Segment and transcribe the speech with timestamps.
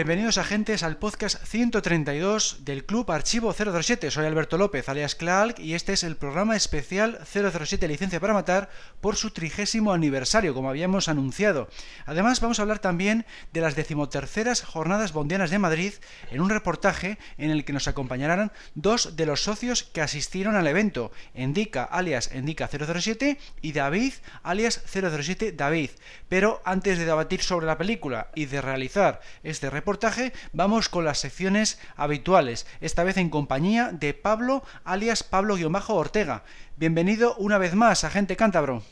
[0.00, 4.10] Bienvenidos agentes al podcast 132 del Club Archivo 007.
[4.10, 8.70] Soy Alberto López, alias Clark, y este es el programa especial 007 Licencia para Matar
[9.02, 11.68] por su trigésimo aniversario, como habíamos anunciado.
[12.06, 15.92] Además, vamos a hablar también de las decimoterceras Jornadas Bondianas de Madrid
[16.30, 20.66] en un reportaje en el que nos acompañarán dos de los socios que asistieron al
[20.66, 25.90] evento, Endica, alias Endica 007, y David, alias 007 David.
[26.30, 31.04] Pero antes de debatir sobre la película y de realizar este reportaje, reportaje, vamos con
[31.04, 36.44] las secciones habituales, esta vez en compañía de Pablo, alias Pablo-Ortega.
[36.76, 38.84] Bienvenido una vez más, agente cántabro.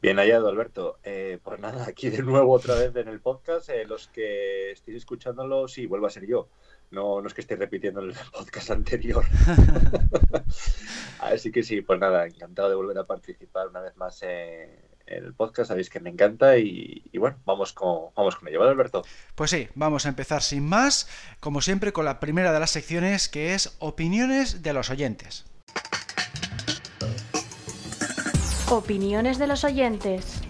[0.00, 1.00] Bien hallado, Alberto.
[1.02, 3.68] Eh, pues nada, aquí de nuevo otra vez en el podcast.
[3.70, 6.50] Eh, los que estéis escuchándolo, sí, vuelvo a ser yo.
[6.92, 9.24] No, no es que esté repitiendo el podcast anterior.
[11.18, 14.70] Así que sí, pues nada, encantado de volver a participar una vez más en
[15.06, 19.02] el podcast, sabéis que me encanta y, bueno, vamos con, vamos con ello, ¿vale, Alberto?
[19.34, 21.08] Pues sí, vamos a empezar sin más,
[21.40, 25.44] como siempre, con la primera de las secciones que es opiniones de los oyentes.
[28.68, 30.45] Opiniones de los oyentes.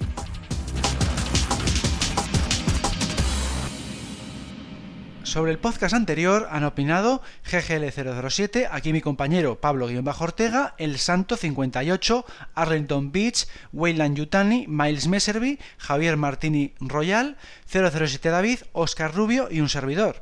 [5.26, 12.24] Sobre el podcast anterior han opinado GGL007, aquí mi compañero Pablo-Ortega, El Santo 58,
[12.54, 19.68] Arlington Beach, Wayland Yutani, Miles Messerby, Javier Martini Royal, 007 David, Oscar Rubio y un
[19.68, 20.20] servidor.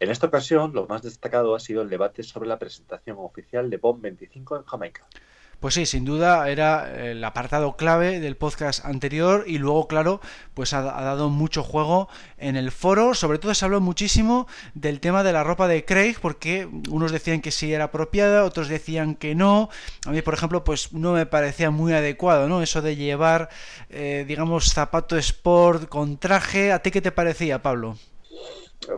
[0.00, 3.76] En esta ocasión, lo más destacado ha sido el debate sobre la presentación oficial de
[3.76, 5.06] Bomb 25 en Jamaica.
[5.64, 10.20] Pues sí, sin duda era el apartado clave del podcast anterior y luego, claro,
[10.52, 13.14] pues ha, dado mucho juego en el foro.
[13.14, 17.40] Sobre todo se habló muchísimo del tema de la ropa de Craig porque unos decían
[17.40, 19.70] que sí era apropiada, otros decían que no.
[20.04, 22.60] A mí, por ejemplo, pues no me parecía muy adecuado, ¿no?
[22.60, 23.48] Eso de llevar,
[23.88, 26.72] eh, digamos, zapato sport con traje.
[26.72, 27.96] ¿A ti qué te parecía, Pablo?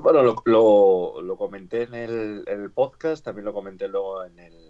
[0.02, 4.65] Bueno, lo, comenté en el podcast, también lo comenté luego en el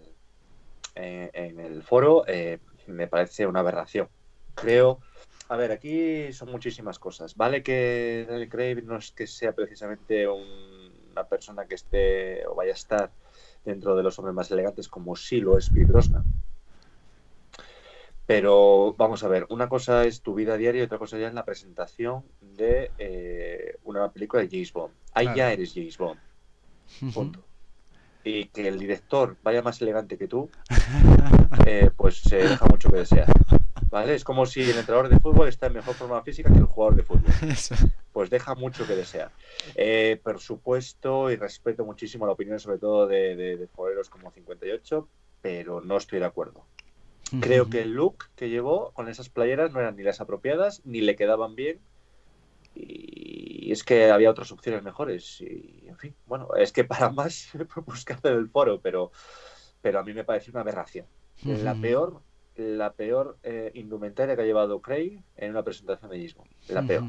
[0.97, 4.09] en, el foro, eh, me parece una aberración.
[4.55, 5.01] Creo,
[5.49, 7.37] a ver, aquí son muchísimas cosas.
[7.37, 12.73] Vale que Daniel Craig no es que sea precisamente una persona que esté o vaya
[12.73, 13.11] a estar
[13.65, 15.89] dentro de los hombres más elegantes como sí lo es Bill
[18.27, 21.35] Pero vamos a ver, una cosa es tu vida diaria y otra cosa ya es
[21.35, 24.95] la presentación de eh, una película de James Bond.
[25.13, 26.21] Ahí ya eres James Bond.
[27.13, 27.46] Punto
[28.27, 30.51] y que el director vaya más elegante que tú,
[31.67, 33.29] eh, pues se deja mucho que desear.
[33.89, 34.15] ¿Vale?
[34.17, 36.97] Es como si el entrenador de fútbol está en mejor forma física que el jugador
[36.97, 37.33] de fútbol.
[38.13, 39.31] Pues deja mucho que desear.
[39.75, 43.69] Eh, por supuesto, y respeto muchísimo la opinión, sobre todo de, de,
[44.09, 45.07] como 58,
[45.43, 46.65] pero no estoy de acuerdo.
[47.43, 51.03] Creo que el look que llevó con esas playeras no eran ni las apropiadas, ni
[51.03, 51.79] le quedaban bien,
[52.77, 55.41] y es que había otras opciones mejores.
[55.41, 57.51] Y, en fin, bueno, es que para más
[57.87, 59.11] buscar en el foro, pero,
[59.81, 61.07] pero a mí me parece una aberración.
[61.43, 62.23] La peor,
[62.57, 66.45] la peor eh, indumentaria que ha llevado Craig en una presentación de Gismo.
[66.69, 67.05] La peor.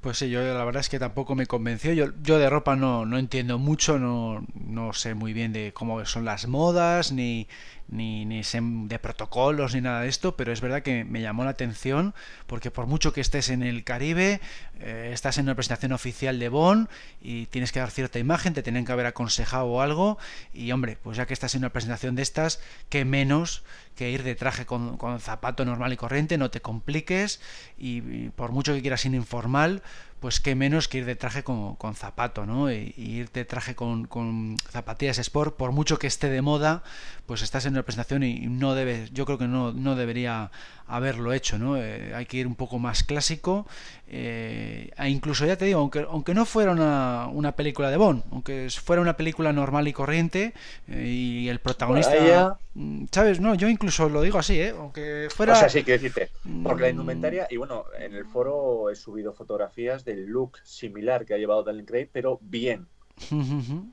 [0.00, 1.92] Pues sí, yo la verdad es que tampoco me convenció.
[1.92, 6.04] Yo, yo de ropa no, no entiendo mucho, no, no sé muy bien de cómo
[6.04, 7.46] son las modas, ni,
[7.92, 11.50] ni, ni de protocolos, ni nada de esto, pero es verdad que me llamó la
[11.50, 12.14] atención,
[12.46, 14.40] porque por mucho que estés en el Caribe,
[14.80, 16.88] eh, estás en una presentación oficial de Bonn
[17.20, 20.18] y tienes que dar cierta imagen, te tienen que haber aconsejado algo,
[20.54, 23.62] y hombre, pues ya que estás en una presentación de estas, qué menos
[23.94, 27.40] que ir de traje con, con zapato normal y corriente, no te compliques,
[27.78, 29.82] y, por mucho que quieras ir informal,
[30.22, 32.70] pues qué menos que ir de traje con, con zapato, ¿no?
[32.70, 36.84] Y, ir de traje con, con, zapatillas sport, por mucho que esté de moda,
[37.26, 40.52] pues estás en una presentación y no debes, yo creo que no, no debería
[40.92, 41.76] haberlo hecho, ¿no?
[41.76, 43.66] Eh, hay que ir un poco más clásico,
[44.08, 48.22] eh, e incluso ya te digo, aunque, aunque no fuera una, una película de Bond,
[48.30, 50.52] aunque fuera una película normal y corriente,
[50.88, 53.40] eh, y el protagonista, mm, ¿sabes?
[53.40, 54.74] No, yo incluso lo digo así, ¿eh?
[54.76, 55.54] Aunque fuera...
[55.54, 56.30] O sea, sí, quiero decirte,
[56.62, 56.90] porque la mm.
[56.90, 61.62] indumentaria, y bueno, en el foro he subido fotografías del look similar que ha llevado
[61.62, 62.86] Daniel Craig, pero bien,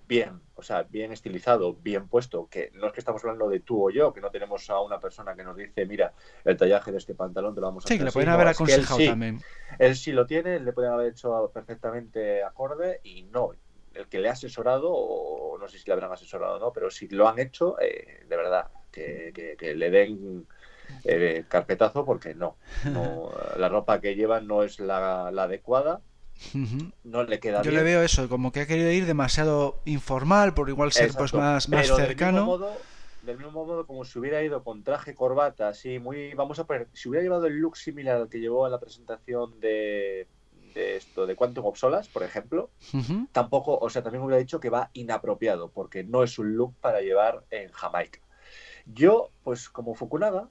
[0.08, 3.88] bien, o sea, bien estilizado, bien puesto, que no es que estamos hablando de tú
[3.88, 6.14] o yo, que no tenemos a una persona que nos dice, mira,
[6.44, 7.96] el tallaje de este pantalón te lo vamos a hacer.
[7.96, 9.42] Sí, que le pueden haber aconsejado también.
[9.78, 13.52] Él sí lo tiene, le pueden haber hecho perfectamente acorde y no.
[13.94, 16.90] El que le ha asesorado, o no sé si le habrán asesorado o no, pero
[16.90, 20.48] si lo han hecho, eh, de verdad, que, le den
[21.04, 22.58] eh, carpetazo porque no,
[23.58, 26.02] la ropa que llevan no es la, la adecuada
[27.04, 27.84] no le queda Yo bien.
[27.84, 31.70] le veo eso, como que ha querido ir demasiado informal, por igual ser pues más,
[31.70, 32.60] más cercano.
[33.24, 36.34] Del mismo, modo, como si hubiera ido con traje, corbata, así, muy.
[36.34, 36.88] Vamos a poner.
[36.94, 40.26] Si hubiera llevado el look similar al que llevó en la presentación de,
[40.74, 42.70] de esto, de Quantum of Solas, por ejemplo,
[43.34, 47.02] tampoco, o sea, también hubiera dicho que va inapropiado, porque no es un look para
[47.02, 48.20] llevar en Jamaica.
[48.86, 50.50] Yo, pues como Fukunaga,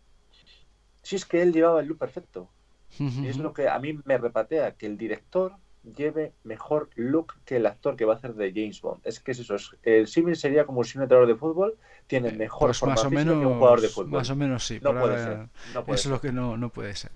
[1.03, 2.51] si es que él llevaba el look perfecto.
[2.99, 5.57] Y es lo que a mí me repatea, que el director
[5.97, 9.01] lleve mejor look que el actor que va a hacer de James Bond.
[9.05, 11.77] Es que es eso, el símil sería como si un entrenador de fútbol
[12.07, 14.11] tiene mejor pues forma más o menos, que un jugador de fútbol.
[14.11, 14.81] Más o menos sí.
[14.83, 15.49] No puede ser.
[15.75, 16.13] No puede eso ser.
[16.13, 17.11] es lo que no, no puede ser.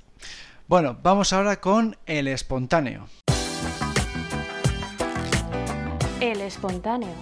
[0.69, 3.07] Bueno, vamos ahora con el espontáneo.
[6.21, 7.13] El espontáneo.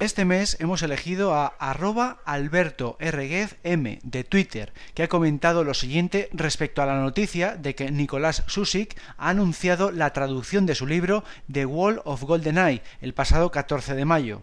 [0.00, 6.30] Este mes hemos elegido a arroba Alberto M de Twitter, que ha comentado lo siguiente
[6.32, 11.22] respecto a la noticia de que Nicolás Susik ha anunciado la traducción de su libro
[11.52, 14.40] The Wall of GoldenEye el pasado 14 de mayo.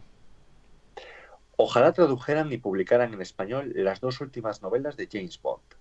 [1.56, 5.76] Ojalá tradujeran y publicaran en español las dos últimas novelas de James Bond.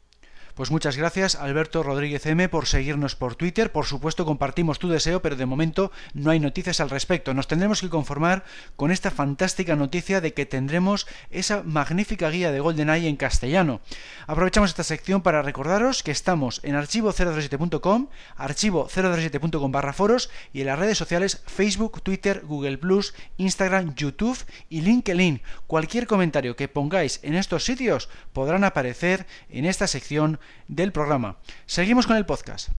[0.56, 3.72] Pues muchas gracias Alberto Rodríguez M por seguirnos por Twitter.
[3.72, 7.34] Por supuesto compartimos tu deseo, pero de momento no hay noticias al respecto.
[7.34, 8.42] Nos tendremos que conformar
[8.74, 13.82] con esta fantástica noticia de que tendremos esa magnífica guía de GoldenEye en castellano.
[14.26, 18.08] Aprovechamos esta sección para recordaros que estamos en archivo037.com,
[18.38, 24.38] archivo037.com barra foros y en las redes sociales Facebook, Twitter, Google Plus, Instagram, YouTube
[24.70, 25.42] y LinkedIn.
[25.66, 31.38] Cualquier comentario que pongáis en estos sitios podrán aparecer en esta sección del programa.
[31.66, 32.70] Seguimos con el podcast.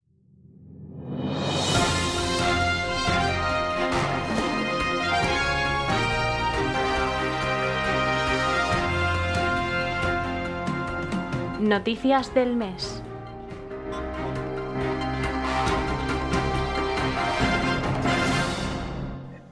[11.59, 13.03] Noticias del mes.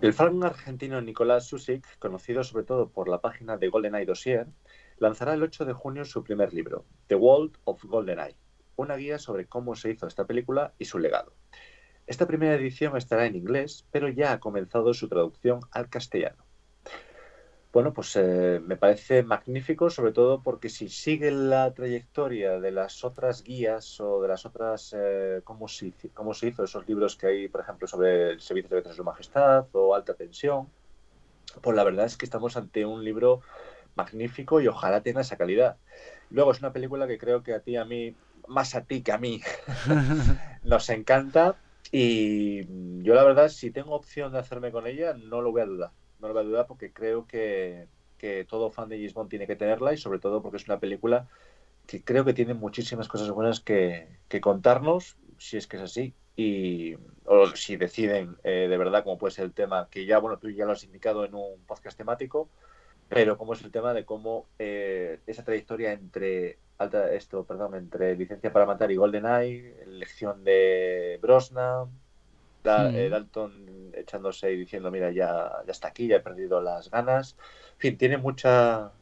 [0.02, 4.46] El fan argentino Nicolás Susik, conocido sobre todo por la página de GoldenEye Dossier,
[4.98, 8.38] lanzará el 8 de junio su primer libro, The World of GoldenEye,
[8.76, 11.34] una guía sobre cómo se hizo esta película y su legado.
[12.08, 16.46] Esta primera edición estará en inglés, pero ya ha comenzado su traducción al castellano.
[17.74, 23.04] Bueno, pues eh, me parece magnífico, sobre todo porque si sigue la trayectoria de las
[23.04, 27.28] otras guías o de las otras, eh, cómo, se, cómo se hizo esos libros que
[27.28, 30.70] hay, por ejemplo, sobre el servicio de su majestad o alta tensión,
[31.62, 33.42] pues la verdad es que estamos ante un libro
[33.96, 35.78] magnífico y ojalá tenga esa calidad.
[36.30, 38.16] Luego es una película que creo que a ti y a mí,
[38.48, 39.42] más a ti que a mí,
[40.64, 41.56] nos encanta
[41.92, 45.66] y yo la verdad si tengo opción de hacerme con ella no lo voy a
[45.66, 45.92] dudar.
[46.20, 47.88] No lo voy a dudar porque creo que,
[48.18, 51.28] que todo fan de Bond tiene que tenerla y sobre todo porque es una película
[51.86, 56.14] que creo que tiene muchísimas cosas buenas que, que contarnos, si es que es así,
[56.36, 56.96] y
[57.26, 60.50] o si deciden eh, de verdad, como puede ser el tema que ya, bueno, tú
[60.50, 62.50] ya lo has indicado en un podcast temático,
[63.08, 68.16] pero como es el tema de cómo eh, esa trayectoria entre alta esto, perdón, entre
[68.18, 72.02] licencia para matar y GoldenEye, elección de Brosnan,
[72.64, 72.94] da, Hmm.
[72.94, 77.38] eh, Dalton echándose y diciendo mira ya, ya está aquí, ya he perdido las ganas.
[77.74, 78.94] En fin, tiene mucha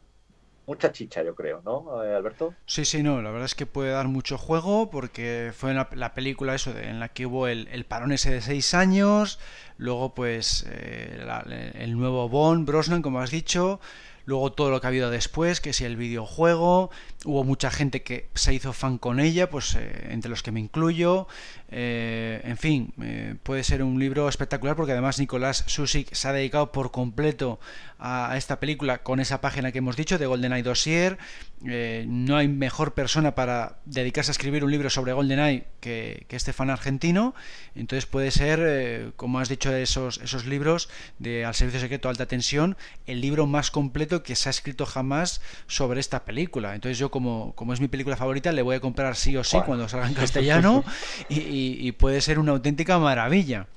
[0.65, 2.53] mucha chicha, yo creo, ¿no, eh, Alberto?
[2.65, 6.13] Sí, sí, no, la verdad es que puede dar mucho juego porque fue la, la
[6.13, 9.39] película eso de- en la que hubo el, el parón ese de seis años,
[9.77, 11.41] luego pues eh, la-
[11.74, 13.79] el nuevo Bond, Brosnan, como has dicho,
[14.25, 16.92] luego todo lo que ha habido después, que si el videojuego,
[17.25, 20.60] hubo mucha gente que se hizo fan con ella, pues eh, entre los que me
[20.60, 21.27] incluyo,
[21.70, 26.34] eh, en fin, eh, puede ser un libro espectacular porque además Nicolás Susik se ha
[26.34, 27.60] dedicado por completo
[27.98, 31.18] a, esta película con esa página que hemos dicho de GoldenEye Dossier.
[31.65, 36.36] Eh, no hay mejor persona para dedicarse a escribir un libro sobre GoldenEye que, que
[36.36, 37.34] este fan argentino.
[37.74, 40.89] Entonces puede ser, eh, como has dicho, esos, esos libros
[41.20, 42.75] de Al Servicio Secreto Alta Tensión,
[43.08, 46.75] el libro más completo que se ha escrito jamás sobre esta película.
[46.75, 49.55] Entonces yo, como, como es mi película favorita, le voy a comprar sí o sí
[49.58, 49.65] Bueno.
[49.67, 50.84] cuando salga en castellano
[51.29, 53.67] y, y- y puede ser una auténtica maravilla.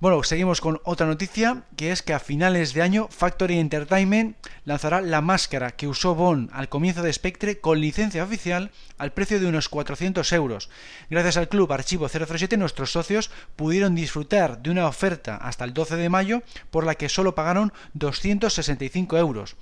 [0.00, 5.02] Bueno, seguimos con otra noticia, que es que a finales de año Factory Entertainment lanzará
[5.02, 9.46] la máscara que usó Bond al comienzo de Spectre con licencia oficial al precio de
[9.46, 10.70] unos 400 euros.
[11.10, 15.96] Gracias al club Archivo 007 nuestros socios pudieron disfrutar de una oferta hasta el 12
[15.96, 19.56] de mayo por la que solo pagaron 265 euros.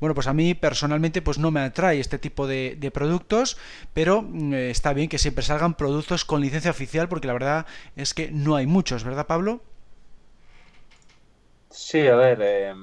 [0.00, 3.58] Bueno, pues a mí personalmente pues no me atrae este tipo de, productos,
[3.92, 8.14] pero mm, está bien que siempre salgan productos con licencia oficial porque la verdad es
[8.14, 9.60] que no hay muchos, ¿verdad Pablo?
[11.72, 12.74] Sí, a ver, eh,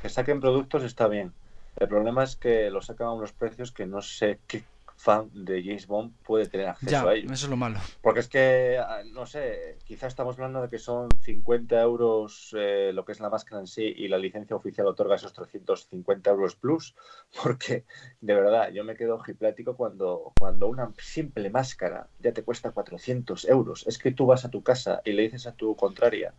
[0.00, 1.32] que saquen productos está bien.
[1.76, 4.64] El problema es que lo sacan a unos precios que no sé qué
[4.96, 7.30] fan de James Bond puede tener acceso a ello.
[7.30, 7.78] Eso es lo malo.
[8.00, 12.92] Porque es que, ah, no sé, quizás estamos hablando de que son 50 euros eh,
[12.94, 16.56] lo que es la máscara en sí y la licencia oficial otorga esos 350 euros
[16.56, 16.94] plus.
[17.42, 17.84] Porque,
[18.20, 23.44] de verdad, yo me quedo hiplático cuando, cuando una simple máscara ya te cuesta 400
[23.46, 23.84] euros.
[23.86, 26.32] Es que tú vas a tu casa y le dices a tu contraria.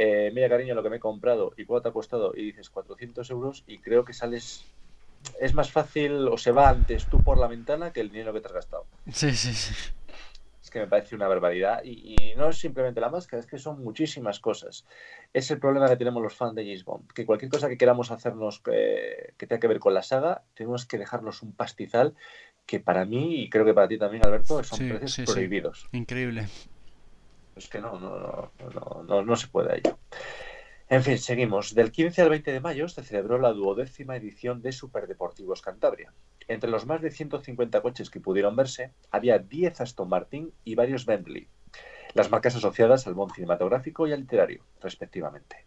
[0.00, 2.70] Eh, mira cariño lo que me he comprado y cuánto te ha costado y dices
[2.70, 4.64] 400 euros y creo que sales
[5.40, 8.40] es más fácil o se va antes tú por la ventana que el dinero que
[8.40, 8.86] te has gastado.
[9.12, 9.74] Sí, sí, sí.
[10.62, 11.82] Es que me parece una barbaridad.
[11.82, 14.84] Y, no es simplemente la máscara, es que son muchísimas cosas.
[15.32, 17.10] Es el problema que tenemos los fans de James Bond.
[17.12, 20.98] Que cualquier cosa que queramos hacernos que, tenga que ver con la saga, tenemos que
[20.98, 22.14] dejarnos un pastizal
[22.66, 25.88] que para mí, y creo que para ti también, Alberto, son precios prohibidos.
[25.90, 26.46] Increíble.
[27.58, 29.98] Es que no, no, no, no, no, se puede ello.
[30.88, 31.74] En fin, seguimos.
[31.74, 36.12] Del 15 al 20 de mayo se celebró la duodécima edición de Superdeportivos Cantabria.
[36.46, 41.04] Entre los más de 150 coches que pudieron verse, había 10 Aston Martin y varios
[41.04, 41.48] Bentley,
[42.14, 45.66] las marcas asociadas al mundo cinematográfico y al literario, respectivamente.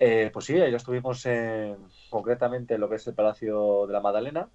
[0.00, 1.26] Eh, pues sí, ya estuvimos
[2.10, 4.48] concretamente en lo que es el Palacio de la Madalena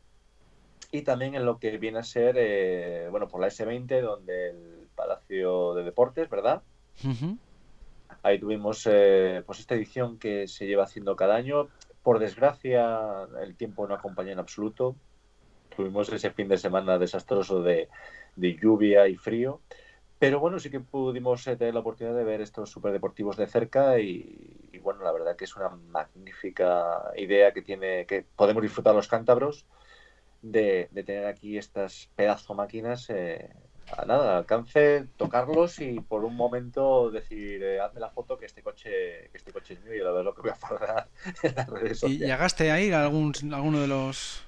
[0.92, 4.83] y también en lo que viene a ser, eh, bueno, por la S20, donde el
[4.96, 6.64] Palacio de Deportes, ¿verdad?
[8.22, 11.68] Ahí tuvimos eh, pues esta edición que se lleva haciendo cada año.
[12.04, 14.96] Por desgracia, el tiempo no acompaña en absoluto.
[15.76, 17.90] Tuvimos ese fin de semana desastroso de,
[18.36, 19.60] lluvia y frío.
[20.20, 24.00] Pero bueno, sí que pudimos eh, tener la oportunidad de ver estos superdeportivos de cerca
[24.00, 29.10] y, bueno, la verdad que es una magnífica idea que tiene, que podemos disfrutar los
[29.10, 29.66] cántabros
[30.42, 33.50] de, tener aquí estas pedazo máquinas eh,
[33.92, 38.63] a nada, alcance, tocarlos y por un momento decir, eh, hazme la foto que este
[38.63, 41.08] coche, que este coche es mío y a ver lo que voy a pagar
[41.44, 42.22] en las redes sociales.
[42.22, 44.44] ¿Y llegaste a ir a algún, alguno de los...?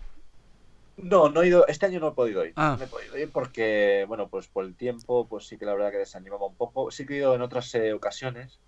[0.98, 2.54] No, no he ido, este año no he podido ir.
[2.56, 2.76] Ah.
[2.80, 5.92] No he podido ir porque, bueno, pues por el tiempo, pues sí que la verdad
[5.92, 6.90] que desanimaba un poco.
[6.90, 8.60] Sí que he ido en otras eh, ocasiones.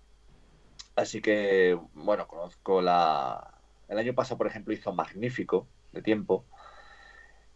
[0.94, 3.54] Así que, bueno, conozco la...
[3.88, 6.44] El año pasado, por ejemplo, hizo magnífico de tiempo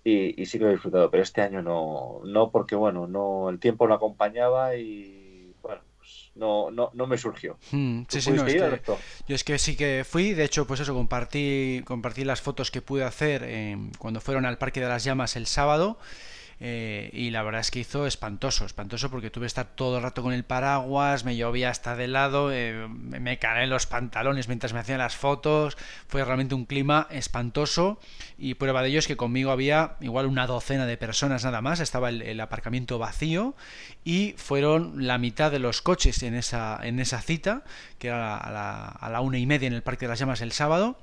[0.05, 3.59] y, sí que lo he disfrutado, pero este año no, no porque bueno, no el
[3.59, 7.57] tiempo no acompañaba y bueno, pues no, no, no me surgió.
[7.71, 8.81] Hmm, sí, sí, no, es que,
[9.29, 12.83] yo es que sí que fui, de hecho, pues eso, compartí, compartí las fotos que
[12.83, 15.99] pude hacer eh, cuando fueron al Parque de las Llamas el sábado.
[16.65, 20.05] Eh, y la verdad es que hizo espantoso, espantoso porque tuve que estar todo el
[20.05, 24.47] rato con el paraguas, me llovía hasta de lado, eh, me caí en los pantalones
[24.47, 25.77] mientras me hacían las fotos,
[26.07, 27.99] fue realmente un clima espantoso
[28.39, 31.81] y prueba de ello es que conmigo había igual una docena de personas nada más,
[31.81, 33.57] estaba el, aparcamiento vacío
[34.05, 37.65] y fueron la mitad de los coches en esa, en esa cita,
[37.99, 40.41] que era a la, a la una y media en el Parque de las Llamas
[40.43, 40.97] el sábado.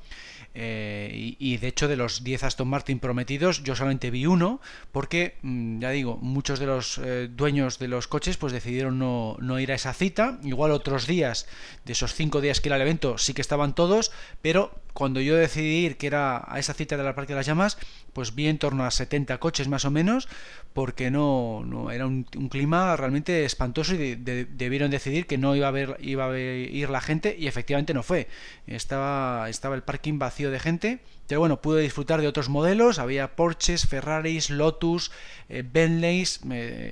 [0.56, 4.60] Eh, y, de hecho de los 10 Aston Martin prometidos yo solamente vi uno
[4.92, 9.38] porque mm, ya digo muchos de los eh, dueños de los coches pues decidieron no,
[9.40, 10.40] no, ir a esa cita.
[10.44, 11.48] Igual otros días
[11.86, 15.38] de esos 5 días que era el evento sí que estaban todos pero cuando yo
[15.38, 17.78] decidí ir, que era a esa cita del Parque de las Llamas,
[18.12, 20.28] pues vi en torno a 70 coches más o menos,
[20.74, 25.98] porque no, no era un, clima realmente espantoso y debieron decidir que no iba a,
[26.02, 28.28] iba a ir la gente y efectivamente no fue.
[28.68, 33.38] Estaba, estaba el parking vacío de gente, pero bueno, pude disfrutar de otros modelos, había
[33.38, 35.14] Porsches, Ferraris, Lotus,
[35.48, 36.42] eh, Bentleys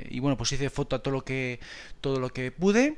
[0.10, 1.60] y bueno, pues hice foto a todo lo que,
[2.00, 2.96] todo lo que pude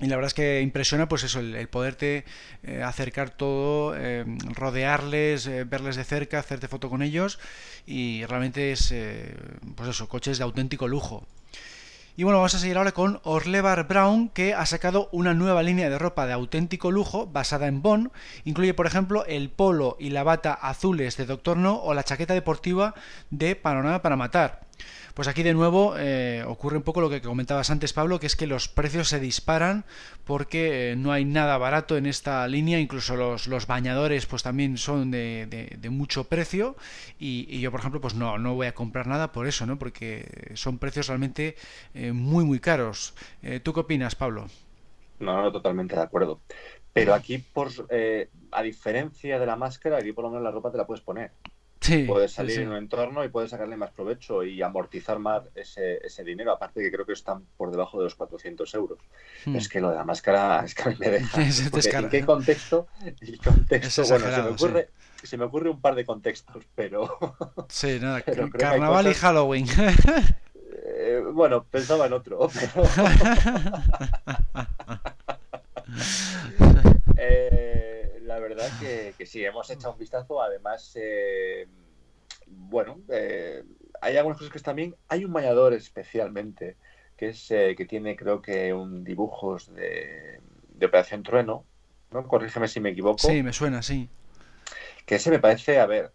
[0.00, 2.24] y la verdad es que impresiona pues eso, el, poderte
[2.62, 4.24] eh, acercar todo, eh,
[4.54, 7.40] rodearles, eh, verles de cerca, hacerte foto con ellos
[7.84, 8.94] y realmente es
[9.74, 11.26] pues eso, coches de auténtico lujo.
[12.16, 15.88] Y bueno, vamos a seguir ahora con Orlebar Brown, que ha sacado una nueva línea
[15.88, 18.10] de ropa de auténtico lujo basada en Bond.
[18.44, 22.34] Incluye, por ejemplo, el polo y la bata azules de Doctor No o la chaqueta
[22.34, 22.94] deportiva
[23.30, 24.66] de Panorama para Matar.
[25.18, 28.36] Pues aquí de nuevo eh, ocurre un poco lo que comentabas antes, Pablo, que es
[28.36, 29.84] que los precios se disparan
[30.24, 34.76] porque eh, no hay nada barato en esta línea, incluso los, los bañadores pues también
[34.76, 36.76] son de, mucho precio
[37.18, 39.76] y, yo, por ejemplo, pues no, no voy a comprar nada por eso, ¿no?
[39.76, 41.56] Porque son precios realmente
[41.94, 43.12] eh, muy, muy caros.
[43.64, 44.46] ¿Tú qué opinas, Pablo?
[45.18, 46.38] No, no, totalmente de acuerdo.
[46.92, 47.70] Pero aquí, por,
[48.52, 51.32] a diferencia de la máscara, aquí por lo menos la ropa te la puedes poner
[52.06, 56.24] puedes salir en un entorno y puedes sacarle más provecho y amortizar más ese, ese
[56.24, 56.52] dinero.
[56.52, 58.98] Aparte que creo que están por debajo de los 400 euros.
[59.44, 59.56] Hmm.
[59.56, 61.42] Es que lo de la máscara es que me deja.
[61.42, 62.88] ¿En qué contexto?
[63.42, 64.88] contexto bueno, se me, ocurre,
[65.22, 67.18] se me ocurre un par de contextos, pero...
[67.68, 68.22] Sí, nada,
[68.58, 69.66] carnaval y Halloween.
[70.86, 72.48] Eh, bueno, pensaba en otro.
[77.16, 77.67] eh, la
[78.58, 78.76] verdad
[79.16, 80.42] que, sí, hemos echado un vistazo.
[80.42, 81.66] Además, eh,
[82.46, 83.62] bueno, eh,
[84.00, 84.96] hay algunas cosas que están bien.
[85.08, 86.76] Hay un mañador especialmente
[87.16, 91.64] que es eh, que tiene creo que un dibujos de, de Operación Trueno,
[92.10, 92.26] ¿no?
[92.28, 93.28] Corrígeme si me equivoco.
[93.28, 94.08] Sí, me suena, sí.
[95.04, 96.12] Que ese me parece, a ver,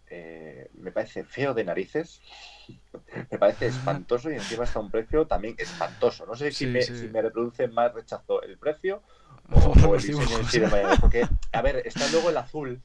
[0.74, 2.22] me parece feo de narices,
[3.30, 6.24] me parece espantoso y encima está un precio también espantoso.
[6.24, 9.02] No sé si, me, si me reproduce más rechazo el precio
[9.86, 10.68] o, el diseño en sí de
[11.00, 12.80] Porque, a ver, está luego el azul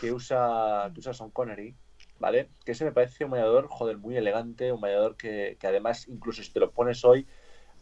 [0.00, 1.74] que usa, que usa Son Connery,
[2.18, 2.48] ¿vale?
[2.64, 6.42] Que ese me parece un mañador, joder, muy elegante, un mañador que, que además, incluso
[6.42, 7.26] si te lo pones hoy,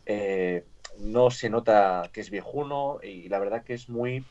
[0.07, 0.65] eh,
[0.99, 4.25] no se nota que es viejuno y la verdad que es muy...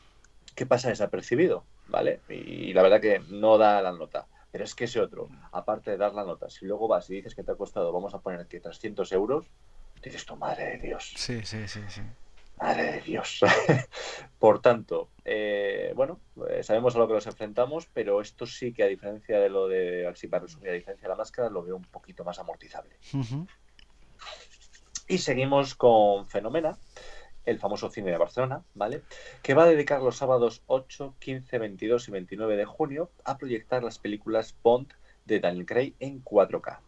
[0.54, 1.64] ¿Qué pasa desapercibido?
[1.88, 2.20] ¿Vale?
[2.28, 4.26] Y, la verdad que no da la nota.
[4.52, 7.34] Pero es que ese otro, aparte de dar la nota, si luego vas y dices
[7.34, 9.46] que te ha costado, vamos a poner aquí 300 euros,
[10.02, 11.14] dices tu madre de Dios.
[11.16, 12.02] Sí, sí, sí, sí.
[12.60, 13.40] Madre de Dios.
[14.38, 18.82] Por tanto, eh, bueno, eh, sabemos a lo que nos enfrentamos, pero esto sí que
[18.82, 21.76] a diferencia de lo de, así para resumir, a diferencia de la máscara, lo veo
[21.76, 22.96] un poquito más amortizable.
[25.08, 26.78] Y seguimos con Fenomena,
[27.46, 29.02] el famoso cine de Barcelona, ¿vale?
[29.42, 33.82] Que va a dedicar los sábados 8, 15, 22 y 29 de junio a proyectar
[33.82, 34.92] las películas Bond
[35.24, 36.78] de Daniel Craig en 4K.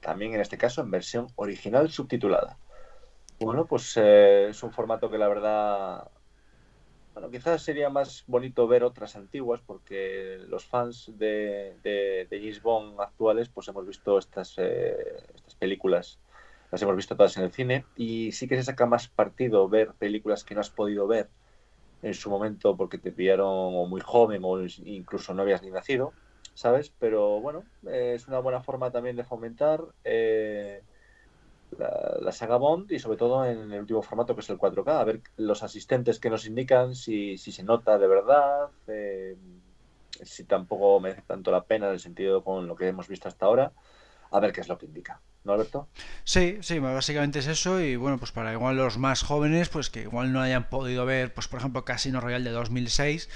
[0.00, 2.58] También en este caso en versión original subtitulada.
[3.44, 6.10] Bueno, pues eh, es un formato que la verdad
[7.14, 13.00] bueno, quizás sería más bonito ver otras antiguas porque los fans de, de, James Bond
[13.00, 14.96] actuales pues hemos visto estas, eh,
[15.34, 16.18] estas películas
[16.70, 19.92] las hemos visto todas en el cine y sí que se saca más partido ver
[19.98, 21.28] películas que no has podido ver
[22.02, 26.14] en su momento porque te pillaron muy joven o incluso no habías ni nacido,
[26.54, 26.90] ¿sabes?
[26.98, 30.82] Pero bueno, es una buena forma también de fomentar eh,
[31.78, 35.04] la, saga Bond y sobre todo en el último formato que es el 4K, a
[35.04, 39.36] ver los asistentes que nos indican si, si se nota de verdad, eh,
[40.22, 43.46] si tampoco merece tanto la pena en el sentido con lo que hemos visto hasta
[43.46, 43.72] ahora,
[44.30, 45.20] a ver qué es lo que indica.
[45.44, 45.88] ¿no, Alberto?
[46.24, 50.02] Sí, sí, básicamente es eso y bueno, pues para igual los más jóvenes, pues que
[50.02, 53.28] igual no hayan podido ver, pues por ejemplo, Casino Royal de 2006,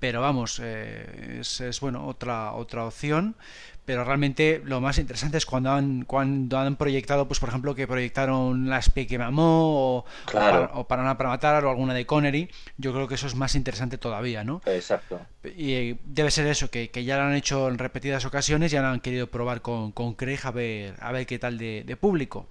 [0.00, 3.36] pero vamos, eh, es, es, bueno, otra, otra opción
[3.84, 7.86] pero realmente lo más interesante es cuando han, cuando han proyectado, pues por ejemplo, que
[7.86, 12.92] proyectaron La Espie que mamó o, para, o para matar o alguna de Connery, yo
[12.92, 14.60] creo que eso es más interesante todavía, ¿no?
[14.66, 15.20] Exacto.
[15.44, 18.74] Y eh, debe ser eso, que, que, ya lo han hecho en repetidas ocasiones y
[18.74, 21.82] ya lo han querido probar con, con Craig a ver, a ver qué tal de,
[21.84, 22.46] de público.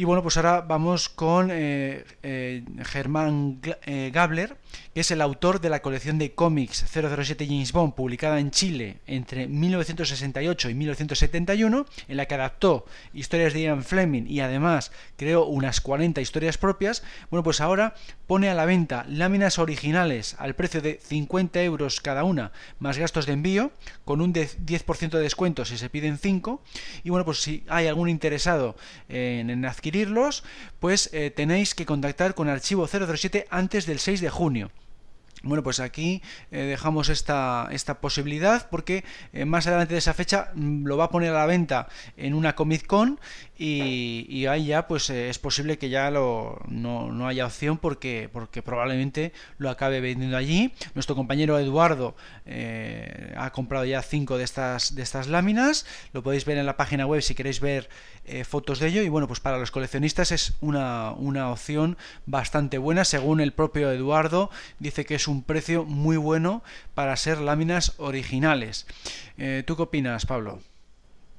[0.00, 4.56] Y bueno, pues ahora vamos con eh, eh, Germán eh, Gabler,
[4.94, 9.00] que es el autor de la colección de cómics 007 James Bond, publicada en Chile
[9.06, 15.44] entre 1968 y 1971, en la que adaptó historias de Ian Fleming y además creó
[15.46, 17.02] unas 40 historias propias.
[17.30, 17.94] Bueno, pues ahora
[18.26, 23.26] pone a la venta láminas originales al precio de 50 euros cada una, más gastos
[23.26, 23.72] de envío,
[24.04, 26.62] con un 10% de descuento si se piden 5.
[27.04, 28.76] Y bueno, pues si hay algún interesado
[29.08, 30.44] en, adquirirlos,
[30.78, 34.59] pues eh, tenéis que contactar con Archivo 007 antes del 6 de junio.
[35.42, 40.50] Bueno, pues aquí eh, dejamos esta, esta posibilidad porque eh, más adelante de esa fecha
[40.54, 43.18] mm, lo va a poner a la venta en una Comic Con
[43.56, 48.62] y, ahí ya pues eh, es posible que ya lo, no, haya opción porque, porque
[48.62, 50.72] probablemente lo acabe vendiendo allí.
[50.94, 52.16] Nuestro compañero Eduardo
[53.36, 57.06] ha comprado ya cinco de estas, de estas láminas, lo podéis ver en la página
[57.06, 57.88] web si queréis ver
[58.44, 59.02] fotos de ello.
[59.02, 63.04] Y bueno, pues para los coleccionistas es una, una opción bastante buena.
[63.04, 66.62] Según el propio Eduardo, dice que es un precio muy bueno
[66.94, 68.86] para ser láminas originales.
[69.38, 70.58] Eh, ¿Tú qué opinas, Pablo?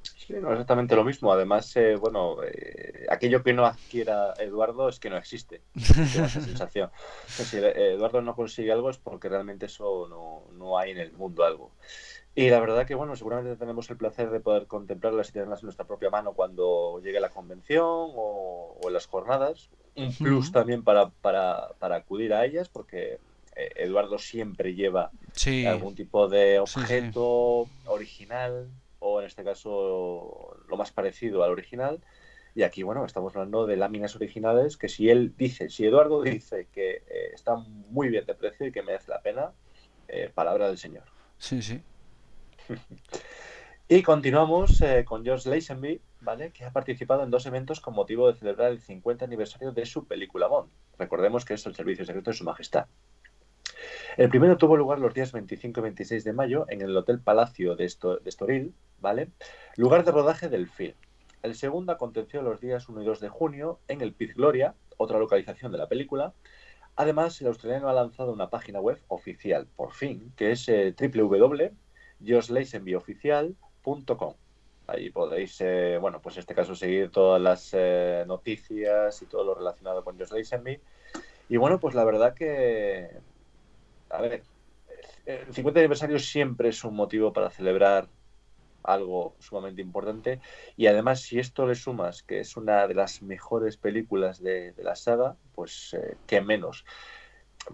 [0.02, 1.32] Sí, no, exactamente lo mismo.
[1.32, 5.62] Además, eh, bueno, eh, aquello que no adquiera Eduardo es que no existe.
[5.74, 6.90] esa sensación.
[7.26, 11.44] si Eduardo no consigue algo es porque realmente eso no, no, hay en el mundo
[11.44, 11.70] algo.
[12.34, 15.66] Y la verdad que, bueno, seguramente tenemos el placer de poder contemplarlas y tenerlas en
[15.66, 19.68] nuestra propia mano cuando llegue la convención o, en las jornadas.
[19.94, 23.18] Un plus también para, para, para acudir a ellas porque
[23.54, 25.10] Eduardo siempre lleva
[25.66, 28.70] algún tipo de objeto original
[29.02, 32.00] o en este caso lo más parecido al original.
[32.54, 36.68] Y aquí, bueno, estamos hablando de láminas originales que si él dice, si Eduardo dice
[36.72, 39.52] que eh, están muy bien de precio y que merece la pena,
[40.08, 41.04] eh, palabra del señor.
[41.38, 41.80] Sí, sí.
[43.88, 46.52] y continuamos con George Lazenby, ¿vale?
[46.52, 50.06] Que ha participado en dos eventos con motivo de celebrar el 50 aniversario de su
[50.06, 50.70] película Bond.
[50.98, 52.86] Recordemos que es el servicio secreto de su majestad.
[54.18, 57.76] El primero tuvo lugar los días 25 y 26 de mayo en el Hotel Palacio
[57.76, 59.30] de, Estoril, ¿vale?
[59.76, 60.94] Lugar de rodaje del film.
[61.42, 65.18] El segundo aconteció los días 1 y 2 de junio en el Piz Gloria, otra
[65.18, 66.34] localización de la película.
[66.94, 70.94] Además, el australiano ha lanzado una página web oficial, por fin, que es eh,
[74.88, 79.42] Ahí podéis, eh, bueno, pues en este caso seguir todas las eh, noticias y todo
[79.42, 80.78] lo relacionado con Just Lazenby.
[81.48, 83.10] Y bueno, pues la verdad que,
[84.12, 84.42] a ver,
[85.26, 88.08] el 50 aniversario siempre es un motivo para celebrar
[88.82, 90.40] algo sumamente importante.
[90.76, 94.96] Y además, si esto le sumas que es una de las mejores películas de, la
[94.96, 96.84] saga, pues eh, qué menos.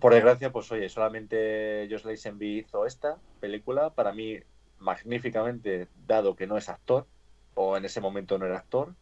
[0.00, 3.90] Por desgracia, pues oye, solamente Josh Lazenby hizo esta película.
[3.90, 4.38] Para mí,
[4.78, 7.06] magníficamente, dado que no es actor,
[7.54, 8.94] o en ese momento no era actor.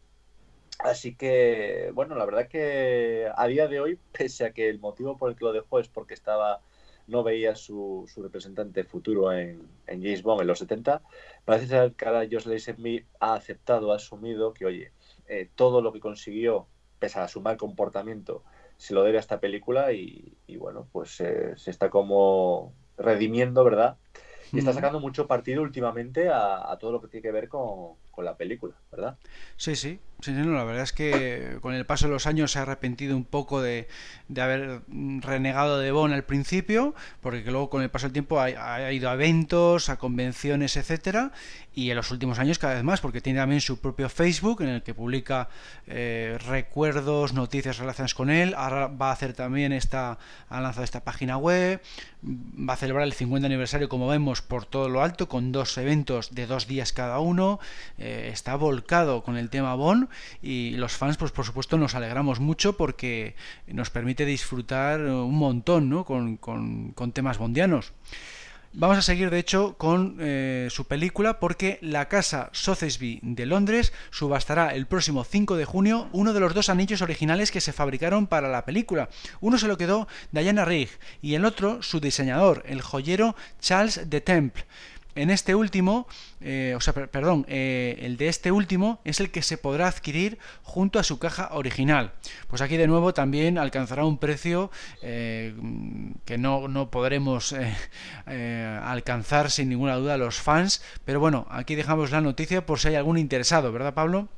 [0.79, 5.17] Así que, bueno, la verdad que a día de hoy, pese a que el motivo
[5.17, 6.61] por el que lo dejó es porque estaba
[7.07, 11.01] no veía su, su representante futuro en, en, James Bond en los 70,
[11.45, 14.91] parece ser que ahora Josh Lazenby ha aceptado, ha asumido que, oye,
[15.27, 16.67] eh, todo lo que consiguió,
[16.99, 18.43] pese a su mal comportamiento,
[18.77, 23.97] se lo debe a esta película y, bueno, pues eh, se está como redimiendo, ¿verdad?
[24.53, 27.95] Y está sacando mucho partido últimamente a, a todo lo que tiene que ver con,
[28.11, 29.17] con la película, ¿verdad?
[29.57, 32.57] Sí, sí, Sí, no, la verdad es que con el paso de los años se
[32.57, 33.87] ha arrepentido un poco de,
[34.29, 38.45] de haber renegado de Bond al principio, porque luego con el paso del tiempo ha,
[38.45, 41.31] ha, ido a eventos, a convenciones, etcétera,
[41.77, 44.69] y en los últimos años cada vez más, porque tiene también su propio Facebook en
[44.69, 45.47] el que publica
[45.85, 48.55] eh, recuerdos, noticias relacionadas con él.
[48.57, 50.17] Ahora va a hacer también esta,
[50.49, 51.79] ha lanzado esta página web,
[52.23, 56.33] va a celebrar el 50 aniversario, como vemos, por todo lo alto, con dos eventos
[56.33, 57.59] de dos días cada uno.
[57.99, 59.75] Eh, está volcado con el tema
[60.41, 63.35] Y los fans pues por supuesto nos alegramos mucho porque
[63.67, 66.05] nos permite disfrutar un montón ¿no?
[66.05, 67.93] con, con, con temas bondianos.
[68.79, 73.91] Vamos a seguir, de hecho, con eh, su película porque la casa Sotheby de Londres
[74.11, 78.27] subastará el próximo 5 de junio uno de los dos anillos originales que se fabricaron
[78.27, 79.09] para la película.
[79.39, 80.89] Uno se lo quedó Diana Rigg
[81.23, 84.65] y el otro su diseñador, el joyero Charles de Temple.
[85.17, 86.07] En este último,
[86.41, 90.37] eh, o sea, perdón, eh, el de este último es el que se podrá adquirir
[90.61, 92.13] junto a su caja original.
[92.47, 94.69] Pues aquí de nuevo también alcanzará un precio
[95.01, 95.55] eh,
[96.23, 97.55] que no, no podremos
[98.27, 100.83] alcanzar sin ninguna duda los fans.
[101.03, 104.29] Pero bueno, aquí dejamos la noticia por si hay algún interesado, ¿verdad Pablo?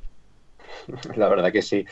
[1.16, 1.86] La verdad que sí.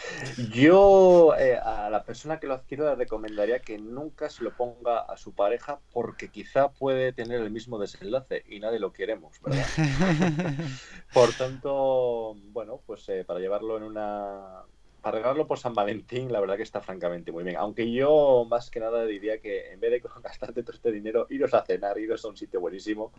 [0.52, 5.00] Yo eh, a la persona que lo adquiere le recomendaría que nunca se lo ponga
[5.00, 9.66] a su pareja porque quizá puede tener el mismo desenlace y nadie lo queremos, ¿verdad?
[11.14, 14.64] Por tanto, bueno, pues eh, para llevarlo en una
[15.10, 17.58] arreglarlo por San Valentín, la verdad que está francamente muy bien.
[17.58, 21.54] Aunque yo más que nada diría que en vez de gastarte todo este dinero, iros
[21.54, 23.12] a cenar, iros a un sitio buenísimo.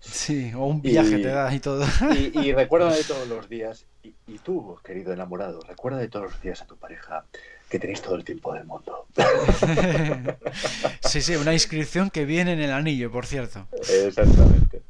[0.00, 1.84] Sí, o un viaje te da y todo.
[2.34, 6.42] Y, recuerda de todos los días, y, y, tú, querido enamorado, recuerda de todos los
[6.42, 7.24] días a tu pareja
[7.70, 9.06] que tenéis todo el tiempo del mundo.
[11.02, 13.66] Sí, sí, una inscripción que viene en el anillo, por cierto.
[13.72, 14.82] Exactamente.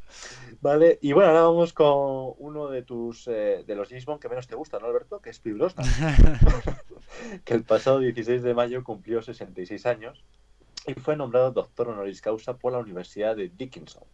[0.60, 4.28] Vale, y bueno, ahora vamos con uno de tus eh, de los James Bond que
[4.28, 5.20] menos te gusta, ¿no, Alberto?
[5.20, 5.74] Que es Pierce
[7.44, 10.22] que el pasado 16 de mayo cumplió 66 años
[10.86, 14.04] y fue nombrado doctor honoris causa por la Universidad de Dickinson,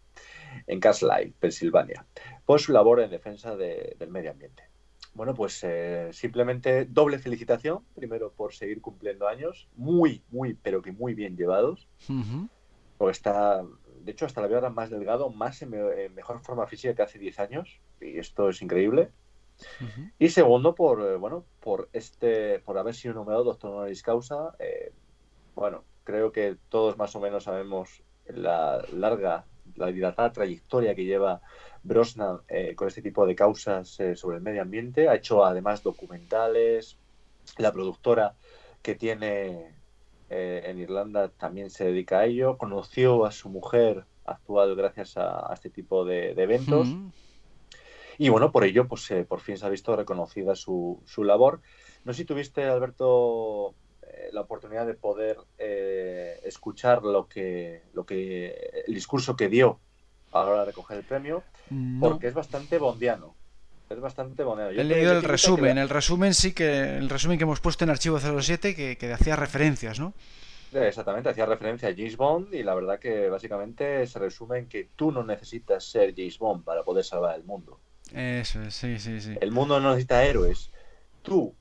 [0.69, 2.07] en Castle Pensilvania,
[2.45, 4.65] por su labor en defensa de, del medio ambiente.
[5.15, 10.93] Bueno, pues eh, simplemente doble felicitación, primero por seguir cumpliendo años, muy, muy, pero que
[10.93, 12.49] muy bien llevados, uh -huh.
[12.99, 13.65] porque está
[14.07, 17.03] de hecho, hasta la veo ahora más delgado, más en, en, mejor forma física que
[17.03, 19.11] hace 10 años, y esto es increíble.
[19.81, 20.13] Uh -huh.
[20.21, 24.55] Y segundo, por eh, bueno, por este, por haber sido nombrado doctor honoris causa.
[24.61, 24.93] Eh,
[25.57, 31.41] bueno, creo que todos más o menos sabemos la larga, la dilatada trayectoria que lleva
[31.83, 35.09] Brosnan eh, con este tipo de causas eh, sobre el medio ambiente.
[35.09, 36.97] Ha hecho además documentales.
[37.59, 38.35] La productora
[38.83, 39.75] que tiene
[40.29, 42.59] eh, en Irlanda también se dedica a ello.
[42.59, 46.89] Conoció a su mujer actual gracias a, a este tipo de, de eventos.
[46.89, 47.09] Mm.
[48.19, 51.61] Y bueno, por ello, pues eh, por fin se ha visto reconocida su, su labor.
[52.05, 58.83] No sé si tuviste, Alberto, eh, la oportunidad de poder escuchar lo que, lo que
[58.87, 59.81] el discurso que dio
[60.33, 62.09] a la hora de recoger el premio, no.
[62.09, 63.36] porque es bastante bondiano.
[63.89, 64.73] Es bastante bonito.
[64.73, 65.75] Yo He leído el resumen.
[65.75, 65.81] Que...
[65.81, 69.37] El resumen sí que el resumen que hemos puesto en Archivo 07 que, que hacía
[69.37, 70.13] referencias, ¿no?
[70.73, 74.89] Exactamente, hacía referencia a James Bond y la verdad que básicamente se resume en que
[74.97, 77.79] tú no necesitas ser James Bond para poder salvar el mundo.
[78.13, 79.35] Eso es, sí, sí, sí.
[79.41, 80.71] El mundo no necesita héroes.
[81.23, 81.55] Tú,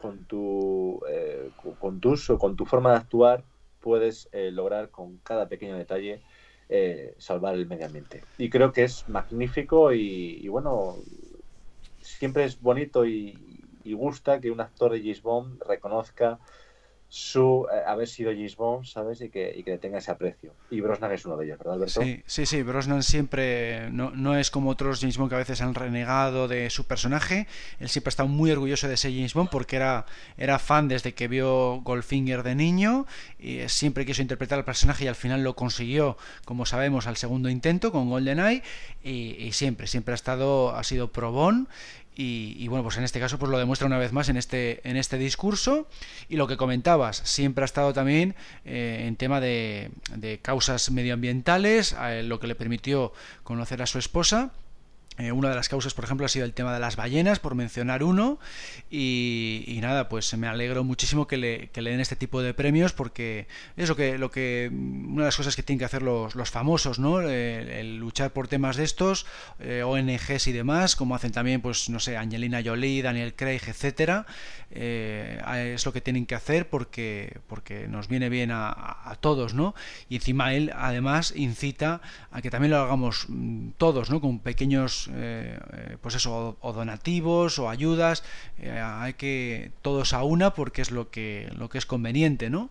[0.00, 3.44] con tu, eh, con, tus, con tu forma de actuar,
[3.80, 6.22] puedes eh, lograr con cada pequeño detalle
[6.68, 8.22] eh, salvar el medio ambiente.
[8.38, 10.96] Y creo que es magnífico y, y bueno,
[12.04, 16.38] siempre es bonito y, y, gusta que un actor de James reconozca
[17.08, 19.20] su eh, haber sido James Bond, ¿sabes?
[19.20, 20.52] Y que, y que le tenga ese aprecio.
[20.70, 22.02] Y Brosnan es uno de ellos, ¿verdad, Alberto?
[22.02, 22.62] Sí, sí, sí.
[22.62, 26.70] Brosnan siempre no, no, es como otros James Bond que a veces han renegado de
[26.70, 27.46] su personaje.
[27.78, 31.28] Él siempre estado muy orgulloso de ser James Bond porque era, era fan desde que
[31.28, 33.06] vio Goldfinger de niño
[33.38, 37.48] y siempre quiso interpretar al personaje y al final lo consiguió, como sabemos, al segundo
[37.48, 38.62] intento con GoldenEye
[39.02, 41.68] y, y siempre, siempre ha estado, ha sido pro Bond
[42.16, 44.96] y, bueno, pues en este caso pues lo demuestra una vez más en este, en
[44.96, 45.88] este discurso.
[46.28, 51.96] Y lo que comentabas, siempre ha estado también eh, en tema de, de causas medioambientales,
[52.24, 54.52] lo que le permitió conocer a su esposa
[55.16, 57.54] eh, una de las causas, por ejemplo, ha sido el tema de las ballenas, por
[57.54, 58.40] mencionar uno.
[58.90, 62.92] Y, nada, pues me alegro muchísimo que le, que le, den este tipo de premios
[62.92, 63.46] porque
[63.76, 66.50] es lo que, lo que una de las cosas que tienen que hacer los, los
[66.50, 67.20] famosos, ¿no?
[67.20, 69.26] El, luchar por temas de estos,
[69.60, 74.26] eh, ONGs y demás, como hacen también, pues no sé, Angelina Jolie, Daniel Craig, etcétera.
[74.70, 75.40] Eh,
[75.74, 79.74] es lo que tienen que hacer porque, porque nos viene bien a, a, todos, ¿no?
[80.08, 82.00] Y encima él, además, incita
[82.32, 84.20] a que también lo hagamos mm, todos, ¿no?
[84.20, 88.22] Con pequeños eh, eh, pues eso, o, donativos o ayudas,
[88.58, 92.70] eh, hay que todos a una porque es lo que, lo que es conveniente, ¿no?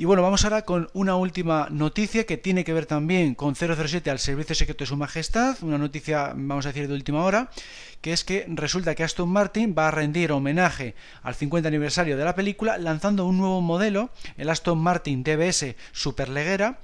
[0.00, 4.10] Y bueno, vamos ahora con una última noticia que tiene que ver también con 007
[4.10, 7.50] al Servicio Secreto de Su Majestad, una noticia, vamos a decir, de última hora,
[8.00, 12.24] que es que resulta que Aston Martin va a rendir homenaje al 50 aniversario de
[12.24, 16.78] la película lanzando un nuevo modelo, el Aston Martin DBS Superleguera,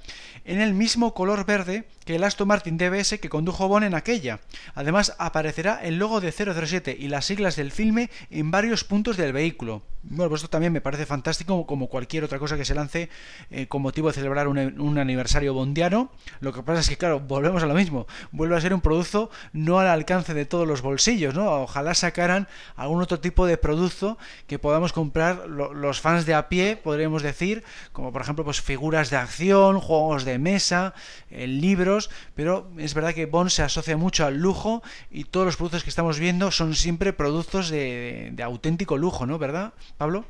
[0.47, 4.39] en el mismo color verde que el Aston Martin DBS que condujo Bond en aquella.
[4.75, 9.33] Además aparecerá el logo de 007 y las siglas del filme en varios puntos del
[9.33, 9.83] vehículo.
[10.09, 13.09] Bueno, pues esto también me parece fantástico como cualquier otra cosa que se lance
[13.49, 16.11] eh, con motivo de celebrar un, aniversario bondiano.
[16.39, 18.07] Lo que pasa es que, claro, volvemos a lo mismo.
[18.31, 21.63] Vuelve a ser un producto no al alcance de todos los bolsillos, ¿no?
[21.63, 26.47] Ojalá sacaran algún otro tipo de producto que podamos comprar lo, los fans de a
[26.47, 30.93] pie, podríamos decir, como por ejemplo pues figuras de acción, juegos de mesa,
[31.29, 35.57] eh, libros, pero es verdad que Bond se asocia mucho al lujo y todos los
[35.57, 39.37] productos que estamos viendo son siempre productos de, de, de auténtico lujo, ¿no?
[39.39, 40.25] ¿Verdad, Pablo?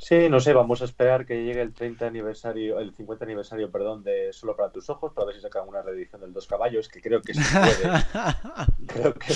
[0.00, 4.04] Sí, no sé, vamos a esperar que llegue el 30 aniversario, el 50 aniversario, perdón,
[4.04, 7.00] de Solo para tus ojos, para ver si sacan una reedición del Dos Caballos, que
[7.00, 8.04] creo que sí puede.
[8.86, 9.26] creo que,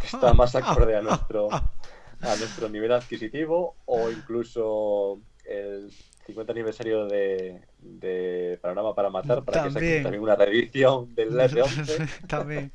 [0.00, 5.92] que, está más acorde a nuestro, a nuestro nivel adquisitivo, o incluso el
[6.26, 9.74] 50 aniversario de, de Panorama para Matar, para también.
[9.74, 12.26] que saquen también una reedición del F11.
[12.28, 12.72] también.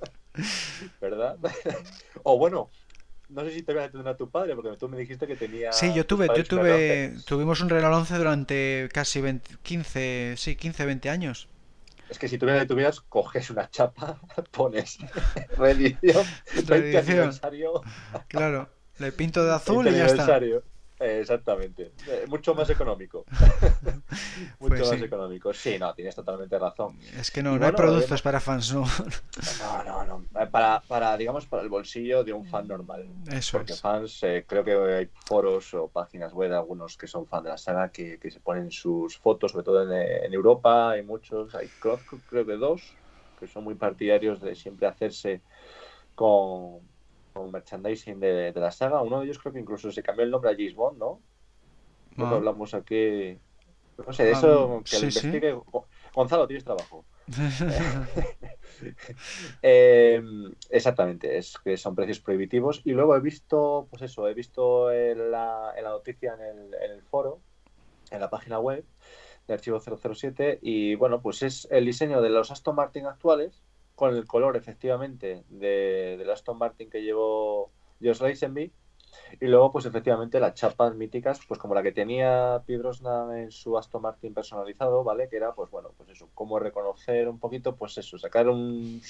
[1.02, 1.38] ¿Verdad?
[2.24, 2.70] o bueno,
[3.30, 5.36] no sé si te voy a atender a tu padre, porque tú me dijiste que
[5.36, 5.72] tenía.
[5.72, 10.86] Sí, yo tuve, yo tuve, tuvimos un Renault 11 durante casi 20, 15, sí, 15,
[10.86, 11.48] 20 años.
[12.10, 14.20] Es que si tú le tuvieras, coges una chapa,
[14.52, 14.98] pones
[15.58, 16.26] reedición,
[16.68, 17.82] 20 aniversario.
[18.28, 20.40] Claro, le pinto de azul y ya está.
[21.00, 21.94] Exactamente.
[22.08, 23.26] Eh, mucho más económico.
[24.60, 25.06] mucho pues más sí.
[25.06, 25.54] económico.
[25.54, 26.98] Sí, no, tienes totalmente razón.
[27.18, 28.86] Es que no, no hay productos para fans, no.
[29.60, 30.42] No, no, no.
[30.42, 33.08] Eh, para, para, digamos, para el bolsillo de un fan normal.
[33.32, 33.82] Eso Porque es.
[33.82, 37.58] fans, eh, creo que hay foros o páginas web, algunos que son fan de la
[37.58, 41.68] saga, que, que se ponen sus fotos, sobre todo en, en Europa, hay muchos, hay
[41.80, 42.82] creo, creo que dos,
[43.40, 45.42] que son muy partidarios de siempre hacerse
[46.16, 46.82] con
[47.48, 49.02] merchandising de, de, la saga.
[49.02, 51.22] Uno de ellos creo que incluso se cambió el nombre a James Bond, ¿no?
[52.16, 52.32] No ah.
[52.32, 53.40] hablamos aquí.
[54.06, 55.54] No sé, de eso ah, que sí, lo investigue.
[55.54, 55.80] Sí.
[56.14, 57.06] Gonzalo, tienes trabajo.
[59.62, 60.22] eh,
[60.70, 62.82] exactamente, es que son precios prohibitivos.
[62.86, 66.74] Y luego he visto, pues eso, he visto en la, en la noticia en el,
[66.74, 67.40] en el foro,
[68.12, 68.84] en la página web
[69.48, 73.64] de Archivo 007, y bueno, pues es el diseño de los Aston Martin actuales,
[74.00, 77.70] con el color efectivamente de, del Aston Martin que llevó
[78.02, 78.72] Josh Lazenby.
[79.42, 83.78] Y luego pues efectivamente las chapas míticas pues como la que tenía Brosnan en su
[83.78, 87.98] Aston Martin personalizado vale que era pues bueno pues eso como reconocer un poquito pues
[87.98, 89.02] eso sacar un,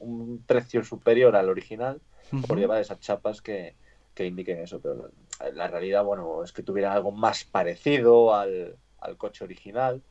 [0.00, 2.02] un precio superior al original
[2.32, 2.46] uh -huh.
[2.46, 3.76] por llevar esas chapas que,
[4.14, 4.78] que indiquen eso.
[4.80, 10.02] Pero la, la, realidad bueno es que tuviera algo más parecido al, al coche original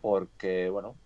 [0.00, 0.96] porque bueno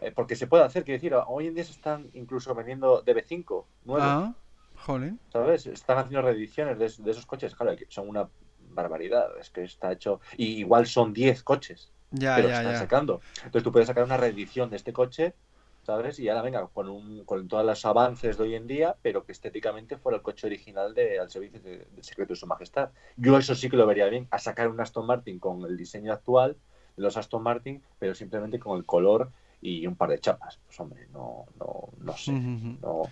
[0.00, 3.64] eh, porque se puede hacer, quiero decir, hoy en día se están incluso vendiendo DB5
[3.84, 4.06] nuevos.
[4.06, 4.34] Ah,
[4.76, 5.14] joder.
[5.32, 5.66] ¿Sabes?
[5.66, 8.28] Están haciendo reediciones de, de, esos coches, claro, son una
[8.70, 12.78] barbaridad, es que está hecho, y igual son 10 coches, ya, pero ya, están ya.
[12.78, 13.20] sacando.
[13.36, 15.34] Entonces tú puedes sacar una reedición de este coche,
[15.82, 16.18] ¿sabes?
[16.18, 19.32] Y ahora venga, con, un, con todos los avances de hoy en día, pero que
[19.32, 22.90] estéticamente fuera el coche original de, al servicio de, de secreto de su majestad.
[23.16, 26.12] Yo eso sí que lo vería bien, a sacar un Aston Martin con el diseño
[26.12, 26.56] actual
[26.96, 29.30] de los Aston Martin, pero simplemente con el color
[29.66, 30.58] y un par de chapas.
[30.64, 32.30] Pues hombre, no, no, no sé.
[32.30, 32.80] Uh -huh.
[32.80, 33.02] no,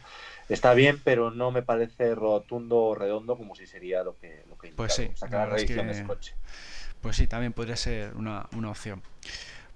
[0.49, 4.57] está bien, pero no me parece rotundo o redondo como si sería lo que, lo
[4.57, 5.75] que pues sí, sacar la es que...
[5.75, 6.35] de ese coche.
[7.01, 9.03] Pues sí, también podría ser una, una opción.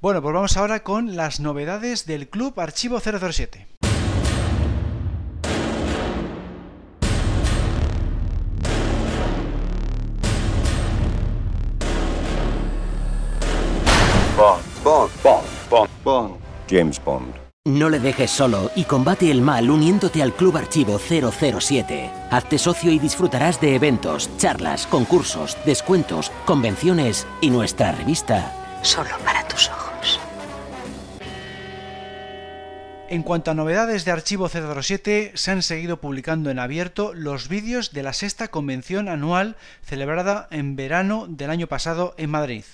[0.01, 3.67] Bueno, pues vamos ahora con las novedades del Club Archivo 007.
[14.37, 14.63] Bond.
[14.85, 15.11] Bond.
[15.25, 15.47] Bond.
[15.69, 15.91] Bond.
[16.05, 16.48] Bond.
[16.69, 17.35] James Bond.
[17.67, 22.11] No le dejes solo y combate el mal uniéndote al Club Archivo 007.
[22.31, 28.55] Hazte socio y disfrutarás de eventos, charlas, concursos, descuentos, convenciones y nuestra revista.
[28.83, 30.19] Solo para tus ojos.
[33.11, 37.93] En cuanto a novedades de Archivo 007, se han seguido publicando en abierto los vídeos
[37.93, 42.65] de la sexta convención anual celebrada en verano del año pasado en Madrid.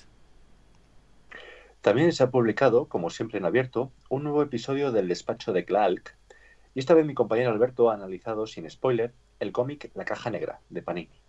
[1.85, 6.15] También se ha publicado, como siempre en abierto, un nuevo episodio del despacho de Clark,
[6.73, 10.61] y esta vez mi compañero Alberto ha analizado, sin spoiler, el cómic La Caja Negra,
[10.71, 11.21] de Panini.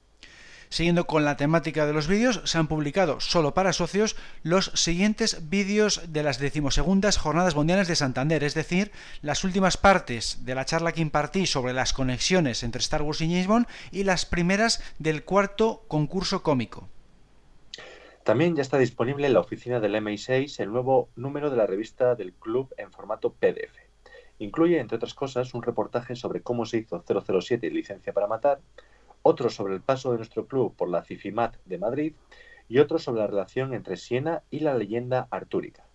[0.71, 5.51] Siguiendo con la temática de los vídeos, se han publicado solo para socios los siguientes
[5.51, 10.65] vídeos de las decimosegundas Jornadas Mundiales de Santander, es decir, las últimas partes de la
[10.65, 14.83] charla que impartí sobre las conexiones entre Star Wars y James Bond y las primeras
[14.99, 16.89] del cuarto concurso cómico.
[18.27, 22.17] También ya está disponible en la oficina del MI6 el nuevo número de la revista
[22.17, 23.79] del club en formato PDF.
[24.41, 28.59] Incluye, entre otras cosas, un reportaje sobre cómo se hizo 007 y licencia para matar,
[29.23, 32.15] otro sobre el paso de nuestro club por la Cifimat de Madrid
[32.69, 35.87] y otro sobre la relación entre Siena y la leyenda artúrica.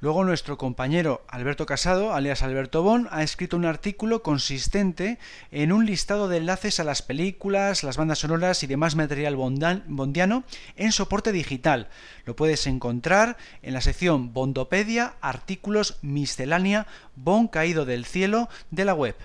[0.00, 5.18] Luego nuestro compañero Alberto Casado, alias Alberto Bon, ha escrito un artículo consistente
[5.50, 10.44] en un listado de enlaces a las películas, las bandas sonoras y demás material bondiano
[10.76, 11.88] en soporte digital.
[12.26, 18.94] Lo puedes encontrar en la sección Bondopedia, artículos miscelánea, Bon caído del cielo de la
[18.94, 19.16] web.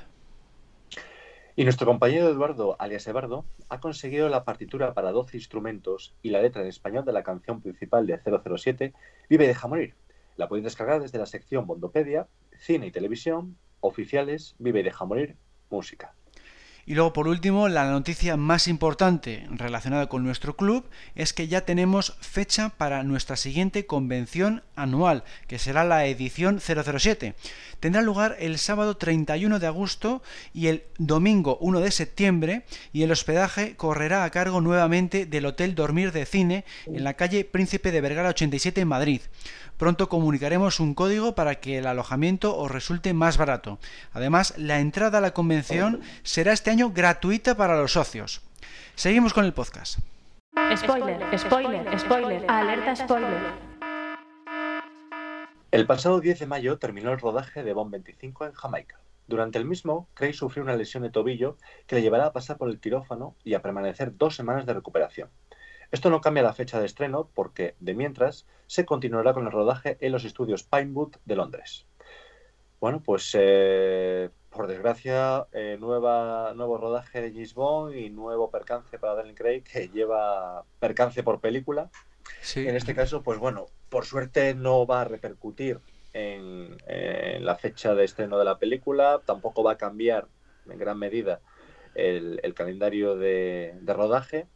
[1.55, 6.41] Y nuestro compañero Eduardo, alias Ebardo, ha conseguido la partitura para 12 instrumentos y la
[6.41, 8.91] letra en español de la canción principal de 007,
[9.29, 9.93] Vive y deja morir
[10.35, 12.27] la podéis descargar desde la sección Bondopedia,
[12.59, 15.35] Cine y Televisión, Oficiales, Vive y Deja Morir,
[15.69, 16.13] Música.
[16.85, 21.61] Y luego, por último, la noticia más importante relacionada con nuestro club es que ya
[21.61, 27.35] tenemos fecha para nuestra siguiente convención anual, que será la edición 007.
[27.79, 30.21] Tendrá lugar el sábado 31 de agosto
[30.53, 35.75] y el domingo 1 de septiembre, y el hospedaje correrá a cargo nuevamente del Hotel
[35.75, 39.21] Dormir de Cine en la calle Príncipe de Vergara 87 en Madrid.
[39.83, 43.79] Pronto comunicaremos un código para que el alojamiento os resulte más barato.
[44.13, 48.39] Además, la entrada a la convención será este año gratuita para los socios.
[48.95, 49.99] Seguimos con el podcast.
[50.77, 53.41] Spoiler, spoiler, spoiler, alerta spoiler.
[55.71, 59.01] El pasado 10 de mayo terminó el rodaje de Bond 25 en Jamaica.
[59.27, 62.69] Durante el mismo, Craig sufrió una lesión de tobillo que le llevará a pasar por
[62.69, 65.29] el quirófano y a permanecer dos semanas de recuperación.
[65.93, 69.95] Esto no cambia la fecha de estreno porque, de mientras, se continuará con el rodaje
[70.01, 71.85] en los estudios Pinewood de Londres.
[72.81, 78.97] Bueno, pues eh, por desgracia, eh, nueva, nuevo rodaje de James Bond y nuevo percance
[78.97, 81.91] para Daniel Craig que lleva percance por película.
[82.55, 85.79] En este caso, pues bueno, por suerte no va a repercutir
[86.13, 86.75] en,
[87.45, 90.25] la fecha de estreno de la película, tampoco va a cambiar
[90.67, 91.39] en gran medida
[91.93, 94.47] el, calendario de rodaje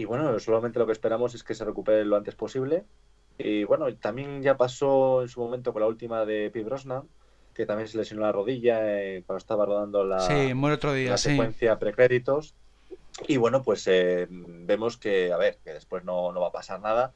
[0.00, 2.86] y bueno, solamente lo que esperamos es que se recupere lo antes posible.
[3.36, 7.02] Y bueno, también ya pasó en su momento con la última de Pete Brosnan,
[7.52, 10.26] que también se lesionó la rodilla eh, cuando estaba rodando la,
[10.72, 12.54] otro día, secuencia precréditos.
[13.28, 16.80] Y bueno, pues eh, vemos que, a ver, que después no, no, va a pasar
[16.80, 17.12] nada.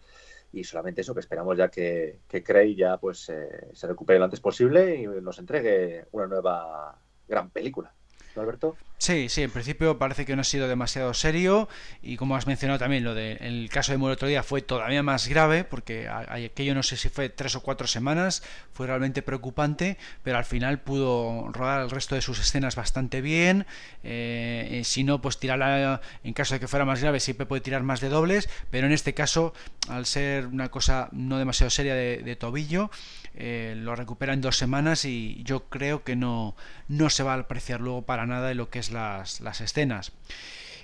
[0.52, 4.26] Y solamente eso, que esperamos ya que, que Cray ya pues eh, se recupere lo
[4.26, 7.94] antes posible y nos entregue una nueva gran película.
[8.40, 8.76] Alberto?
[8.98, 11.68] Sí, sí, en principio parece que no ha sido demasiado serio
[12.00, 15.02] y como has mencionado también, lo del el caso de Muro otro día fue todavía
[15.02, 18.42] más grave porque aquello no sé si fue tres o cuatro semanas,
[18.72, 23.66] fue realmente preocupante, pero al final pudo rodar el resto de sus escenas bastante bien,
[24.04, 27.82] eh, si no, pues tirarla, en caso de que fuera más grave, siempre puede tirar
[27.82, 29.52] más de dobles, pero en este caso,
[29.88, 32.90] al ser una cosa no demasiado seria de, tobillo,
[33.34, 36.56] eh, lo recupera en dos semanas y yo creo que no,
[36.88, 40.12] no se va a apreciar luego para nada de lo que es las, escenas.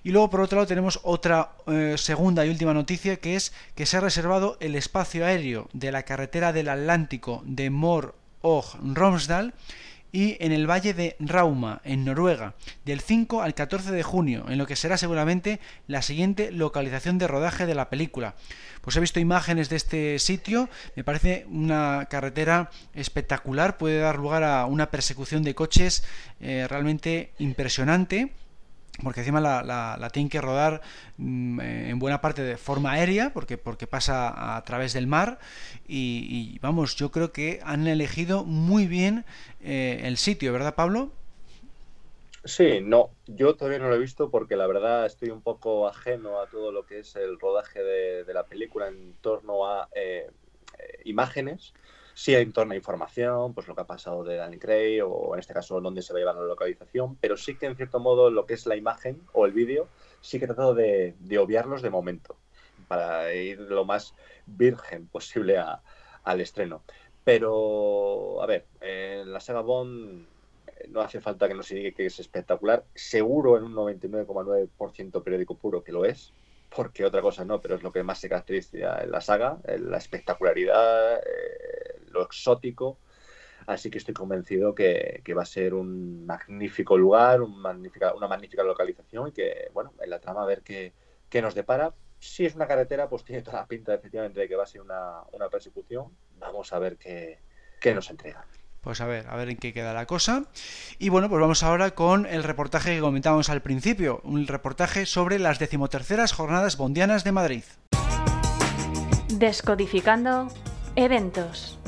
[0.03, 3.85] Y luego por otro lado tenemos otra eh, segunda y última noticia que es que
[3.85, 8.65] se ha reservado el espacio aéreo de la carretera del Atlántico de Mor og
[8.95, 9.53] Romsdal
[10.13, 12.55] y en el valle de Rauma, en Noruega,
[12.85, 17.29] del 5 al 14 de junio, en lo que será seguramente la siguiente localización de
[17.29, 18.35] rodaje de la película.
[18.81, 24.43] Pues he visto imágenes de este sitio, me parece una carretera espectacular, puede dar lugar
[24.43, 26.05] a una persecución de coches
[26.41, 28.33] eh, realmente impresionante
[29.03, 30.81] porque encima la, tienen que rodar
[31.17, 35.39] mm, en buena parte de forma aérea, porque, porque pasa a través del mar,
[35.87, 39.25] y, vamos, yo creo que han elegido muy bien
[39.63, 41.11] eh, el sitio, ¿verdad Pablo?
[42.45, 46.41] Sí, no, yo todavía no lo he visto porque la verdad estoy un poco ajeno
[46.41, 50.31] a todo lo que es el rodaje de, la película en torno a eh,
[50.79, 51.75] eh, imágenes
[52.21, 55.41] sí en torno a información, pues lo que ha pasado de Danny Cray o en
[55.41, 58.31] este caso dónde se va a llevar la localización, pero sí que en cierto modo
[58.31, 59.89] lo que es la imagen o el vídeo
[60.21, 62.37] sí que he tratado de, obviarlos de momento
[62.89, 64.15] para ir lo más
[64.45, 65.57] virgen posible
[66.25, 66.83] al estreno.
[67.25, 70.27] Pero, a ver, en la saga Bond
[70.67, 72.85] eh, no hace falta que nos diga que es espectacular.
[72.95, 76.35] Seguro en un 99,9% periódico puro que lo es,
[76.75, 79.99] porque otra cosa no, pero es lo que más se caracteriza en la saga, la
[79.99, 82.99] espectacularidad, eh, lo exótico.
[83.67, 88.63] Así que estoy convencido que, va a ser un magnífico lugar, un magnífica, una magnífica
[88.63, 90.93] localización y que, bueno, en la trama a ver qué,
[91.43, 91.95] nos depara.
[92.19, 94.81] Si es una carretera, pues tiene toda la pinta efectivamente de que va a ser
[94.81, 96.17] una, persecución.
[96.39, 97.41] Vamos a ver qué,
[97.81, 98.47] qué nos entrega.
[98.81, 100.45] Pues a ver, a ver en qué queda la cosa.
[100.99, 105.39] Y bueno, pues vamos ahora con el reportaje que comentábamos al principio, un reportaje sobre
[105.39, 107.65] las decimoterceras jornadas bondianas de Madrid.
[109.29, 110.49] Descodificando
[110.97, 111.79] eventos.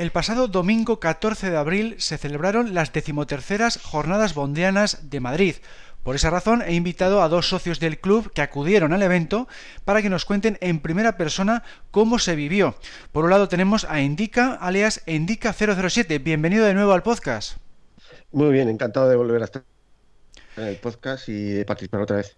[0.00, 5.56] El pasado domingo 14 de abril se celebraron las decimoterceras Jornadas Bondianas de Madrid.
[6.02, 9.48] Por esa razón he invitado a dos socios del club que acudieron al evento
[9.84, 12.74] para que nos cuenten en primera persona cómo se vivió.
[13.12, 16.22] Por un lado tenemos a Indica, alias Indica007.
[16.22, 17.58] Bienvenido de nuevo al podcast.
[18.32, 19.62] Muy bien, encantado de volver a estar
[20.56, 22.36] en el podcast y de participar otra vez.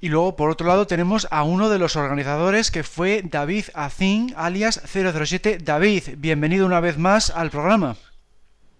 [0.00, 4.32] Y luego, por otro lado, tenemos a uno de los organizadores que fue David Azin,
[4.36, 5.58] alias 007.
[5.62, 7.96] David, bienvenido una vez más al programa.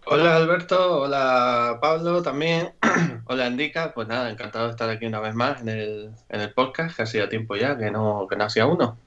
[0.06, 2.74] Hola Alberto, hola Pablo también,
[3.24, 6.52] hola Indica, pues nada, encantado de estar aquí una vez más en el, en el
[6.52, 8.98] podcast, que hacía tiempo ya que no, que no hacía uno.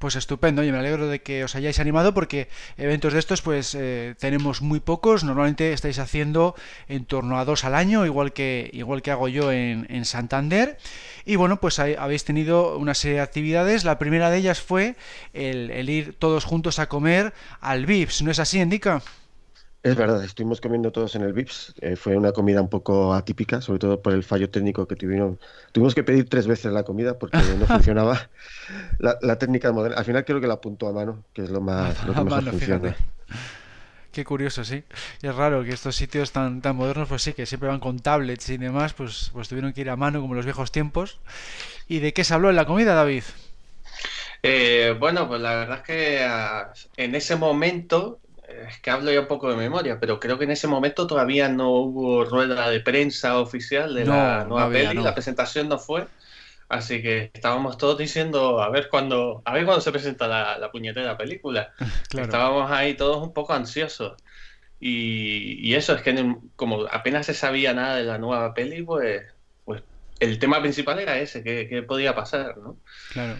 [0.00, 3.76] Pues estupendo, y me alegro de que os hayáis animado porque eventos de estos pues
[3.76, 6.56] eh, tenemos muy pocos, normalmente estáis haciendo
[6.88, 10.76] en torno a dos al año, igual que, igual que hago yo en, en Santander,
[11.24, 14.96] y bueno pues habéis tenido una serie de actividades, la primera de ellas fue
[15.32, 19.02] el, el ir todos juntos a comer al VIPS, ¿no es así, Indica?
[19.86, 21.74] Es verdad, estuvimos comiendo todos en el VIPS.
[21.80, 25.38] Eh, fue una comida un poco atípica, sobre todo por el fallo técnico que tuvieron.
[25.70, 28.28] Tuvimos que pedir tres veces la comida porque no funcionaba
[28.98, 29.96] la, técnica moderna.
[29.96, 32.42] Al final creo que la apuntó a mano, que es lo más lo que mejor
[32.50, 32.96] funciona.
[34.10, 34.82] Qué curioso, sí.
[35.22, 38.00] Y es raro que estos sitios tan, tan modernos, pues sí, que siempre van con
[38.00, 41.20] tablets y demás, pues, pues tuvieron que ir a mano como en los viejos tiempos.
[41.86, 43.22] ¿Y de qué se habló en la comida, David?
[44.42, 48.18] Eh, bueno, pues la verdad es que ah, en ese momento
[48.48, 51.48] es que hablo ya un poco de memoria, pero creo que en ese momento todavía
[51.48, 56.06] no hubo rueda de prensa oficial de la nueva peli, la presentación no fue.
[56.68, 60.70] Así que estábamos todos diciendo a ver cuándo, a ver cuándo se presenta la, la
[60.70, 61.72] puñetera película.
[62.16, 64.14] Estábamos ahí todos un poco ansiosos.
[64.78, 69.22] Y, eso es que como apenas se sabía nada de la nueva peli, pues,
[69.64, 69.82] pues
[70.20, 72.76] el tema principal era ese, que, podía pasar, ¿no?
[73.12, 73.38] Claro.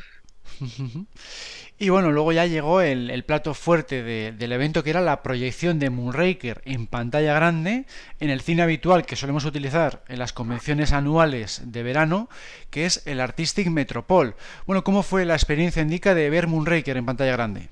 [1.79, 5.91] Y bueno, luego ya llegó el, plato fuerte del evento que era la proyección de
[5.91, 7.85] Moonraker en pantalla grande
[8.19, 12.31] en el cine habitual que solemos utilizar en las convenciones anuales de verano,
[12.71, 14.37] que es el Artistic Metropol.
[14.67, 17.69] Bueno, ¿cómo fue la experiencia indica de ver Moonraker en pantalla grande?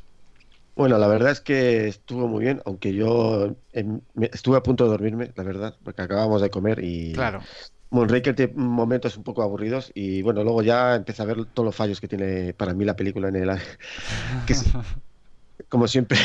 [0.77, 3.57] Bueno, la verdad es que estuvo muy bien, aunque yo
[4.33, 7.41] estuve a punto de dormirme, la verdad, porque acabamos de comer y claro.
[7.95, 11.77] Moonraker tiene momentos un poco aburridos y bueno, luego ya empieza a ver todos los
[11.77, 13.51] fallos que tiene para mí la película en el...
[14.47, 14.55] Que
[15.69, 16.19] como siempre.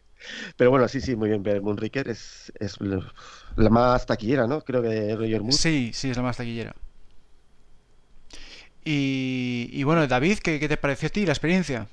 [0.56, 1.42] Pero bueno, sí, sí, muy bien.
[1.42, 4.62] Ver Moonraker es, es la más taquillera, ¿no?
[4.62, 5.56] Creo que de Roger Moore.
[5.56, 6.74] Sí, sí, es la más taquillera.
[8.84, 11.88] Y, bueno, David, ¿qué, te pareció a ti la experiencia?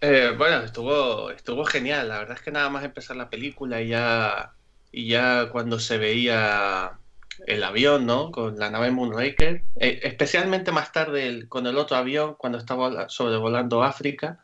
[0.00, 2.08] Eh, bueno, estuvo, estuvo genial.
[2.08, 4.54] La verdad es que nada más empezar la película y ya,
[4.90, 6.98] y ya cuando se veía
[7.46, 8.30] el avión, ¿no?
[8.30, 13.82] Con la nave Moonraker, eh, especialmente más tarde con el otro avión cuando estaba sobrevolando
[13.82, 14.40] África,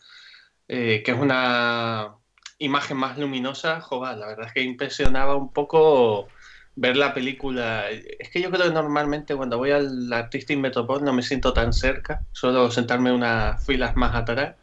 [0.68, 2.14] eh, que es una
[2.59, 6.28] imagen más luminosa, joder, la verdad es que impresionaba un poco
[6.76, 7.90] ver la película.
[7.90, 11.72] Es que yo creo que normalmente cuando voy al Artistic Metropol no me siento tan
[11.72, 14.57] cerca, suelo sentarme unas filas más atrás.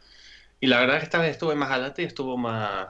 [0.60, 2.88] Y la verdad es que esta vez estuve más adelante y estuvo más,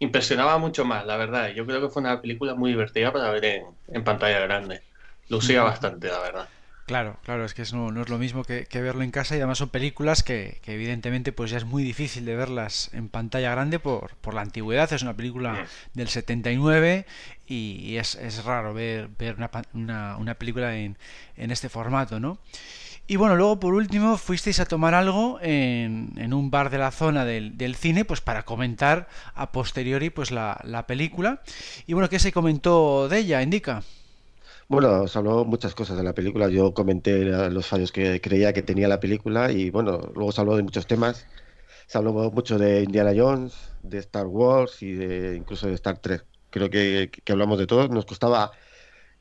[0.00, 1.50] impresionaba mucho más, la verdad.
[1.50, 4.82] Yo creo que fue una película muy divertida para ver en, pantalla grande.
[5.28, 6.48] Lucía bastante, la verdad.
[6.86, 9.58] Claro, claro, es que no, no es lo mismo que, verlo en casa y además
[9.58, 14.16] son películas que, evidentemente pues ya es muy difícil de verlas en pantalla grande por,
[14.16, 14.92] por la antigüedad.
[14.92, 17.06] Es una película del 79
[17.46, 19.36] y, es, es, raro ver, ver
[19.72, 20.96] una, una, película en,
[21.36, 22.38] en, este formato, ¿no?
[23.10, 27.24] Y bueno, luego por último fuisteis a tomar algo en, un bar de la zona
[27.24, 31.42] del, del, cine, pues para comentar a posteriori pues la, la película.
[31.88, 33.82] Y bueno, ¿qué se comentó de ella, Indica?
[34.68, 36.48] Bueno, se habló muchas cosas de la película.
[36.50, 40.54] Yo comenté los fallos que creía que tenía la película y bueno, luego se habló
[40.54, 41.26] de muchos temas.
[41.88, 46.24] Se habló mucho de Indiana Jones, de Star Wars y de incluso de Star Trek.
[46.50, 47.88] Creo que, hablamos de todo.
[47.88, 48.52] Nos costaba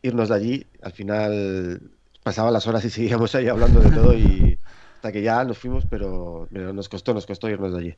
[0.03, 0.67] irnos de allí.
[0.83, 1.98] Al final
[2.29, 4.59] pasaban las horas y seguíamos ahí hablando de todo y
[4.93, 7.95] hasta que ya nos fuimos, pero, nos costó, nos costó irnos de allí.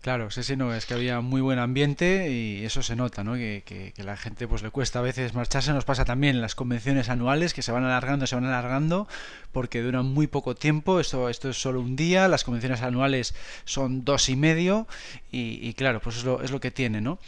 [0.00, 3.34] Claro, sí, sí, no, es que había muy buen ambiente y eso se nota, ¿no?
[3.34, 5.72] Que, que, la gente pues le cuesta a veces marcharse.
[5.74, 9.06] Nos pasa también las convenciones anuales que se van alargando, se van alargando
[9.52, 11.00] porque duran muy poco tiempo.
[11.00, 14.86] Esto, esto es solo un día, las convenciones anuales son dos y medio
[15.30, 17.18] y, claro, pues es lo, es lo que tiene, ¿no?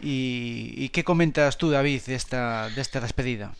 [0.00, 3.54] Y, ¿Y qué comentas tú, David, de esta, de esta despedida?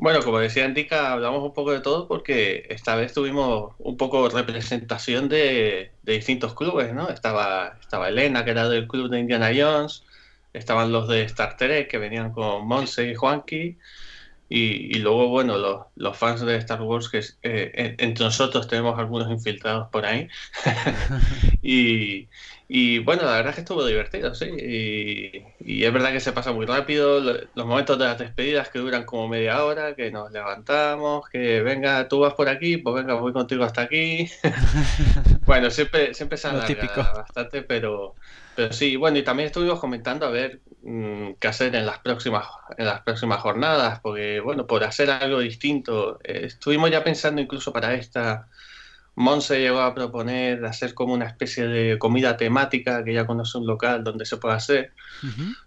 [0.00, 4.28] Bueno, como decía Antica, hablamos un poco de todo porque esta vez tuvimos un poco
[4.28, 7.08] representación de, distintos clubes, ¿no?
[7.08, 10.04] Estaba, estaba Elena, que era del club de Indiana Jones,
[10.52, 13.78] estaban los de Star Trek, que venían con Monse y Juanqui,
[14.48, 19.30] y, luego, bueno, los, los, fans de Star Wars, que eh, entre nosotros tenemos algunos
[19.30, 20.28] infiltrados por ahí.
[21.62, 22.28] y,
[22.68, 24.46] y, bueno, la verdad es que estuvo divertido, sí.
[25.60, 27.20] Y, es verdad que se pasa muy rápido.
[27.20, 32.08] Los momentos de las despedidas que duran como media hora, que nos levantamos, que venga,
[32.08, 34.30] tú vas por aquí, pues venga, voy contigo hasta aquí.
[35.46, 38.14] bueno, siempre, siempre se alarga bastante, pero,
[38.54, 38.96] pero sí.
[38.96, 42.46] Bueno, y también estuvimos comentando a ver Mm, que hacer en las próximas
[42.76, 47.72] en las próximas jornadas porque bueno por hacer algo distinto eh, estuvimos ya pensando incluso
[47.72, 48.48] para esta
[49.16, 53.66] Monse llegó a proponer hacer como una especie de comida temática que ya conoce un
[53.66, 54.92] local donde se puede hacer.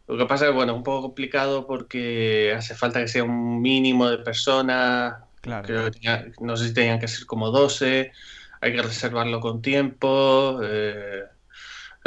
[0.08, 4.10] Lo que pasa es bueno un poco complicado porque hace falta que sea un mínimo
[4.10, 5.16] de personas.
[5.64, 8.12] Creo que no sé si tenían que ser como 12
[8.60, 10.60] hay que reservarlo con tiempo.
[10.64, 11.24] Eh,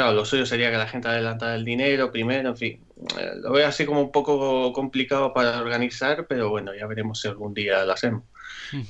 [0.01, 2.83] Claro, lo suyo sería que la gente adelantara el dinero primero, en fin.
[3.19, 7.27] Eh, lo veo así como un poco complicado para organizar, pero bueno, ya veremos si
[7.27, 8.23] algún día lo hacemos.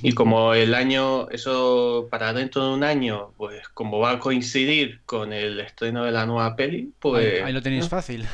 [0.02, 5.00] Y como el año, eso para dentro de un año, pues como va a coincidir
[5.04, 7.42] con el estreno de la nueva peli, pues...
[7.42, 8.26] Ahí, lo tenéis fácil.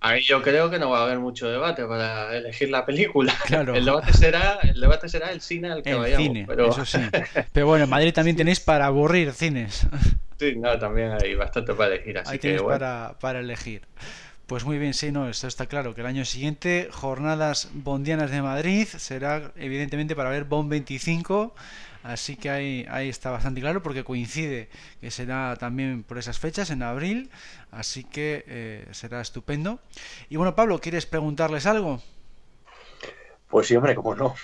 [0.00, 3.34] Ahí yo creo que no va a haber mucho debate para elegir la película.
[3.46, 3.74] Claro.
[3.74, 6.26] El debate será el, debate será el cine al que el vayamos.
[6.26, 6.70] Cine, pero...
[6.70, 6.98] eso sí.
[7.52, 9.86] Pero bueno, en Madrid también tenéis para aburrir cines.
[10.38, 13.82] Sí, no, también hay bastante para elegir, así que para, para elegir.
[14.46, 18.42] Pues muy bien, sí, no, esto está claro, que el año siguiente, jornadas bondianas de
[18.42, 21.54] Madrid, será evidentemente para ver Bond 25,
[22.02, 24.68] así que ahí, ahí está bastante claro, porque coincide
[25.00, 27.30] que será también por esas fechas, en abril,
[27.70, 29.80] así que eh, será estupendo.
[30.28, 32.02] Y bueno, Pablo, ¿quieres preguntarles algo?
[33.48, 34.34] Pues sí, hombre, cómo no.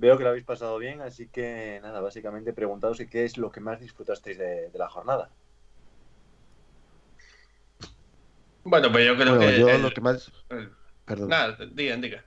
[0.00, 3.60] Veo que lo habéis pasado bien, así que nada, básicamente preguntaos qué es lo que
[3.60, 5.28] más disfrutasteis de, la jornada.
[8.70, 9.58] Bueno, pues yo creo que.
[9.58, 10.30] Yo lo que más.
[11.04, 11.28] Perdón.
[11.28, 12.24] Nada, diga, diga.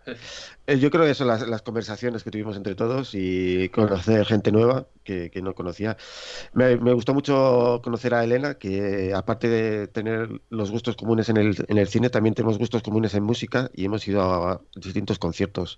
[0.67, 4.87] Eh, yo creo que son las, conversaciones que tuvimos entre todos y conocer gente nueva
[5.05, 5.95] que, no conocía.
[6.51, 11.55] Me, gustó mucho conocer a Elena, que aparte de tener los gustos comunes en el,
[11.69, 15.77] en el cine, también tenemos gustos comunes en música y hemos ido a distintos conciertos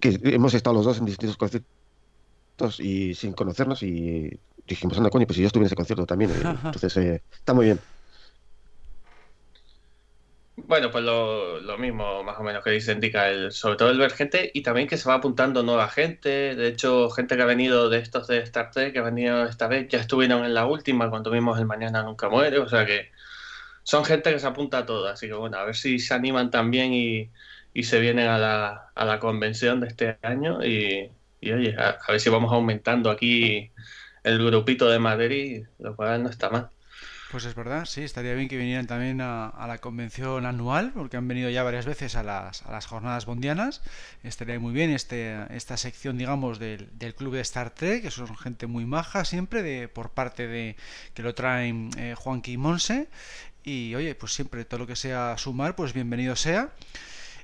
[0.00, 5.26] que hemos estado los dos en distintos conciertos y sin conocernos y dijimos, anda coño,
[5.26, 6.30] pues si yo estuve en ese concierto también.
[6.30, 6.34] Eh,
[6.64, 7.80] entonces, eh, está muy bien.
[10.66, 14.12] Bueno, pues lo, mismo más o menos que dice Indica, el, sobre todo el ver
[14.12, 16.54] gente y también que se va apuntando nueva gente.
[16.54, 19.68] De hecho, gente que ha venido de estos de Star Trek, que ha venido esta
[19.68, 22.58] vez, ya estuvieron en la última cuando vimos el Mañana Nunca Muere.
[22.58, 23.10] O sea que
[23.82, 25.08] son gente que se apunta a todo.
[25.08, 27.30] Así que bueno, a ver si se animan también y,
[27.72, 31.10] y se vienen a la, a la convención de este año y,
[31.42, 33.70] oye, a, ver si vamos aumentando aquí
[34.24, 36.70] el grupito de Madrid, lo cual no está mal.
[37.30, 41.28] Pues es verdad, sí, estaría bien que vinieran también a, la convención anual, porque han
[41.28, 43.82] venido ya varias veces a las, a las jornadas bondianas.
[44.24, 48.36] Estaría muy bien este, esta sección, digamos, del, del club de Star Trek, que son
[48.36, 50.74] gente muy maja siempre, de, por parte de
[51.14, 53.06] que lo traen eh, Juanqui y Monse.
[53.62, 56.70] Y oye, pues siempre todo lo que sea sumar, pues bienvenido sea.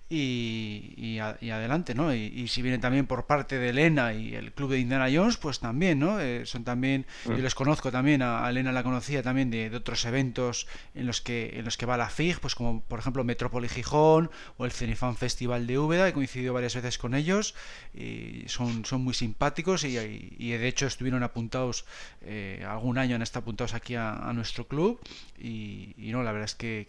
[0.09, 2.14] Y, adelante, ¿no?
[2.14, 5.59] Y, si vienen también por parte de Elena y el club de Indiana Jones, pues
[5.59, 6.20] también, ¿no?
[6.20, 7.40] Eh, son también, yo mm.
[7.40, 11.64] les conozco también, a, Elena la conocía también de, otros eventos en los que en
[11.64, 15.66] los que va la FIG, pues como por ejemplo Metrópoli Gijón o el Cenefan Festival
[15.66, 17.54] de Úbeda, he coincidido varias veces con ellos
[17.92, 21.84] y son, son muy simpáticos y, de hecho estuvieron apuntados,
[22.22, 25.00] eh, algún año han estado apuntados aquí a, nuestro club
[25.38, 26.86] y, no, la verdad es que,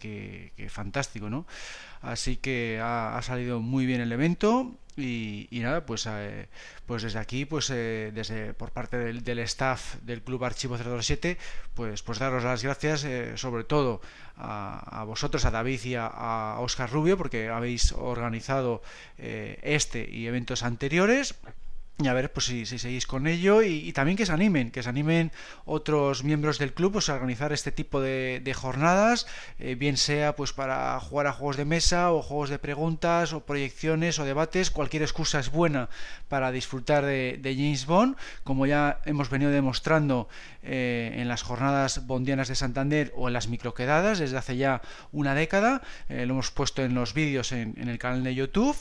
[0.56, 1.46] que fantástico, ¿no?
[2.00, 2.80] Así que
[3.16, 6.48] ha, salido muy bien el evento y, nada, pues, eh,
[6.86, 11.38] pues desde aquí, pues eh, desde por parte del, staff del Club Archivo 027,
[11.74, 14.00] pues, pues daros las gracias eh, sobre todo
[14.36, 18.82] a, vosotros, a David y a, Oscar Rubio, porque habéis organizado
[19.16, 21.34] este y eventos anteriores
[22.00, 24.88] y a ver pues si, seguís con ello y, también que se animen, que se
[24.88, 25.32] animen
[25.64, 29.26] otros miembros del club pues, a organizar este tipo de, jornadas,
[29.58, 33.40] eh, bien sea pues para jugar a juegos de mesa o juegos de preguntas o
[33.40, 35.88] proyecciones o debates, cualquier excusa es buena
[36.28, 40.28] para disfrutar de, James Bond, como ya hemos venido demostrando
[40.70, 45.34] eh, en las jornadas bondianas de Santander o en las microquedadas desde hace ya una
[45.34, 48.76] década, eh, lo hemos puesto en los vídeos en, el canal de YouTube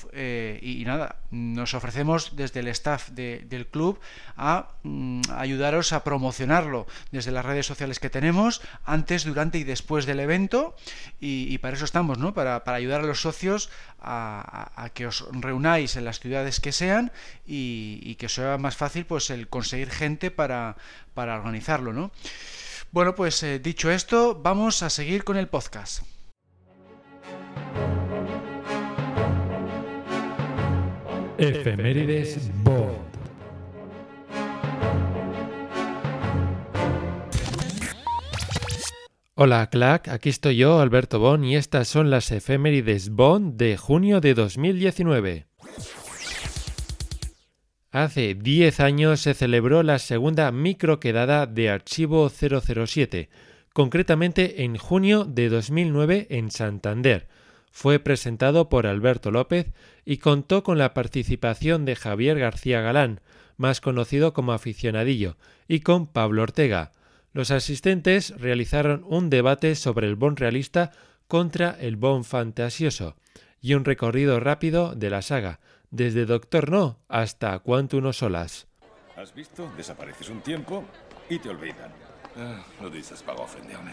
[0.61, 3.99] y nada, nos ofrecemos desde el staff del club
[4.35, 10.05] a mm, ayudaros a promocionarlo desde las redes sociales que tenemos antes, durante y después
[10.05, 10.75] del evento
[11.19, 12.33] y, para eso estamos, ¿no?
[12.33, 13.69] Para, ayudar a los socios
[13.99, 17.11] a, que os reunáis en las ciudades que sean
[17.45, 20.77] y, que os sea más fácil pues el conseguir gente para,
[21.17, 22.11] para organizarlo, ¿no?
[22.91, 26.03] Bueno, pues eh, dicho esto, vamos a seguir con el podcast.
[31.39, 33.17] Efemérides Bond.
[39.33, 44.21] Hola, Clack, aquí estoy yo, Alberto Bond, y estas son las efemérides Bond de junio
[44.21, 45.47] de 2019.
[47.97, 53.27] Hace 10 años se celebró la segunda microquedada de Archivo 007,
[53.73, 57.27] concretamente en junio de 2009 en Santander,
[57.71, 59.73] fue presentado por Alberto López
[60.05, 63.19] y contó con la participación de Javier García Galán,
[63.55, 65.35] más conocido como aficionadillo,
[65.67, 66.91] y con Pablo Ortega.
[67.33, 70.91] Los asistentes realizaron un debate sobre el Bon realista
[71.27, 73.15] contra el Bon fantasioso
[73.59, 75.59] y un recorrido rápido de la saga,
[75.91, 78.67] desde Doctor No hasta Quantum Solas.
[79.15, 79.71] ¿Has visto?
[79.75, 80.83] Desapareces un tiempo
[81.29, 81.91] y te olvidan.
[82.35, 83.91] Ah, lo dices para ofenderme.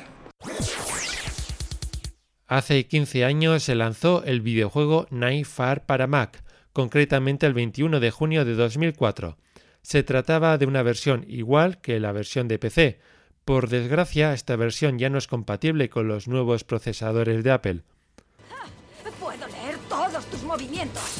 [2.47, 8.11] Hace 15 años se lanzó el videojuego Night Far para Mac, concretamente el 21 de
[8.11, 9.39] junio de 2004.
[9.81, 13.01] Se trataba de una versión igual que la versión de PC.
[13.45, 17.83] Por desgracia, esta versión ya no es compatible con los nuevos procesadores de Apple.
[19.21, 21.14] Puedo leer todos tus movimientos.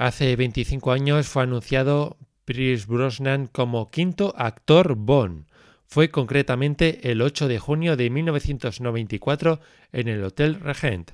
[0.00, 5.44] Hace 25 años fue anunciado Pierce Brosnan como quinto actor Bond
[5.86, 9.60] fue concretamente el 8 de junio de 1994
[9.92, 11.10] en el Hotel Regent.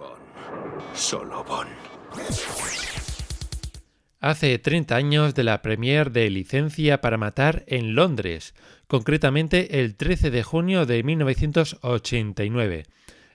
[0.00, 0.18] Bon.
[0.96, 1.68] Solo Bon.
[4.18, 8.56] Hace 30 años de la premier de Licencia para Matar en Londres,
[8.88, 12.82] concretamente el 13 de junio de 1989.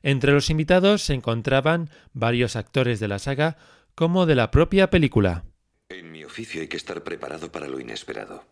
[0.03, 3.55] Entre los invitados se encontraban varios actores de la saga
[3.99, 5.43] como de la propia película.
[5.89, 8.45] En mi oficio hay que estar preparado para lo inesperado.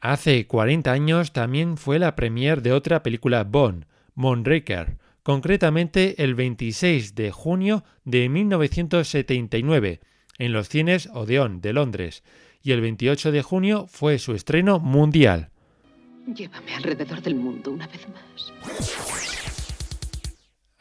[0.00, 7.16] Hace 40 años también fue la premier de otra película Bond, Moonraker, concretamente el 26
[7.16, 9.98] de junio de 1979,
[10.38, 12.22] en los cines Odeon de Londres,
[12.62, 15.50] y el 28 de junio fue su estreno mundial.
[16.32, 19.33] Llévame alrededor del mundo una vez más.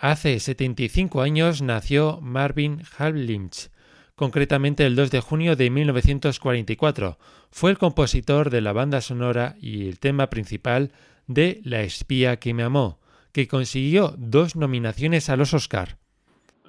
[0.03, 3.69] Hace 75 años nació Marvin Halblinch,
[4.15, 7.17] concretamente el 2 de junio de 1944.
[7.51, 10.91] Fue el compositor de la banda sonora y el tema principal
[11.27, 12.99] de La espía que me amó,
[13.31, 15.97] que consiguió dos nominaciones a los Oscar.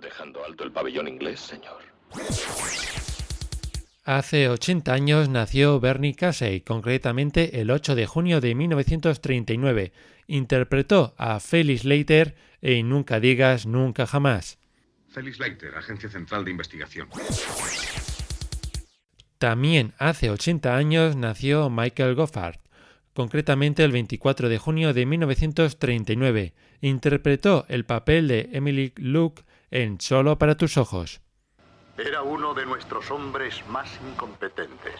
[0.00, 1.82] Dejando alto el pabellón inglés, señor.
[4.04, 9.92] Hace 80 años nació Bernie Casey, concretamente el 8 de junio de 1939.
[10.26, 14.58] Interpretó a Felix Leiter en Nunca digas nunca jamás.
[15.08, 17.08] Felix Leiter, Agencia Central de Investigación.
[19.38, 22.56] También hace 80 años nació Michael Goffard,
[23.14, 26.52] concretamente el 24 de junio de 1939.
[26.82, 31.23] Interpretó el papel de Emily Luke en Solo para tus ojos.
[31.96, 34.94] Era uno de nuestros hombres más incompetentes.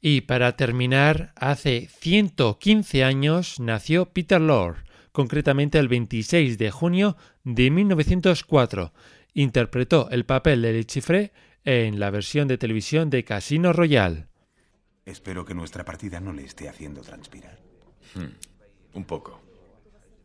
[0.00, 7.70] Y para terminar, hace 115 años nació Peter Lorre, concretamente el 26 de junio de
[7.70, 8.92] 1904.
[9.34, 11.32] Interpretó el papel de Le Chiffre
[11.64, 14.28] en la versión de televisión de Casino Royale.
[15.04, 17.58] Espero que nuestra partida no le esté haciendo transpirar.
[18.14, 18.34] Hmm,
[18.94, 19.45] un poco.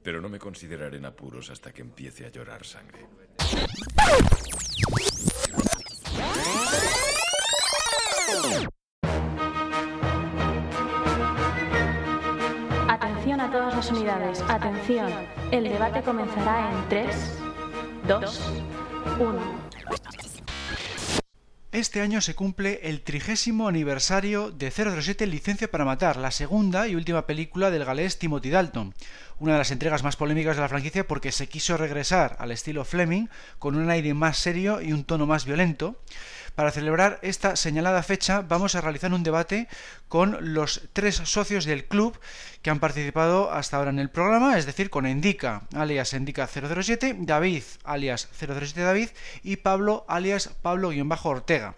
[0.04, 3.06] Pero no me consideraré en apuros hasta que empiece a llorar sangre.
[12.88, 14.42] Atención a todas las unidades.
[14.48, 15.12] Atención.
[15.52, 17.16] El debate comenzará en 3,
[18.08, 18.52] 2,
[19.20, 19.72] 1.
[21.72, 26.96] Este año se cumple el trigésimo aniversario de 007 Licencia para Matar, la segunda y
[26.96, 28.94] última película del galés Timothy Dalton,
[29.42, 32.86] una de las entregas más polémicas de la franquicia porque se quiso regresar al estilo
[32.86, 33.26] Fleming
[33.58, 36.00] con un aire más serio y un tono más violento.
[36.54, 39.68] Para celebrar esta señalada fecha vamos a realizar un debate
[40.08, 42.20] con los tres socios del club
[42.62, 47.16] que han participado hasta ahora en el programa, es decir, con Endica, alias Endica 007,
[47.22, 49.10] David, alias 007 David
[49.42, 51.74] y Pablo, alias Pablo-Ortega.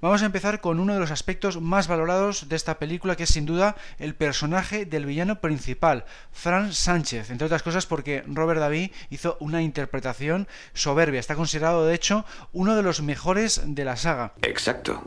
[0.00, 3.30] Vamos a empezar con uno de los aspectos más valorados de esta película, que es
[3.30, 8.92] sin duda el personaje del villano principal, Franz Sánchez, entre otras cosas porque Robert David
[9.10, 11.18] hizo una interpretación soberbia.
[11.18, 14.34] Está considerado, de hecho, uno de los mejores de la saga.
[14.42, 15.02] Exacto.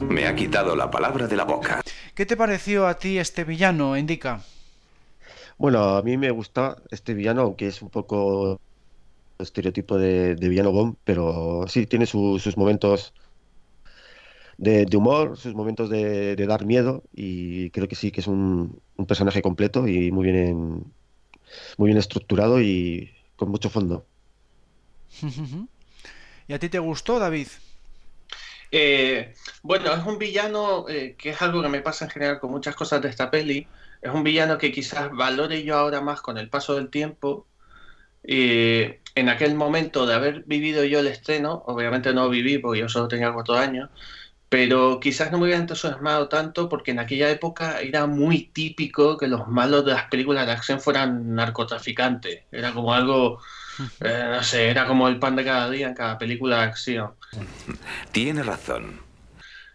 [0.00, 1.82] Me ha quitado la palabra de la boca.
[2.14, 4.42] ¿Qué te pareció a ti este villano, Indica?
[5.58, 8.60] Bueno, a mí me gusta este villano, aunque es un poco
[9.40, 13.12] estereotipo de, villano bomb, pero sí tiene sus momentos
[14.58, 19.42] de, humor, sus momentos de, dar miedo y creo que sí que es un, personaje
[19.42, 20.84] completo y muy bien,
[21.76, 24.06] muy bien estructurado y con mucho fondo.
[26.48, 27.48] ¿Y a ti te gustó, David?
[28.74, 32.50] Eh, bueno, es un villano eh, que es algo que me pasa en general con
[32.50, 33.68] muchas cosas de esta peli.
[34.00, 37.46] Es un villano que quizás valore yo ahora más con el paso del tiempo.
[38.24, 42.88] Eh, en aquel momento de haber vivido yo el estreno, obviamente no viví porque yo
[42.88, 43.90] solo tenía cuatro años,
[44.52, 49.26] pero quizás no me hubiera entusiasmado tanto porque en aquella época era muy típico que
[49.26, 52.42] los malos de las películas de acción fueran narcotraficantes.
[52.52, 53.40] Era como algo,
[54.00, 57.12] eh, no sé, era como el pan de cada día en cada película de acción.
[58.10, 59.00] Tiene razón.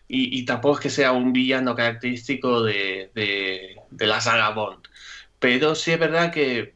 [0.07, 4.87] Y, tampoco es que sea un villano característico de, de la saga Bond.
[5.39, 6.75] Pero sí es verdad que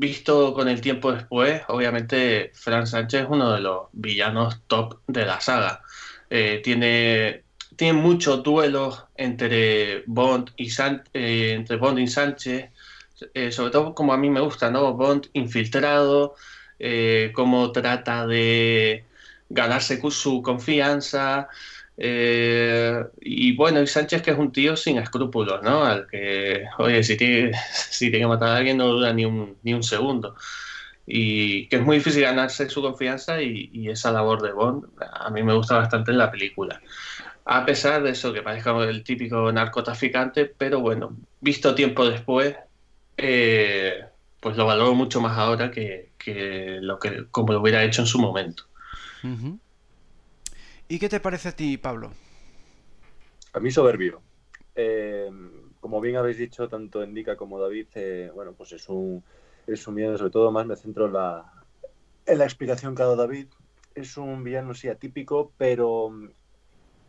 [0.00, 5.26] visto con el tiempo después, obviamente Frank Sánchez es uno de los villanos top de
[5.26, 5.82] la saga.
[6.30, 7.42] Eh, tiene,
[7.74, 10.70] tiene muchos duelos entre Bond y,
[11.12, 12.70] eh, entre Bond y Sánchez,
[13.34, 14.94] eh, sobre todo como a mí me gusta, ¿no?
[14.94, 16.36] Bond infiltrado,
[17.34, 19.04] cómo trata de
[19.48, 21.48] ganarse su confianza.
[21.98, 25.84] y bueno, y Sánchez que es un tío sin escrúpulos, ¿no?
[25.84, 27.52] Al que, oye, si tiene,
[27.90, 30.36] si tiene que matar a alguien no duda ni un, ni un segundo
[31.06, 35.42] y que es muy difícil ganarse su confianza y, esa labor de Bond a mí
[35.42, 36.80] me gusta bastante en la película.
[37.44, 42.54] A pesar de eso, que parezca el típico narcotraficante, pero bueno, visto tiempo después,
[43.16, 44.04] eh,
[44.38, 46.10] pues lo valoro mucho más ahora que,
[46.80, 48.64] lo que como lo hubiera hecho en su momento.
[50.88, 52.12] ¿Y qué te parece a ti, Pablo?
[53.52, 54.22] A mí soberbio.
[54.74, 55.28] Eh,
[55.80, 59.24] como bien habéis dicho, tanto Indica como David, eh, bueno, pues es un
[59.72, 61.52] es un villano, sobre todo más me centro en la,
[62.26, 63.48] en la explicación que ha dado David.
[63.94, 66.12] Es un villano, sí, atípico, pero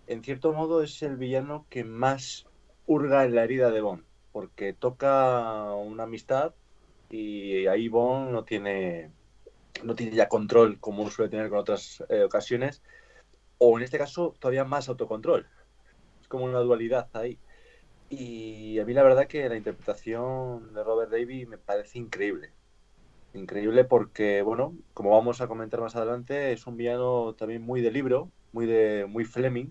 [0.07, 2.47] en cierto modo es el villano que más
[2.85, 6.53] hurga en la herida de Bond, porque toca una amistad
[7.09, 9.11] y ahí Bond no tiene,
[9.83, 12.81] no tiene ya control como suele tener con otras eh, ocasiones,
[13.57, 15.47] o en este caso todavía más autocontrol.
[16.19, 17.37] Es como una dualidad ahí.
[18.11, 22.51] Y a mí la verdad que la interpretación de Robert Davy me parece increíble.
[23.33, 27.89] Increíble porque, bueno, como vamos a comentar más adelante, es un villano también muy de
[27.89, 29.69] libro, muy de muy Fleming.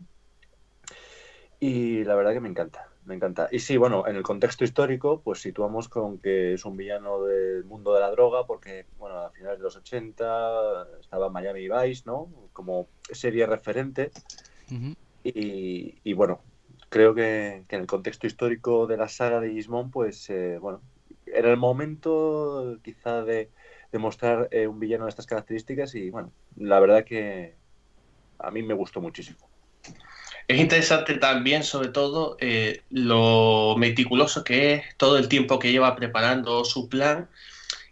[1.61, 3.51] Y la verdad que me encanta, me encanta.
[3.53, 7.65] Y sí, bueno, en el contexto histórico, pues situamos con que es un villano del
[7.65, 12.33] mundo de la droga, porque, bueno, a finales de los 80 estaba Miami Vice, ¿no?
[12.55, 14.11] Como serie referente.
[15.23, 16.41] y, y, bueno,
[16.91, 20.83] creo que, en el contexto histórico de la saga de Gismond, pues eh, bueno,
[21.25, 23.49] era el momento quizá de,
[23.93, 27.55] mostrar eh, un villano de estas características y bueno, la verdad que
[28.39, 29.39] a mí me gustó muchísimo.
[30.47, 35.95] Es interesante también, sobre todo, eh, lo meticuloso que es todo el tiempo que lleva
[35.95, 37.29] preparando su plan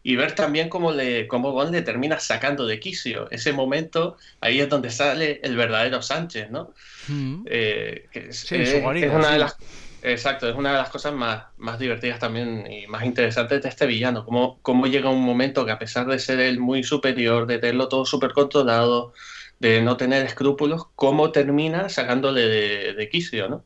[0.09, 3.31] y ver también cómo, le, cómo Bond le termina sacando de quicio.
[3.31, 6.73] Ese momento, ahí es donde sale el verdadero Sánchez, ¿no?
[7.09, 7.45] Mm.
[7.45, 9.59] Eh, es, una de las,
[10.01, 13.85] Exacto, es una de las cosas más, más divertidas también y más interesantes de este
[13.85, 14.25] villano.
[14.25, 17.89] Cómo, cómo llega un momento que a pesar de ser él muy superior, de tenerlo
[17.89, 19.13] todo súper controlado,
[19.59, 23.63] de no tener escrúpulos, cómo termina sacándole de, de quicio, ¿no?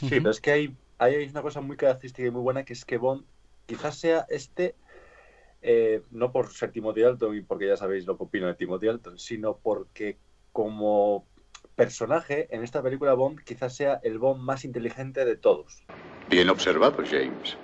[0.00, 2.84] Sí, pero es que hay, hay una cosa muy característica y muy buena que es
[2.84, 3.24] que Bond
[3.64, 4.74] quizás sea este,
[5.62, 8.86] eh, no por ser Timothy Dalton y porque ya sabéis lo que opino de Timothy
[8.86, 10.18] Dalton, sino porque
[10.50, 11.24] como
[11.76, 15.84] personaje en esta película Bond quizás sea el Bond más inteligente de todos.
[16.28, 17.56] Bien observado, James.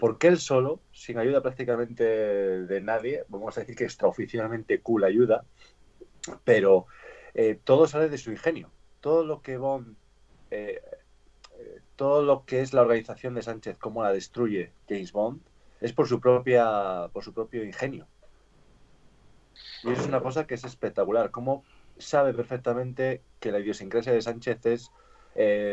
[0.00, 5.44] Porque él solo, sin ayuda prácticamente de nadie, vamos a decir que extraoficialmente cool ayuda,
[6.44, 6.86] pero
[7.32, 8.72] eh, todo sale de su ingenio.
[9.00, 9.94] Todo lo que Bond,
[10.50, 10.82] eh,
[11.94, 15.40] todo lo que es la organización de Sánchez, cómo la destruye James Bond,
[15.80, 18.06] es por su propia, por su propio ingenio.
[19.84, 21.30] Y es una cosa que es espectacular.
[21.30, 21.64] Cómo
[21.98, 24.90] sabe perfectamente que la idiosincrasia de Sánchez es,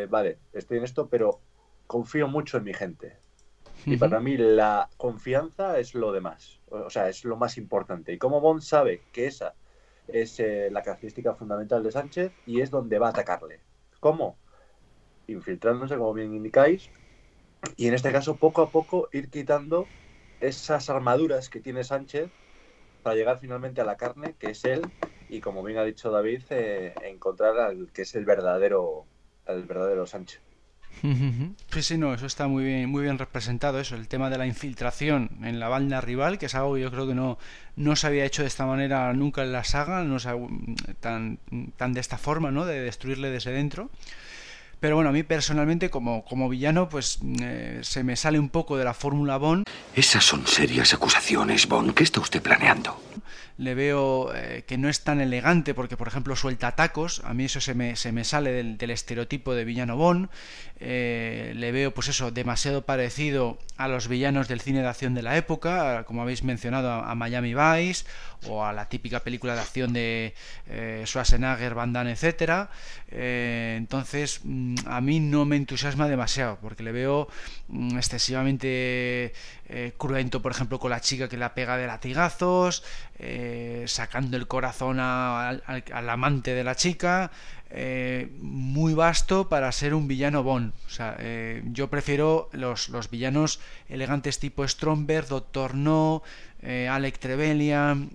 [0.09, 1.39] vale, estoy en esto, pero
[1.87, 3.17] confío mucho en mi gente.
[3.85, 8.13] Y para mí la confianza es lo demás, o sea, es lo más importante.
[8.13, 9.53] Y cómo Bond sabe que esa
[10.07, 13.59] es eh, la característica fundamental de Sánchez y es donde va a atacarle.
[13.99, 14.37] ¿Cómo?
[15.27, 16.89] Infiltrándose, como bien indicáis,
[17.75, 19.87] y en este caso poco a poco ir quitando
[20.39, 22.29] esas armaduras que tiene Sánchez
[23.03, 24.81] para llegar finalmente a la carne, que es él,
[25.29, 29.05] y como bien ha dicho David, eh, encontrar al que es el verdadero,
[29.47, 30.41] el verdadero Sánchez.
[31.71, 34.47] Sí, sí, no, eso está muy bien, muy bien representado, eso, el tema de la
[34.47, 37.37] infiltración en la banda rival, que es algo que yo creo que no,
[37.75, 40.17] no se había hecho de esta manera nunca en la saga, no
[41.01, 41.39] tan,
[41.75, 42.65] tan de esta forma, ¿no?
[42.65, 43.89] De destruirle desde dentro.
[44.85, 48.77] Pero bueno, a mí personalmente como, como villano, pues eh, se me sale un poco
[48.77, 49.65] de la fórmula Bond.
[49.95, 51.95] Esas son serias acusaciones, Bond.
[51.95, 53.01] ¿Qué está usted planeando?
[53.57, 57.21] Le veo eh, que no es tan elegante porque, por ejemplo, suelta tacos.
[57.23, 60.29] A mí eso se me, se me sale del, estereotipo de villano Bond.
[60.79, 65.21] Eh, le veo, pues eso, demasiado parecido a los villanos del cine de acción de
[65.21, 68.05] la época, como habéis mencionado, a, Miami Vice
[68.47, 70.33] o a la típica película de acción de
[70.67, 72.67] eh, Schwarzenegger, Van Damme, etc.
[73.09, 77.29] entonces, mm, a mí no me entusiasma demasiado porque le veo
[77.69, 79.33] mm, excesivamente
[79.97, 82.83] cruento, por ejemplo, con la chica que la pega de latigazos.
[83.87, 85.61] Sacando el corazón al,
[86.09, 87.31] amante de la chica,
[87.69, 90.73] eh, muy vasto para ser un villano Bond.
[90.87, 96.23] O sea, eh, yo prefiero los, los, villanos elegantes tipo Stromberg, Doctor No,
[96.89, 98.09] Alec Trevelyan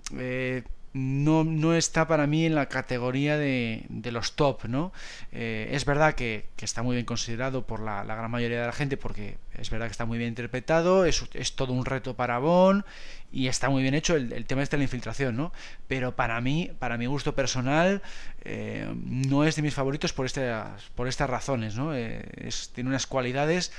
[0.93, 4.91] no, no está para mí en la categoría de, de los top, ¿no?
[5.31, 8.97] Eh, es verdad que, está muy bien considerado por la, gran mayoría de la gente
[8.97, 12.83] porque es verdad que está muy bien interpretado, es, es todo un reto para Bond
[13.31, 15.53] y está muy bien hecho el, tema este de la infiltración, ¿no?
[15.87, 18.01] Pero para mí, para mi gusto personal,
[18.43, 21.95] eh, no es de mis favoritos por estas, por estas razones, ¿no?
[21.95, 23.71] Eh, tiene unas cualidades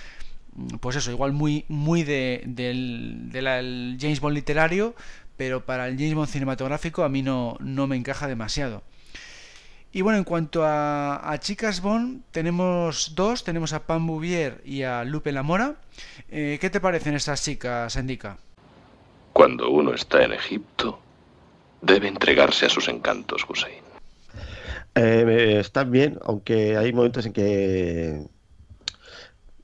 [0.81, 4.95] pues eso, igual muy, muy de, del, del James Bond literario,
[5.43, 8.84] pero para el James Bond cinematográfico a mí no, no me encaja demasiado.
[9.90, 15.03] Y bueno, en cuanto a, chicas Bond, tenemos dos, tenemos a Pam Bouvier y a
[15.03, 15.74] Lupe Lamora.
[16.30, 18.38] Eh, ¿Qué te parecen estas chicas, Indica?
[19.32, 21.01] Cuando uno está en Egipto,
[21.80, 23.82] debe entregarse a sus encantos, Hussein.
[24.95, 28.28] Eh, están bien, aunque hay momentos en que,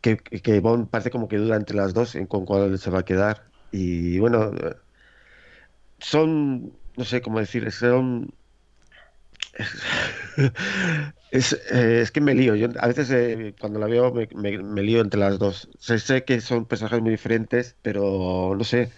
[0.01, 3.05] que, Bond parece como que duda entre las dos en con cuál se va a
[3.05, 3.45] quedar.
[3.71, 4.51] Y bueno,
[6.01, 8.33] son, no sé cómo decir, son...
[11.31, 12.55] es, eh, es, que me lío.
[12.55, 15.69] Yo a veces eh, cuando la veo me, me, lío entre las dos.
[15.79, 18.93] Sé, sé, que son personajes muy diferentes, pero no sé.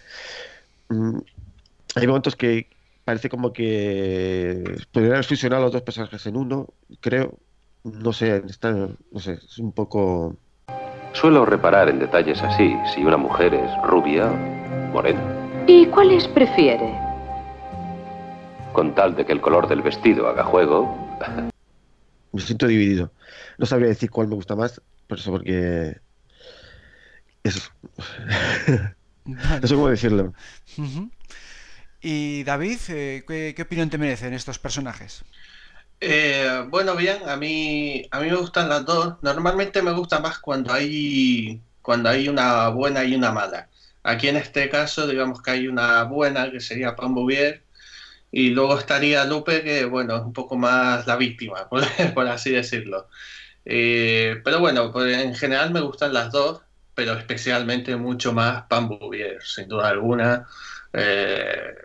[0.89, 1.17] Mm,
[1.95, 2.67] hay momentos que
[3.05, 6.67] parece como que podrían fusionar los dos personajes en uno,
[6.99, 7.37] creo.
[7.83, 10.35] No sé, está, no sé, es un poco...
[11.13, 14.27] Suelo reparar en detalles así, si una mujer es rubia,
[14.93, 16.99] morena ¿Y cuáles prefiere?
[18.73, 20.97] Con tal de que el color del vestido haga juego.
[22.31, 23.11] Me siento dividido.
[23.57, 25.99] No sabría decir cuál me gusta más, por eso porque.
[27.43, 27.69] Eso.
[29.25, 30.33] no sé cómo decirlo.
[32.01, 35.23] Y David, eh, ¿qué, opinión te merecen estos personajes?
[35.99, 39.15] Eh, bueno, bien, a mí, a mí me gustan las dos.
[39.21, 43.67] Normalmente me gusta más cuando hay, cuando hay una buena y una mala.
[44.03, 47.63] Aquí en este caso, digamos que hay una buena, que sería Pam Bouvier,
[48.31, 51.67] y luego estaría Lupe, que bueno, es un poco más la víctima,
[52.13, 53.07] por, así decirlo.
[53.65, 56.61] Eh, pero bueno, pues en general me gustan las dos,
[56.95, 60.47] pero especialmente mucho más Pam Bouvier, sin duda alguna.
[60.93, 61.75] Eh,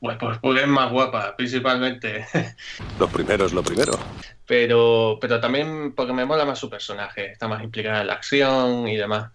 [0.00, 2.24] Pues, pues porque es más guapa, principalmente.
[3.00, 3.98] Lo primero es lo primero.
[4.46, 8.86] Pero, pero también porque me mola más su personaje, está más implicada en la acción
[8.86, 9.32] y demás.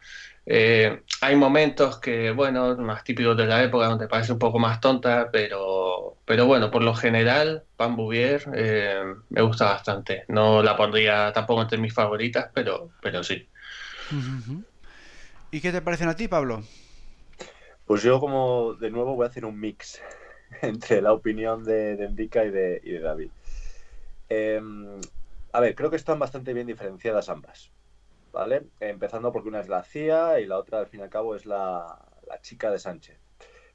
[0.49, 4.79] Eh, hay momentos que, bueno, más típicos de la época, donde parece un poco más
[4.79, 10.23] tonta, pero, pero bueno, por lo general, Pam Bouvier eh, me gusta bastante.
[10.29, 13.45] No la pondría tampoco entre mis favoritas, pero, pero sí.
[15.51, 16.63] ¿Y qué te parecen a ti, Pablo?
[17.85, 20.01] Pues yo, como de nuevo, voy a hacer un mix
[20.61, 23.29] entre la opinión de, de y de, y de David.
[24.29, 25.01] Em,
[25.51, 27.71] a ver, creo que están bastante bien diferenciadas ambas.
[28.37, 28.67] ¿Vale?
[28.79, 31.47] Empezando porque una es la CIA y la otra, al fin y al cabo, es
[31.47, 33.17] la, la chica de Sánchez.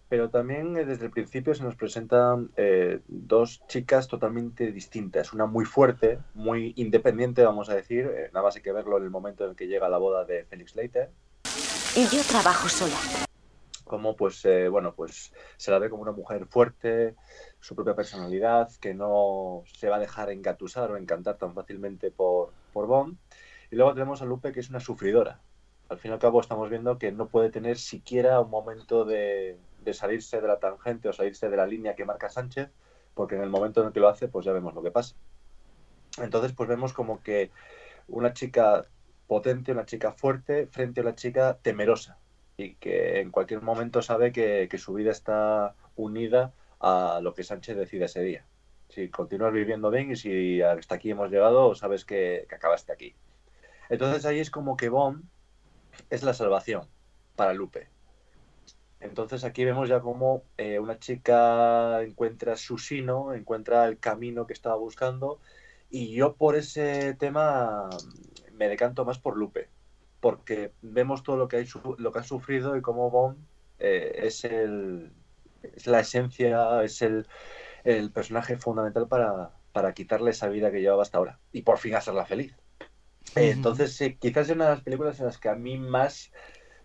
[0.09, 5.33] Pero también eh, desde el principio se nos presentan eh, dos chicas totalmente distintas.
[5.33, 8.07] Una muy fuerte, muy independiente, vamos a decir.
[8.07, 10.25] Eh, nada más hay que verlo en el momento en el que llega la boda
[10.25, 11.11] de Félix Leiter.
[11.97, 12.95] Y yo trabajo sola.
[13.85, 17.17] Como pues, bueno, pues se la ve como una mujer fuerte,
[17.59, 22.53] su propia personalidad, que no se va a dejar engatusar o encantar tan fácilmente por,
[22.73, 23.19] por Bond.
[23.73, 25.41] Y luego tenemos a Lupe, que es una sufridora.
[25.89, 29.57] Al fin y al cabo estamos viendo que no puede tener siquiera un momento de,
[29.95, 32.69] salirse de la tangente o salirse de la línea que marca Sánchez,
[33.15, 35.17] porque en el momento en el que lo hace, pues ya vemos lo que pasa.
[36.19, 37.51] Entonces, pues vemos como que
[38.09, 38.85] una chica
[39.27, 42.19] potente, una chica fuerte, frente a una chica temerosa
[42.59, 47.43] y que en cualquier momento sabe que, que su vida está unida a lo que
[47.43, 48.45] Sánchez decide ese día.
[48.91, 53.15] Si continúas viviendo bien y si hasta aquí hemos llegado, sabes que, que acabaste aquí.
[53.89, 55.25] Entonces ahí es como que Bond
[56.11, 56.89] es la salvación
[57.37, 57.89] para Lupe.
[59.01, 64.53] Entonces aquí vemos ya como eh, una chica encuentra su sino, encuentra el camino que
[64.53, 65.41] estaba buscando
[65.91, 67.91] y yo por ese tema
[68.53, 69.69] me decanto más por Lupe,
[70.21, 71.69] porque vemos todo lo que, hay,
[71.99, 73.45] lo que ha sufrido y cómo Bond
[73.81, 75.13] eh, es, el,
[75.63, 77.27] es la esencia, es el,
[78.15, 82.55] personaje fundamental para quitarle esa vida que llevaba hasta ahora y por fin hacerla feliz.
[83.37, 86.31] Eh, entonces, sí, quizás es una de las películas en las que a mí más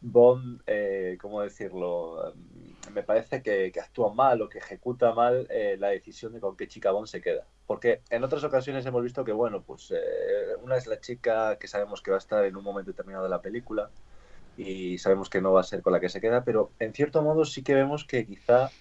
[0.01, 2.33] Bond, eh, ¿cómo decirlo?
[2.35, 6.55] Mm, me parece que, actúa mal o que ejecuta mal eh, la decisión de con
[6.55, 7.45] qué chica Bond se queda.
[7.65, 11.67] Porque en otras ocasiones hemos visto que, bueno, pues eh, una es la chica que
[11.67, 13.89] sabemos que va a estar en un momento determinado de la película
[14.57, 17.21] y sabemos que no va a ser con la que se queda, pero en cierto
[17.21, 18.71] modo sí que vemos que quizá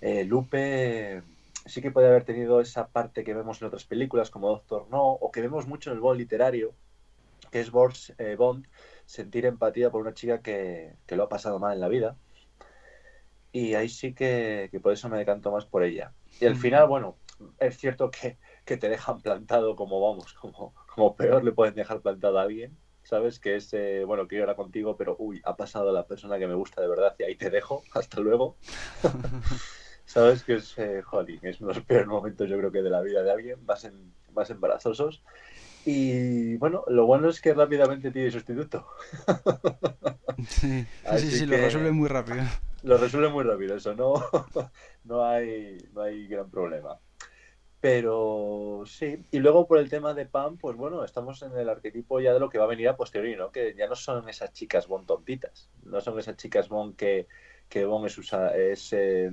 [0.00, 1.22] eh, Lupe
[1.64, 5.02] sí que puede haber tenido esa parte que vemos en otras películas como Doctor No
[5.02, 6.74] o que vemos mucho en el Bond literario,
[7.56, 8.66] que es eh, Bond,
[9.06, 12.16] sentir empatía por una chica que, que, lo ha pasado mal en la vida.
[13.50, 16.12] Y ahí sí que, que por eso me decanto más por ella.
[16.38, 17.16] Y al final, bueno,
[17.58, 18.36] es cierto que,
[18.66, 22.76] que te dejan plantado como vamos, como, como peor le pueden dejar plantado a alguien,
[23.04, 23.40] ¿sabes?
[23.40, 26.54] Que es, eh, bueno, quiero ir contigo, pero uy, ha pasado la persona que me
[26.54, 28.56] gusta de verdad y ahí te dejo, hasta luego.
[30.04, 30.44] ¿Sabes?
[30.44, 33.00] Que es, eh, jolín, es uno de los peores momentos yo creo que de la
[33.00, 35.22] vida de alguien, más, en, más embarazosos.
[35.88, 38.86] Y bueno, lo bueno es que rápidamente tiene sustituto.
[40.48, 40.86] Sí,
[41.18, 42.42] sí, sí, lo resuelve muy rápido.
[42.82, 44.14] Lo resuelve muy rápido, eso no,
[45.04, 47.00] no, hay, no hay gran problema.
[47.80, 52.20] Pero sí, y luego por el tema de Pam, pues bueno, estamos en el arquetipo
[52.20, 53.50] ya de lo que va a venir a posteriori, ¿no?
[53.50, 57.26] Que ya no son esas chicas Bon tontitas, no son esas chicas Bon que,
[57.68, 59.32] que Bon es, es eh,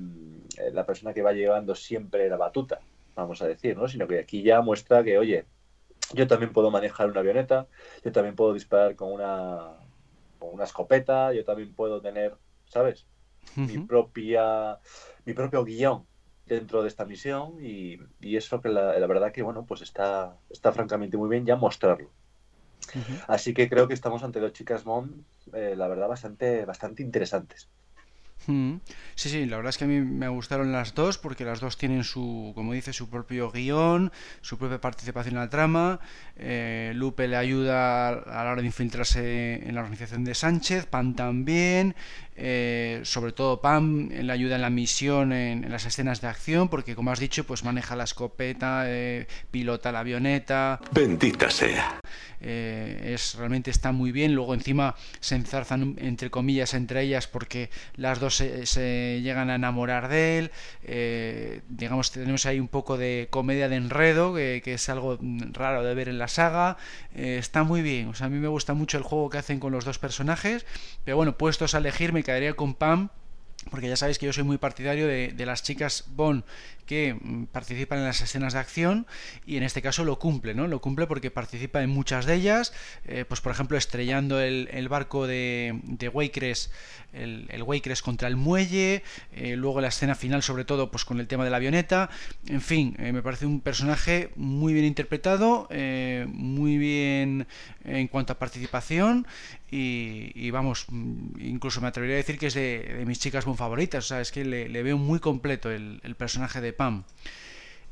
[0.72, 2.80] la persona que va llevando siempre la batuta,
[3.14, 3.88] vamos a decir, ¿no?
[3.88, 5.46] Sino que aquí ya muestra que, oye,
[6.14, 7.68] yo también puedo manejar una avioneta,
[8.04, 9.74] yo también puedo disparar con una,
[10.40, 12.36] con una escopeta, yo también puedo tener,
[12.66, 13.06] ¿sabes?
[13.56, 13.68] Uh -huh.
[13.68, 14.80] Mi propia
[15.26, 16.06] mi propio guion
[16.46, 20.36] dentro de esta misión y, y eso que la, la, verdad que bueno pues está
[20.50, 22.10] está francamente muy bien ya mostrarlo
[22.96, 23.24] uh -huh.
[23.28, 25.24] así que creo que estamos ante dos chicas Bond
[25.54, 27.70] eh, la verdad bastante bastante interesantes.
[28.46, 31.78] Sí, sí, la verdad es que a mí me gustaron las dos porque las dos
[31.78, 34.12] tienen su, como dice, su propio guion,
[34.42, 36.00] su propia participación en la trama.
[36.36, 41.16] Eh, Lupe le ayuda a la hora de infiltrarse en la organización de Sánchez, Pam
[41.16, 41.96] también,
[42.36, 46.70] eh, sobre todo Pam le ayuda en la misión, en, en, las escenas de acción,
[46.70, 50.80] porque como has dicho, pues maneja la escopeta, eh, pilota la avioneta.
[50.92, 52.00] Bendita sea.
[52.46, 54.36] Eh, es realmente está muy bien.
[54.36, 59.56] Luego encima se enzarzan entre comillas entre ellas porque las dos se, se llegan a
[59.56, 61.62] enamorar de él.
[61.70, 65.18] Digamos tenemos ahí un poco de comedia de enredo que, que es algo
[65.54, 66.78] raro de ver en la saga.
[67.16, 68.10] Está muy bien.
[68.10, 70.66] O sea, a mí me gusta mucho el juego que hacen con los dos personajes.
[71.06, 73.10] Pero bueno, puestos a elegir me quedaría con Pam
[73.70, 76.44] porque ya sabéis que yo soy muy partidario de, las chicas Bond
[76.86, 79.08] que mm, participan en las escenas de acción
[79.46, 80.68] y en este caso lo cumple, ¿no?
[80.68, 82.74] Lo cumple porque participa en muchas de ellas,
[83.06, 86.12] eh, pues por ejemplo estrellando el, barco de, de
[87.14, 89.04] el, el contra el muelle,
[89.34, 92.10] eh, luego la escena final sobre todo pues con el tema de la avioneta,
[92.48, 95.68] en fin, eh, me parece un personaje muy bien interpretado,
[96.28, 97.48] muy bien
[97.84, 99.26] en cuanto a participación
[99.76, 104.06] y, vamos, mm, incluso me atrevería a decir que es de, mis chicas muy favoritas,
[104.06, 107.04] o sea, es que le, veo muy completo el, personaje de Pam.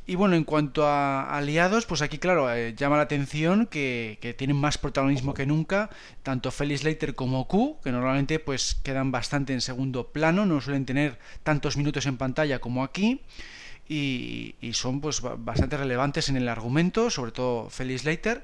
[0.07, 4.57] Y bueno, en cuanto a aliados, pues aquí claro, eh, llama la atención que, tienen
[4.57, 5.89] más protagonismo que nunca,
[6.23, 10.85] tanto Felix Leiter como Q, que normalmente pues quedan bastante en segundo plano, no suelen
[10.85, 13.21] tener tantos minutos en pantalla como aquí
[13.91, 18.41] y, son pues bastante relevantes en el argumento, sobre todo Felix Leiter.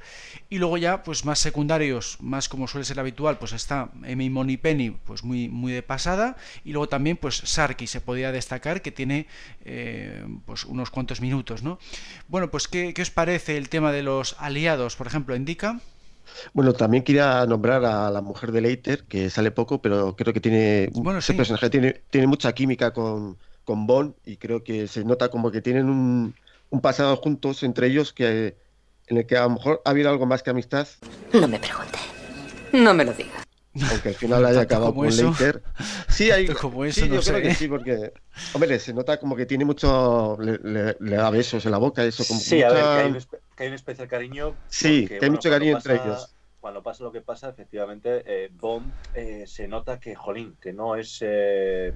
[0.49, 4.91] Y luego ya pues más secundarios, más como suele ser habitual, pues está Amy Penny
[4.91, 6.35] pues muy, muy de pasada.
[6.65, 9.27] Y luego también pues Sarky se podía destacar que tiene
[9.63, 11.79] eh, pues unos cuantos minutos, ¿no?
[12.27, 15.79] Bueno, pues ¿qué, ¿qué os parece el tema de los aliados, por ejemplo, indica?
[16.53, 20.41] Bueno, también quería nombrar a la mujer de Leiter, que sale poco, pero creo que
[20.41, 23.37] tiene bueno, ese personaje tiene, tiene mucha química con,
[23.67, 26.33] con Bond y creo que se nota como que tienen un,
[26.69, 28.55] un pasado juntos entre ellos que
[29.07, 30.87] en el que a lo mejor ha habido algo más que amistad.
[31.33, 31.99] No me pregunte.
[32.71, 33.43] No me lo diga.
[33.91, 35.61] Aunque al final haya acabado con Leiter.
[36.07, 38.13] Sí, hay, como eso, sí, yo creo que sí, porque,
[38.53, 42.39] hombre, se nota como que tiene mucho, le, da besos en la boca, eso como
[42.39, 43.19] Sí, a ver, que hay, un,
[43.55, 44.55] que hay un especial cariño.
[44.69, 46.33] Sí, que hay mucho cariño entre ellos.
[46.61, 50.95] Cuando pasa lo que pasa, efectivamente, eh, Bond eh, se nota que, jolín, que no
[50.95, 51.19] es...
[51.21, 51.93] Eh,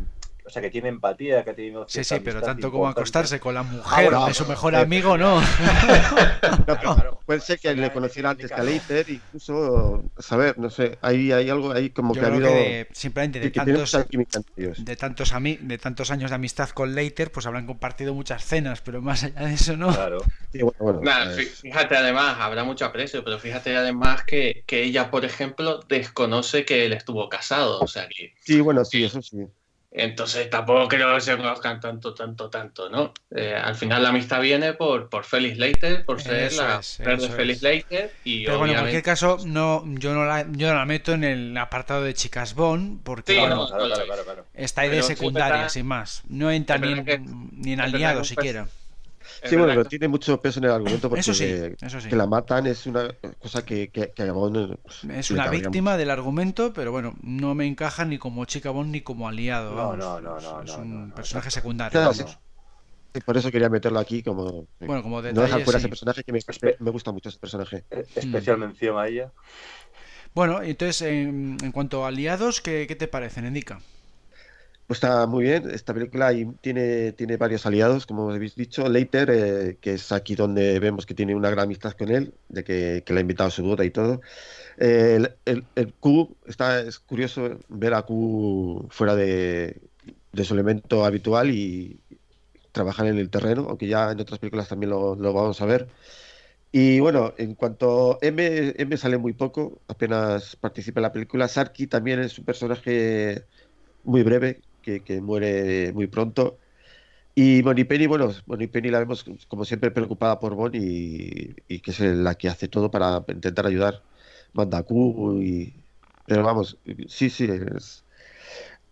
[0.51, 1.79] sea, que tiene empatía, que tiene...
[1.87, 5.41] Sí, sí, pero tanto como acostarse con la mujer de su mejor amigo, no.
[7.25, 11.49] puede ser que le conociera antes que a Leiter, incluso, saber, no sé, hay, hay
[11.49, 12.49] algo ahí como que ha habido...
[12.91, 18.13] simplemente de tantos, de, tantos de tantos años de amistad con Leiter, pues habrán compartido
[18.13, 19.93] muchas cenas, pero más allá de eso, ¿no?
[19.93, 20.23] Claro.
[20.51, 26.65] Pues fíjate además, habrá mucho aprecio, pero fíjate además que, que ella, por ejemplo, desconoce
[26.65, 28.33] que él estuvo casado, o sea que...
[28.41, 29.45] Sí, bueno, sí, eso sí.
[29.93, 33.13] Entonces tampoco creo que se conozcan tanto, tanto, tanto, ¿no?
[33.29, 37.29] Eh, al final la amistad viene por, por Felix Leiter, por ser la mujer de
[37.29, 38.13] Felix Leiter.
[38.23, 41.25] Y Pero bueno, en cualquier caso, no, yo, no la, yo no la meto en
[41.25, 43.45] el apartado de Chicas Bond, porque
[44.53, 46.23] está ahí de secundaria, sin más.
[46.29, 46.93] No entra ni,
[47.51, 48.67] ni en aliado siquiera.
[49.43, 51.75] Sí, bueno, pero tiene mucho peso en el argumento porque
[52.09, 53.07] que la matan es una
[53.39, 58.17] cosa que, que, pues, Es una víctima del argumento, pero bueno, no me encaja ni
[58.19, 59.73] como chica Bond ni como aliado.
[59.75, 60.63] No, no, no, no.
[60.63, 62.13] Es un personaje secundario.
[63.25, 64.67] por eso quería meterlo aquí como...
[64.79, 66.39] Bueno, como No dejar fuera ese personaje que me,
[66.79, 67.83] me, gusta mucho ese personaje.
[67.89, 69.31] E-, especial mención a ella.
[70.35, 73.81] Bueno, entonces, en, en cuanto a aliados, ¿qué, qué te parecen, Indica?
[74.91, 78.89] Pues está muy bien, esta película tiene, tiene varios aliados, como habéis dicho.
[78.89, 82.65] Leiter, eh, que es aquí donde vemos que tiene una gran amistad con él, de
[82.65, 84.19] que, que le ha invitado a su boda y todo.
[84.75, 89.79] el, el, Q, está, es curioso ver a Q fuera de,
[90.43, 92.01] su elemento habitual y
[92.73, 95.87] trabajar en el terreno, aunque ya en otras películas también lo, lo vamos a ver.
[96.73, 101.47] Y bueno, en cuanto M, M sale muy poco, apenas participa en la película.
[101.47, 103.45] Sarki también es un personaje
[104.03, 106.57] muy breve, que, muere muy pronto.
[107.33, 111.91] Y Bonnie Penny, bueno, Bonnie Penny la vemos como siempre preocupada por Bonnie y, que
[111.91, 114.01] es la que hace todo para intentar ayudar.
[114.53, 115.73] Manda Q y...
[116.27, 116.77] Pero vamos,
[117.07, 118.03] sí, sí, es...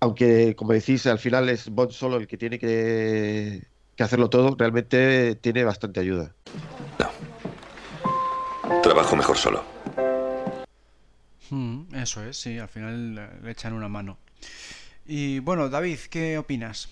[0.02, 4.56] Aunque, como decís, al final es Bond solo el que tiene que, que hacerlo todo,
[4.58, 6.34] realmente tiene bastante ayuda.
[6.98, 8.82] No.
[8.82, 9.64] Trabajo mejor solo.
[11.50, 14.18] Hmm, eso es, sí, al final le echan una mano.
[15.10, 16.88] Y bueno, David, ¿qué opinas?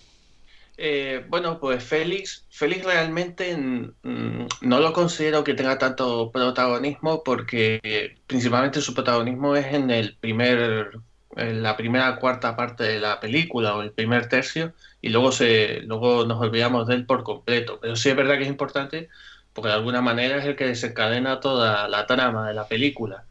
[0.76, 3.56] Eh, bueno, pues Félix, Félix realmente
[4.02, 10.98] no lo considero que tenga tanto protagonismo porque principalmente su protagonismo es en el primer,
[11.36, 15.82] en la primera cuarta parte de la película o el primer tercio y luego se,
[15.82, 17.78] luego nos olvidamos de él por completo.
[17.80, 19.10] Pero sí es verdad que es importante
[19.54, 23.26] porque de alguna manera es el que desencadena toda la trama de la película.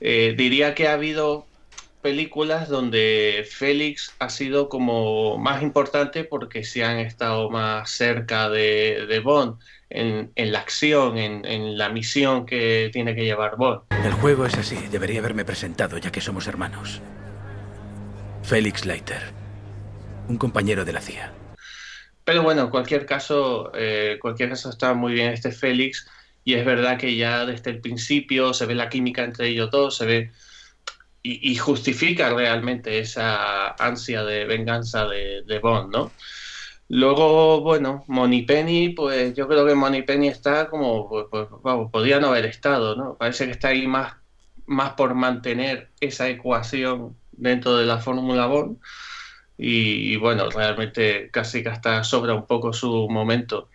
[0.00, 1.46] Eh, diría que ha habido
[2.04, 9.22] películas donde Félix ha sido como más importante porque se han estado más cerca de,
[9.24, 9.58] Bond
[9.88, 13.84] en, la acción, en, la misión que tiene que llevar Bond.
[14.04, 17.00] El juego es así, debería haberme presentado ya que somos hermanos.
[18.42, 19.32] Félix Leiter,
[20.28, 21.32] un compañero de la CIA.
[22.22, 26.06] Pero bueno, en cualquier caso, eh, cualquier caso está muy bien este Félix
[26.44, 29.96] y es verdad que ya desde el principio se ve la química entre ellos dos,
[29.96, 30.32] se ve
[31.26, 36.12] y, justifica realmente esa ansia de venganza de, Bond, ¿no?
[36.88, 38.04] Luego, bueno,
[38.46, 42.94] Penny, pues yo creo que Penny está como, pues, pues vamos, podría no haber estado,
[42.94, 43.16] ¿no?
[43.16, 44.16] Parece que está ahí más,
[44.66, 48.78] más por mantener esa ecuación dentro de la Fórmula Bond.
[49.56, 53.70] Y, bueno, realmente casi que hasta sobra un poco su momento.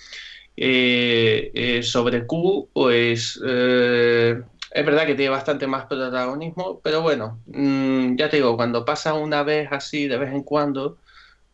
[0.55, 7.39] Eh, eh, sobre Q, pues eh, es verdad que tiene bastante más protagonismo, pero bueno,
[7.47, 10.97] mm, ya te digo, cuando pasa una vez así, de vez en cuando,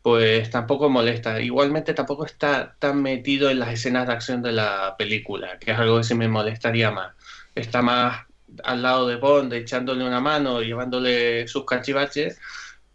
[0.01, 1.41] pues tampoco molesta.
[1.41, 5.79] Igualmente tampoco está tan metido en las escenas de acción de la película, que es
[5.79, 7.15] algo que sí me molestaría más.
[7.55, 8.25] Está más
[8.63, 12.39] al lado de Bond, echándole una mano, llevándole sus cachivaches,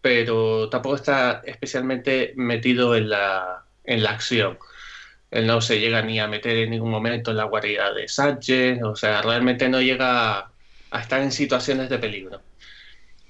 [0.00, 4.58] pero tampoco está especialmente metido en la, en la acción.
[5.30, 8.82] Él no se llega ni a meter en ningún momento en la guarida de Sánchez,
[8.82, 10.50] o sea, realmente no llega
[10.90, 12.42] a estar en situaciones de peligro.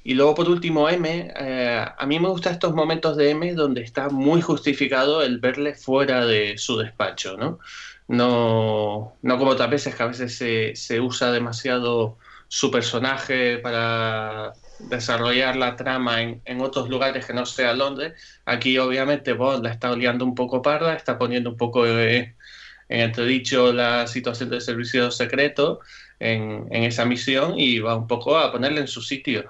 [0.03, 1.33] Y luego, por último, M.
[1.37, 5.75] Eh, a mí me gustan estos momentos de M donde está muy justificado el verle
[5.75, 7.59] fuera de su despacho, ¿no?
[8.09, 12.17] No, no como otras veces que a veces se, se usa demasiado
[12.49, 14.55] su personaje para
[14.89, 18.15] desarrollar la trama en, en, otros lugares que no sea Londres.
[18.45, 22.37] Aquí obviamente Bond la está liando un poco parda, está poniendo un poco en
[22.89, 25.81] entredicho la situación del servicio secreto
[26.19, 29.49] en, en, esa misión y va un poco a ponerle en su sitio,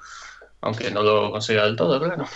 [0.60, 2.26] aunque no lo consiga del todo, claro.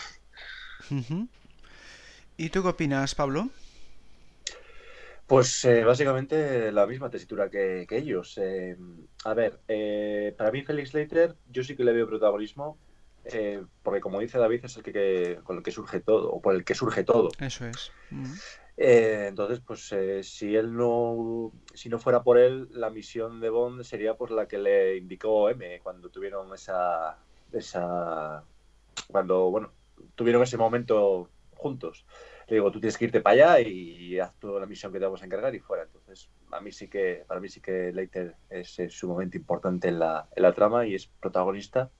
[2.36, 3.48] ¿Y tú qué opinas, Pablo?
[5.26, 8.36] Pues eh, básicamente la misma tesitura que, ellos.
[8.38, 8.76] Eh,
[9.24, 12.76] a ver, eh, para mí Felix Leiter yo sí que le veo protagonismo,
[13.82, 16.64] porque como dice David es el que, con el que surge todo, o por el
[16.64, 17.28] que surge todo.
[17.38, 17.92] Eso es.
[18.76, 24.14] entonces, pues si él no, si no fuera por él, la misión de Bond sería
[24.14, 27.18] pues la que le indicó M cuando tuvieron esa,
[27.52, 28.44] esa,
[29.08, 29.72] cuando bueno,
[30.14, 32.04] tuvieron ese momento juntos
[32.46, 35.04] le digo, tú tienes que irte para allá y haz toda la misión que te
[35.04, 35.84] vamos a encargar y fuera.
[35.84, 40.28] Entonces, a mí sí que, para mí sí que Leiter es, sumamente importante en la,
[40.34, 41.90] en la, trama y es protagonista.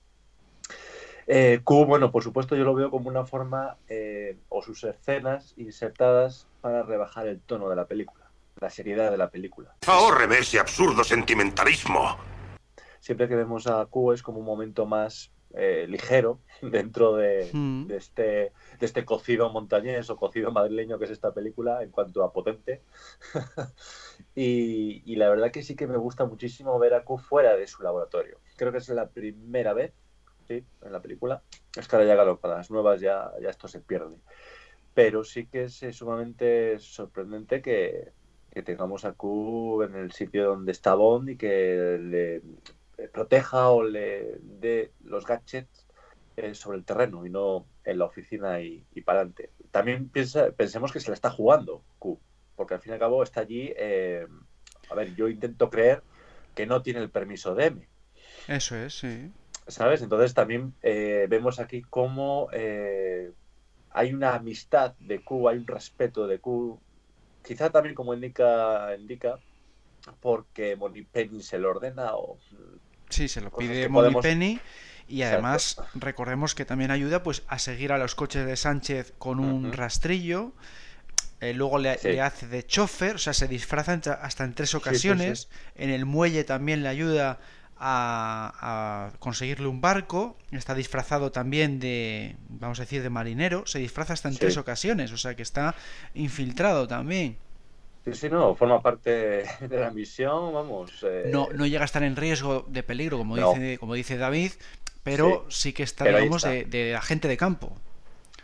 [1.27, 5.53] Eh, Q, bueno, por supuesto yo lo veo como una forma, eh, o sus escenas
[5.57, 8.29] insertadas para rebajar el tono de la película,
[8.59, 9.75] la seriedad de la película.
[9.87, 12.17] Ahórreme ese absurdo sentimentalismo.
[12.99, 17.87] Siempre que vemos a Q es como un momento más eh, ligero dentro mm.
[17.87, 18.51] de, este, de
[18.85, 22.81] este cocido montañés o cocido madrileño que es esta película en cuanto a potente.
[24.35, 27.81] y, la verdad que sí que me gusta muchísimo ver a Q fuera de su
[27.83, 28.39] laboratorio.
[28.57, 29.93] Creo que es la primera vez
[30.49, 31.41] en la película.
[31.75, 34.15] Es que ahora ya, claro, para las nuevas ya, ya esto se pierde.
[34.93, 38.13] Pero sí que es sumamente sorprendente que,
[38.63, 42.41] tengamos a Q en el sitio donde está Bond y que le,
[43.09, 45.85] proteja o le dé los gadgets
[46.37, 49.49] eh, sobre el terreno y no en la oficina y, para adelante.
[49.71, 52.17] También piensa, pensemos que se le está jugando Q,
[52.55, 53.73] porque al fin y al cabo está allí.
[53.75, 54.25] Eh,
[54.89, 56.01] a ver, yo intento creer
[56.55, 57.87] que no tiene el permiso de M.
[58.47, 59.31] Eso es, sí.
[59.67, 60.01] ¿Sabes?
[60.01, 62.49] Entonces también vemos aquí cómo
[63.91, 66.79] hay una amistad de Q, hay un respeto de Q.
[67.43, 69.39] Quizá también como indica, indica
[70.19, 70.77] porque
[71.11, 72.37] Penny se lo ordena o
[73.09, 74.59] Sí, se lo pide Molly Penny
[75.07, 79.39] y además recordemos que también ayuda pues a seguir a los coches de Sánchez con
[79.39, 80.53] un rastrillo.
[81.41, 85.49] Eh, luego le, hace de chofer, o sea, se disfraza hasta en tres ocasiones.
[85.75, 87.39] en el muelle también le ayuda
[87.77, 90.37] a, conseguirle un barco.
[90.51, 93.65] Está disfrazado también de, vamos a decir, de marinero.
[93.65, 95.75] Se disfraza hasta en tres ocasiones, o sea que está
[96.13, 97.37] infiltrado también.
[98.05, 99.09] Sí, sí, no, forma parte
[99.59, 101.03] de la misión, vamos.
[101.03, 104.51] Eh, no, no llega a estar en riesgo de peligro, como, dice, como dice David,
[105.03, 107.73] pero sí, que está, digamos, De, agente de campo.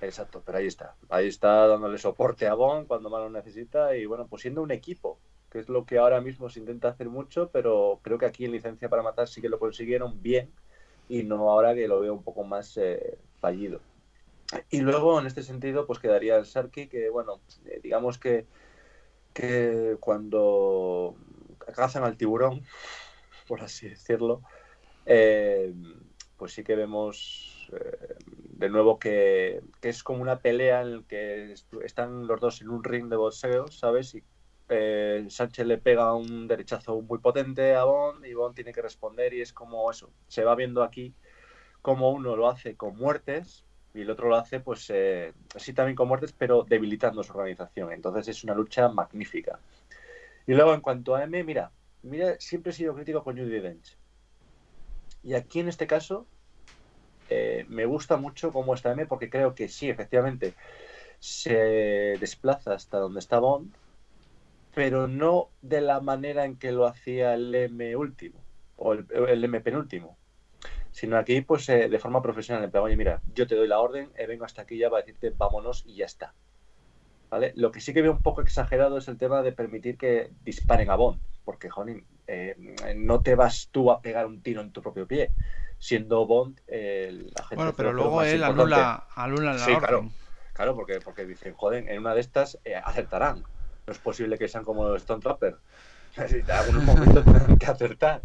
[0.02, 0.96] Exacto, pero ahí está.
[1.10, 4.72] Ahí está dándole soporte a Bond cuando más lo necesita y, bueno, pues siendo un
[4.72, 5.20] equipo,
[5.52, 8.54] que es lo que ahora mismo se intenta hacer mucho, pero creo que aquí en
[8.54, 10.50] Licencia para Matar sí que lo consiguieron bien
[11.10, 13.82] y no ahora que lo veo un poco más eh, fallido.
[14.70, 18.46] Y luego, en este sentido, pues quedaría el Sarki, que, bueno, eh, digamos que
[19.34, 21.16] que cuando
[21.74, 22.64] cazan al tiburón,
[23.48, 24.42] por así decirlo,
[25.06, 25.74] eh,
[26.38, 27.70] pues sí que vemos
[28.62, 31.54] de nuevo que, es como una pelea en la que
[31.84, 34.14] están los dos en un ring de boxeo, ¿sabes?
[34.16, 34.24] Y
[34.72, 39.34] eh, Sánchez le pega un derechazo muy potente a Bond y Bond tiene que responder
[39.34, 40.10] y es como eso.
[40.28, 41.14] Se va viendo aquí
[41.82, 45.96] como uno lo hace con muertes y el otro lo hace, pues eh, sí también
[45.96, 47.92] con muertes, pero debilitando su organización.
[47.92, 49.60] Entonces es una lucha magnífica.
[50.48, 51.72] Y luego en cuanto a M, mira,
[52.04, 53.98] mira, siempre he sido crítico con Judy Dench.
[55.24, 56.26] Y aquí en este caso
[57.30, 60.54] eh, me gusta mucho cómo está M porque creo que sí, efectivamente,
[61.20, 63.74] se desplaza hasta donde está Bond,
[64.74, 68.40] pero no de la manera en que lo hacía el M último
[68.78, 70.18] o el, el M penúltimo,
[70.92, 73.80] sino aquí pues eh, de forma profesional, en plan, oye, mira, yo te doy la
[73.80, 76.34] orden, eh, vengo hasta aquí ya para decirte vámonos y ya está.
[77.30, 77.54] ¿Vale?
[77.56, 80.90] Lo que sí que veo un poco exagerado es el tema de permitir que disparen
[80.90, 82.56] a Bond, porque, joder, eh,
[82.98, 85.32] no te vas tú a pegar un tiro en tu propio pie,
[85.80, 89.80] siendo Bond el agente Bueno, pero luego él anula, anula la sí, orden.
[89.80, 90.10] Claro,
[90.54, 93.46] claro porque, porque dicen, joder, en una de estas eh, acertarán.
[93.92, 95.58] No es posible que sean como Stone Trapper.
[96.18, 98.22] En algún momento tendrán que acertar.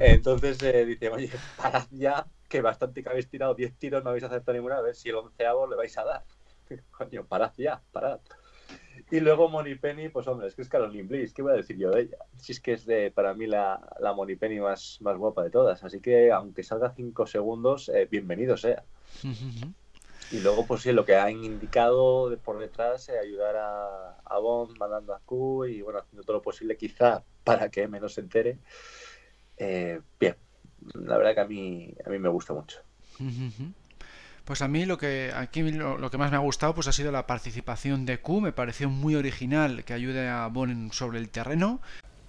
[0.00, 4.24] Entonces eh, dice, oye, parad ya, que bastante que habéis tirado 10 tiros, no habéis
[4.24, 6.24] acertado ninguna, a ver si el onceavo le vais a dar.
[6.90, 8.18] Coño, parad ya, parad.
[9.10, 11.76] Y luego Moni Penny, pues hombre, es que es Caroline Bliss, ¿qué voy a decir
[11.76, 12.16] yo de ella?
[12.38, 15.50] Si es que es de, para mí la, la Moni Penny más, más guapa de
[15.50, 18.82] todas, así que aunque salga 5 segundos, eh, bienvenido sea.
[20.30, 24.38] Y luego, pues sí, lo que han indicado de por detrás, eh, ayudar a, a
[24.38, 28.08] Bond mandando a Q y bueno, haciendo todo lo posible quizá para que M no
[28.08, 28.58] se entere.
[29.56, 30.36] Eh, bien,
[30.94, 32.78] la verdad que a mí, a mí me gusta mucho.
[34.44, 36.92] Pues a mí lo que aquí lo, lo, que más me ha gustado pues ha
[36.92, 41.28] sido la participación de Q, me pareció muy original que ayude a Bond sobre el
[41.28, 41.80] terreno.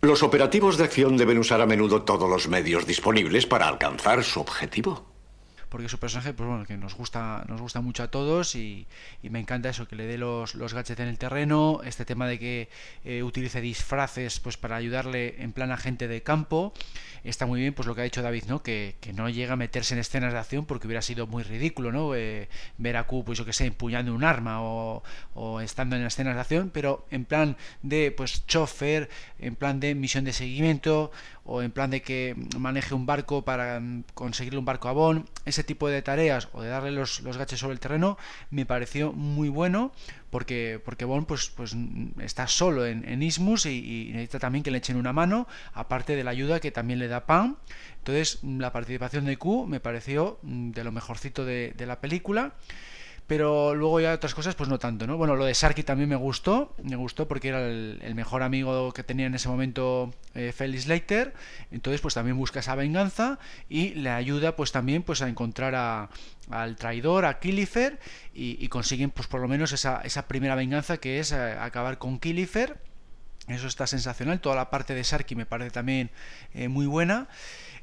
[0.01, 4.39] Los operativos de acción deben usar a menudo todos los medios disponibles para alcanzar su
[4.39, 5.14] objetivo
[5.69, 8.87] porque su personaje, pues bueno, que nos gusta, nos gusta mucho a todos y,
[9.23, 12.39] me encanta eso, que le dé los, los, gadgets en el terreno, este tema de
[12.39, 12.69] que
[13.03, 16.73] eh, utilice disfraces pues para ayudarle en plan agente de campo,
[17.23, 18.61] está muy bien pues lo que ha dicho David, ¿no?
[18.61, 21.91] Que, que no llega a meterse en escenas de acción porque hubiera sido muy ridículo,
[21.91, 22.15] ¿no?
[22.15, 22.47] Eh,
[22.77, 26.35] ver a Q, pues yo que sé, empuñando un arma o, o estando en escenas
[26.35, 29.09] de acción, pero en plan de pues chofer,
[29.39, 31.11] en plan de misión de seguimiento,
[31.45, 33.81] o en plan de que maneje un barco para
[34.15, 37.59] conseguirle un barco a Bond, ese tipo de tareas o de darle los, los gaches
[37.59, 38.17] sobre el terreno
[38.49, 39.91] me pareció muy bueno
[40.31, 41.77] porque, porque Bond pues, pues
[42.19, 46.15] está solo en, en Ismus y, y, necesita también que le echen una mano, aparte
[46.15, 47.57] de la ayuda que también le da Pam.
[47.99, 52.55] Entonces la participación de Q me pareció de lo mejorcito de, de la película
[53.27, 55.17] pero luego ya otras cosas pues no tanto, ¿no?
[55.17, 59.03] Bueno, lo de Sarky también me gustó, me gustó porque era el, mejor amigo que
[59.03, 61.33] tenía en ese momento eh, Felix Leiter,
[61.71, 66.09] entonces pues también busca esa venganza y le ayuda pues también pues a encontrar a,
[66.51, 67.99] al traidor, a Killifer
[68.33, 72.19] y, consiguen pues por lo menos esa, esa primera venganza que es eh, acabar con
[72.19, 72.77] Killifer,
[73.47, 76.09] eso está sensacional, toda la parte de Sarky me parece también
[76.53, 77.27] eh, muy buena.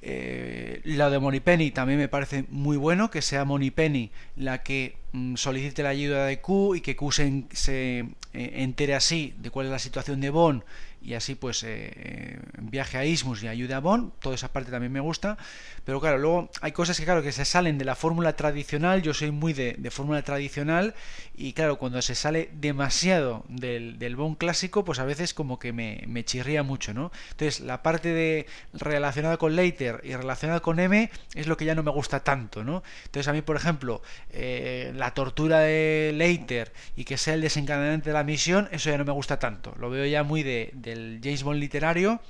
[0.04, 5.36] Eh, la de Monipenny también me parece muy bueno, que sea Monipenny la que mm,
[5.36, 9.66] solicite la ayuda de Q y que Q se, se eh, entere así de cuál
[9.66, 10.64] es la situación de Bond
[11.02, 14.92] y así pues eh, viaje a Ismus y ayude a Bond, toda esa parte también
[14.92, 15.36] me gusta,
[15.84, 19.12] pero claro, luego hay cosas que claro que se salen de la fórmula tradicional, yo
[19.12, 20.94] soy muy de, fórmula tradicional
[21.34, 26.04] y claro, cuando se sale demasiado del, del clásico, pues a veces como que me,
[26.06, 27.10] me, chirría mucho, ¿no?
[27.32, 31.74] Entonces la parte de relacionada con Later y relacionada con M es lo que ya
[31.74, 32.82] no me gusta tanto, ¿no?
[33.06, 38.10] Entonces a mí, por ejemplo, eh, la tortura de Later y que sea el desencadenante
[38.10, 41.20] de la misión, eso ya no me gusta tanto, lo veo ya muy de el
[41.22, 42.20] James Bond literario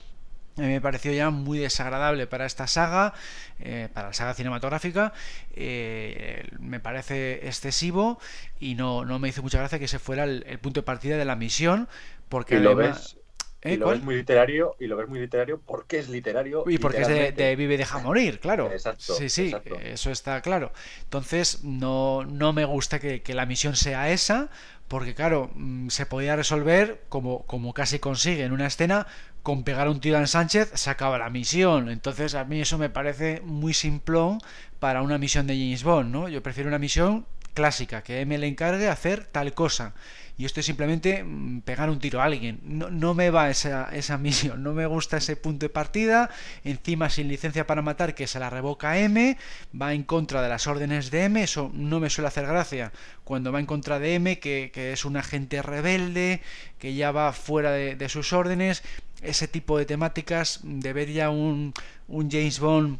[0.57, 3.15] me pareció ya muy desagradable para esta saga,
[3.59, 5.13] eh, para la saga cinematográfica,
[5.55, 8.21] eh, me parece excesivo
[8.61, 11.17] y no, no me hizo mucha gracia que ese fuera el, el punto de partida
[11.17, 11.89] de la misión,
[12.29, 13.17] porque ¿Y lo ves?
[13.63, 13.75] ¿Eh?
[13.75, 17.03] Y lo ves muy literario y lo ves muy literario porque es literario y porque
[17.03, 19.79] es de, de, vive deja morir claro exacto sí sí exacto.
[19.81, 20.73] eso está claro
[21.05, 24.51] entonces no no me gusta que, que la misión sea esa
[24.93, 29.07] porque claro, mm, se podía resolver como, como casi consigue en una escena,
[29.43, 31.89] con pegar un tiro a Sánchez se acaba la misión.
[31.89, 34.39] Entonces a mí eso me parece muy simplón
[34.81, 36.29] para una misión de James Bond, ¿no?
[36.29, 37.25] Yo prefiero una misión
[37.55, 39.95] clásica, que M le encargue hacer tal cosa.
[40.39, 41.25] Y esto es simplemente
[41.65, 42.61] pegar un tiro a alguien.
[42.65, 46.31] No, no me va esa, esa misión, no me gusta ese punto de partida.
[46.65, 49.37] Encima sin licencia para matar, que se la revoca M,
[49.81, 52.93] va en contra de las órdenes de M, eso no me suele hacer gracia.
[53.25, 56.41] Cuando va en contra de M, que, que es un agente rebelde,
[56.79, 58.83] que ya va fuera de, sus órdenes,
[59.23, 61.75] ese tipo de temáticas, de ver ya un,
[62.09, 62.99] un James Bond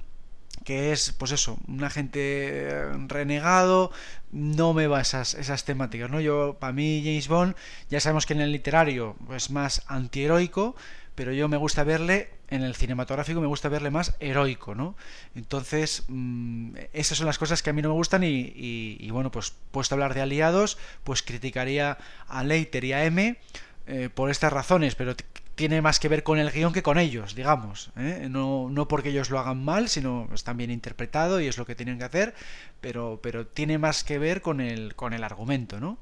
[0.65, 3.91] que es, pues eso, un agente renegado,
[4.31, 6.21] no me va esas, esas temáticas, ¿no?
[6.21, 7.55] Yo, para mí, James Bond,
[7.91, 10.75] ya sabemos que en el literario es pues, más antiheroico,
[11.15, 14.97] pero yo me gusta verle, en el cinematográfico me gusta verle más heroico, ¿no?
[15.35, 19.11] Entonces, mmm, esas son las cosas que a mí no me gustan y, y, y,
[19.11, 21.99] bueno, pues puesto a hablar de aliados, pues criticaría
[22.29, 23.39] a Leiter y a M
[23.87, 25.15] eh, por estas razones, pero
[25.55, 27.91] tiene más que ver con el guion que con ellos, digamos.
[27.97, 28.27] ¿eh?
[28.31, 31.75] No, no porque ellos lo hagan mal, sino están bien interpretado y es lo que
[31.75, 32.35] tienen que hacer,
[32.81, 35.99] pero, pero tiene más que ver con el, con el argumento, ¿no?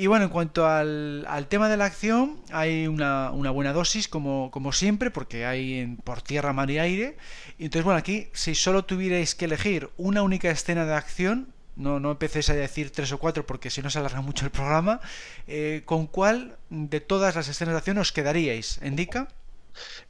[0.00, 4.72] Y bueno, en cuanto al, tema de la acción, hay una, buena dosis, como, como,
[4.72, 7.16] siempre, porque hay en, por tierra, mar y aire.
[7.58, 12.00] Y entonces, bueno, aquí, si solo tuvierais que elegir una única escena de acción, no,
[12.00, 15.00] no empecéis a decir tres o cuatro porque si no se alarga mucho el programa,
[15.46, 18.80] eh, ¿con cuál de todas las escenas de acción os quedaríais?
[18.82, 19.28] ¿Indica?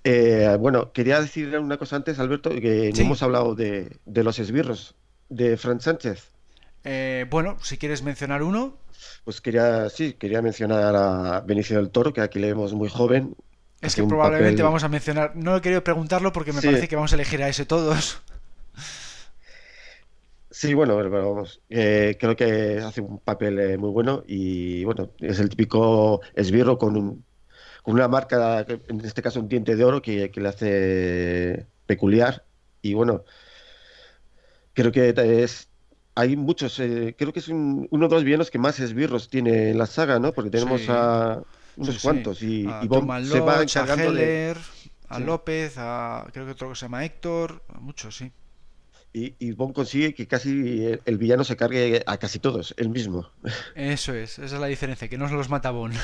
[0.03, 4.95] Eh, bueno, quería decir una cosa antes, Alberto, que no hemos hablado de, los esbirros
[5.29, 6.25] de Fran Sánchez.
[6.85, 8.79] Eh, bueno, si quieres mencionar uno.
[9.25, 13.37] Pues quería, sí, quería mencionar a Benicio del Toro, que aquí le vemos muy joven.
[13.83, 17.13] Es que probablemente vamos a mencionar, no he querido preguntarlo porque me parece que vamos
[17.13, 18.23] a elegir a ese todos.
[20.61, 25.39] Sí, bueno, vamos, eh, creo que hace un papel eh, muy bueno y bueno, es
[25.39, 27.25] el típico esbirro con, un,
[27.85, 32.45] con una marca, en este caso un diente de oro que, que le hace peculiar
[32.83, 33.23] y bueno,
[34.73, 35.15] creo que
[35.45, 35.69] es,
[36.17, 39.79] hay muchos, eh, creo que es uno de los villanos que más esbirros tiene en
[39.79, 40.33] la saga, ¿no?
[40.33, 41.41] Porque tenemos a
[41.77, 42.81] unos cuantos y, a
[43.23, 44.59] se va encargando a Heller,
[45.09, 48.33] a López, a creo que otro que se llama Héctor, a muchos, sí.
[49.13, 53.31] Y, y Bond consigue que casi el, villano se cargue a casi todos, el mismo.
[53.75, 55.95] Eso es, esa es la diferencia, que no se los mata Bond.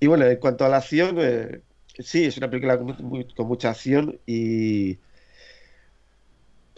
[0.00, 1.60] Y bueno, en cuanto a la acción, eh,
[1.98, 4.98] sí, es una película con mucha acción y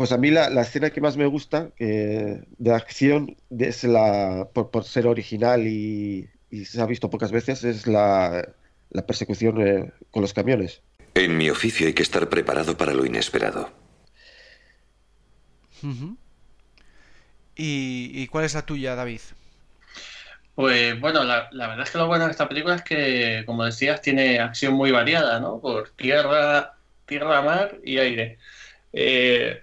[0.01, 5.07] pues a mí la, escena que más me gusta de acción es la por, ser
[5.07, 6.27] original y,
[6.65, 8.49] se ha visto pocas veces es la,
[9.07, 10.81] persecución eh, con los camiones.
[11.15, 13.71] En mi oficio hay que estar preparado para lo inesperado.
[17.57, 19.21] ¿Y, cuál es la tuya, David?
[20.55, 24.01] Pues bueno, la, verdad es que lo bueno de esta película es que, como decías,
[24.01, 25.61] tiene acción muy variada, ¿no?
[25.61, 26.75] Por tierra,
[27.07, 28.39] tierra, mar y aire.
[28.93, 29.63] Eh,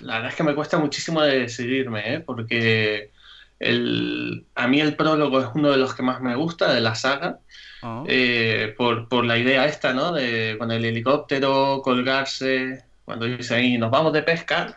[0.00, 2.20] la verdad es que me cuesta muchísimo decidirme, ¿eh?
[2.20, 3.10] porque
[3.58, 6.94] el, a mí el prólogo es uno de los que más me gusta de la
[6.94, 7.38] saga,
[7.82, 8.04] ah.
[8.06, 10.12] eh, por, la idea esta, ¿no?
[10.12, 14.74] De con el helicóptero, colgarse, cuando dicen ahí nos vamos de pesca,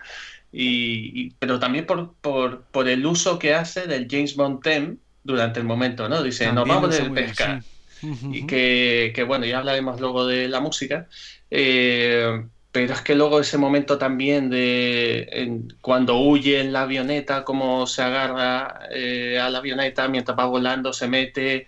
[0.51, 5.65] y, pero también por, por, el uso que hace del James Bond theme durante el
[5.65, 6.23] momento, ¿no?
[6.23, 7.61] Dice, nos vamos de pesca.
[8.01, 11.07] Y que, que, bueno, ya hablaremos luego de la música.
[11.51, 17.87] Eh, pero es que luego ese momento también de cuando huye en la avioneta, cómo
[17.87, 21.65] se agarra eh, a la avioneta mientras va volando, se mete,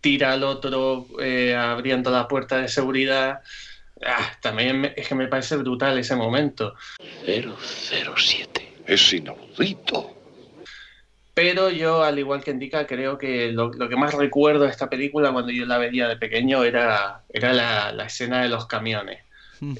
[0.00, 3.40] tira al otro eh, abriendo la puerta de seguridad.
[4.04, 6.74] Ah, también es que me parece brutal ese momento.
[7.26, 8.74] 007.
[8.86, 10.16] Es inaudito.
[11.34, 15.32] Pero yo, al igual que indica, creo que lo, que más recuerdo de esta película
[15.32, 17.52] cuando yo la veía de pequeño era, era
[17.92, 19.20] la escena de los camiones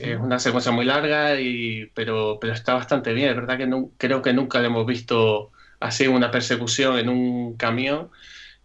[0.01, 3.31] es una secuencia muy larga, y, pero, pero está bastante bien.
[3.31, 7.57] Es verdad que no, creo que nunca le hemos visto así una persecución en un
[7.57, 8.11] camión.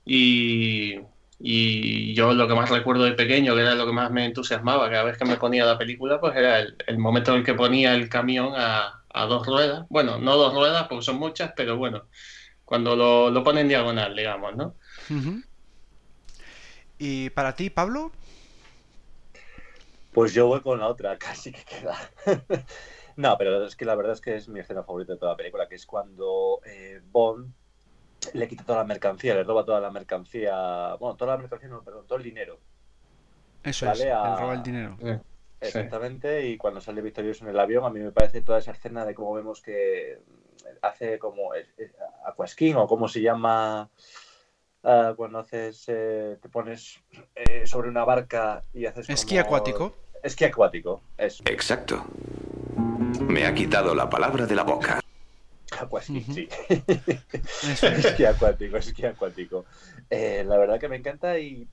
[0.06, 0.95] Y,
[1.40, 4.90] y, yo lo que más recuerdo de pequeño, que era lo que más me entusiasmaba
[4.90, 7.94] cada vez que me ponía la película, pues era el, momento en el que ponía
[7.94, 9.86] el camión a, a, dos ruedas.
[9.90, 12.03] Bueno, no dos ruedas, porque son muchas, pero bueno,
[12.64, 14.76] cuando lo, lo pone en diagonal, digamos, ¿no?
[16.98, 18.12] ¿Y para ti, Pablo?
[20.14, 21.98] Pues yo voy con la otra, casi que queda.
[23.18, 25.38] no, pero es que la verdad es que es mi escena favorita de toda la
[25.38, 27.53] película, que es cuando eh, Bond
[28.34, 31.84] le quita toda la mercancía, le roba toda la mercancía, bueno, toda la mercancía, no,
[31.84, 32.60] perdón, todo el dinero.
[33.64, 34.97] Eso es, le roba el dinero.
[35.60, 39.06] Exactamente, y cuando sale victorioso en el avión, a mí me parece toda esa escena
[39.06, 40.19] de cómo vemos que
[40.81, 41.52] hace como
[42.26, 43.89] aquaskin o cómo se llama
[44.84, 47.02] ah, cuando haces, eh, te pones
[47.35, 49.10] eh, sobre una barca y haces...
[49.10, 49.95] Esquí acuático
[50.26, 51.43] esquí acuático, eso.
[51.45, 52.03] Exacto.
[53.22, 54.99] Me ha quitado la palabra de la boca.
[55.80, 56.47] Ah, pues sí, sí.
[57.85, 59.65] esquí acuático, esquí acuático.
[60.10, 61.68] Eh, la verdad que me encanta y,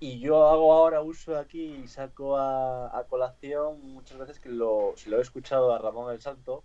[0.00, 5.22] yo hago ahora uso aquí y saco a, colación muchas veces que lo, lo he
[5.22, 6.64] escuchado a Ramón el Santo,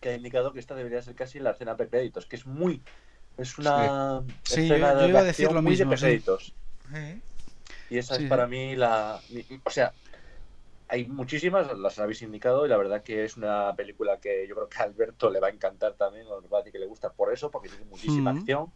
[0.00, 2.82] que ha indicado que esta debería ser casi la escena pre-créditos, que es muy...
[3.36, 6.22] Es una escena de decir lo muy mismo, de
[7.90, 9.20] Y esa es para mí la...
[9.64, 9.92] O sea,
[10.88, 14.68] hay muchísimas, las habéis indicado, y la verdad que es una película que yo creo
[14.68, 17.50] que a Alberto le va a encantar también, o a que le gusta por eso,
[17.50, 18.70] porque tiene muchísima acción.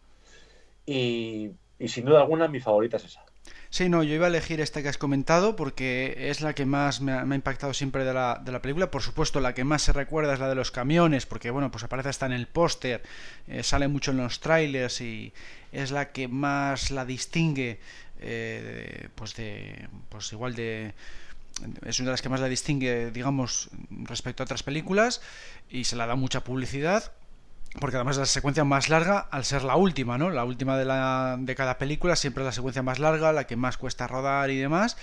[0.85, 1.51] Y,
[1.87, 3.23] sin duda alguna, mi favorita es esa.
[3.69, 7.01] Sí, no, yo iba a elegir esta que has comentado porque es la que más
[7.01, 8.89] me ha, impactado siempre de la, de la, película.
[8.89, 11.83] Por supuesto, la que más se recuerda es la de los camiones, porque bueno, pues
[11.83, 13.03] aparece hasta en el póster,
[13.47, 15.31] eh, sale mucho en los trailers y
[15.71, 17.79] es la que más la distingue
[18.21, 20.93] eh, pues de pues igual de
[21.85, 25.21] es una de las que más la distingue digamos respecto a otras películas
[25.69, 27.11] y se la da mucha publicidad
[27.79, 30.31] porque además es la secuencia más larga al ser la última, ¿no?
[30.31, 33.55] La última de, la, de cada película siempre es la secuencia más larga, la que
[33.55, 34.97] más cuesta rodar y demás,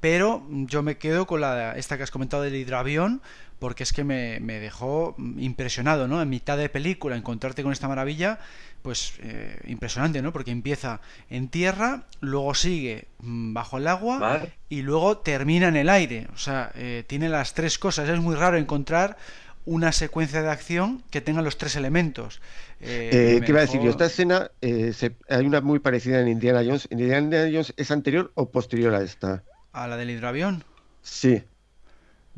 [0.00, 3.22] pero yo me quedo con la esta que has comentado del hidravión
[3.58, 6.22] porque es que me, dejó impresionado, ¿no?
[6.22, 8.38] En mitad de película encontrarte con esta maravilla,
[8.82, 10.32] pues eh, impresionante, ¿no?
[10.32, 11.00] Porque empieza
[11.30, 16.28] en tierra, luego sigue mm, bajo el agua y luego termina en el aire.
[16.34, 18.08] O sea, eh, tiene las tres cosas.
[18.08, 19.16] Es muy raro encontrar
[19.64, 22.40] una secuencia de acción que tenga los tres elementos.
[22.80, 23.90] Eh, ¿Qué iba a decir yo?
[23.90, 26.88] Esta escena hay una muy parecida en Indiana Jones.
[26.90, 29.42] ¿Indiana Jones es anterior o posterior a esta?
[29.72, 30.64] ¿A la del hidroavión?
[31.02, 31.42] Sí.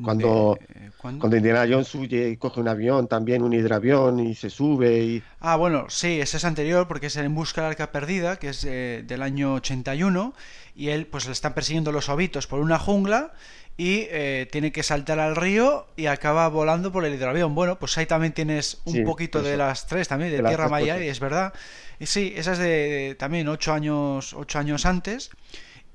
[0.02, 0.58] Cuando,
[1.00, 5.22] cuando Indiana Jones huye y coge un avión, también un hidroavión y se sube y...
[5.40, 8.64] Ah, bueno, sí, ese es anterior porque es En busca del arca perdida, que es
[8.64, 10.34] eh, del año 81,
[10.74, 13.32] y él pues le están persiguiendo los ovitos por una jungla
[13.76, 17.54] y eh, tiene que saltar al río y acaba volando por el hidroavión.
[17.54, 21.08] Bueno, pues ahí también tienes un poquito de las tres también, de, Tierra Maya, y
[21.08, 21.54] es verdad.
[21.98, 25.30] Y sí, esa es de, también ocho años, ocho años antes.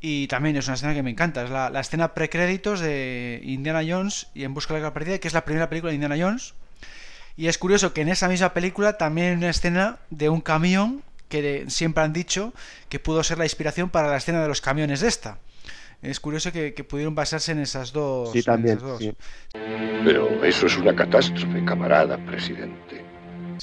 [0.02, 1.44] Y también es una escena que me encanta.
[1.44, 5.34] Es la, escena precréditos de Indiana Jones y En Busca de la Perdida, que es
[5.34, 6.54] la primera película de Indiana Jones.
[7.38, 11.04] Y es curioso que en esa misma película también hay una escena de un camión
[11.28, 12.54] que siempre han dicho
[12.88, 15.40] que pudo ser la inspiración para la escena de los camiones de esta.
[16.02, 18.32] Es curioso que, pudieron basarse en esas dos.
[18.32, 18.80] Sí, también.
[20.04, 23.05] Pero eso es una catástrofe, camarada presidente.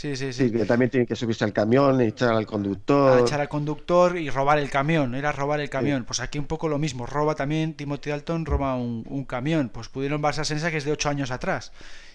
[0.02, 0.50] Sí, sí, sí.
[0.50, 3.20] que también tiene que subirse al camión, echar al conductor.
[3.20, 6.02] echar al conductor y robar el camión, era robar el camión.
[6.04, 9.68] Pues aquí un poco lo mismo, roba también, Timothy Dalton roba un, camión.
[9.68, 11.70] Pues pudieron basarse en esa que es de ocho años atrás.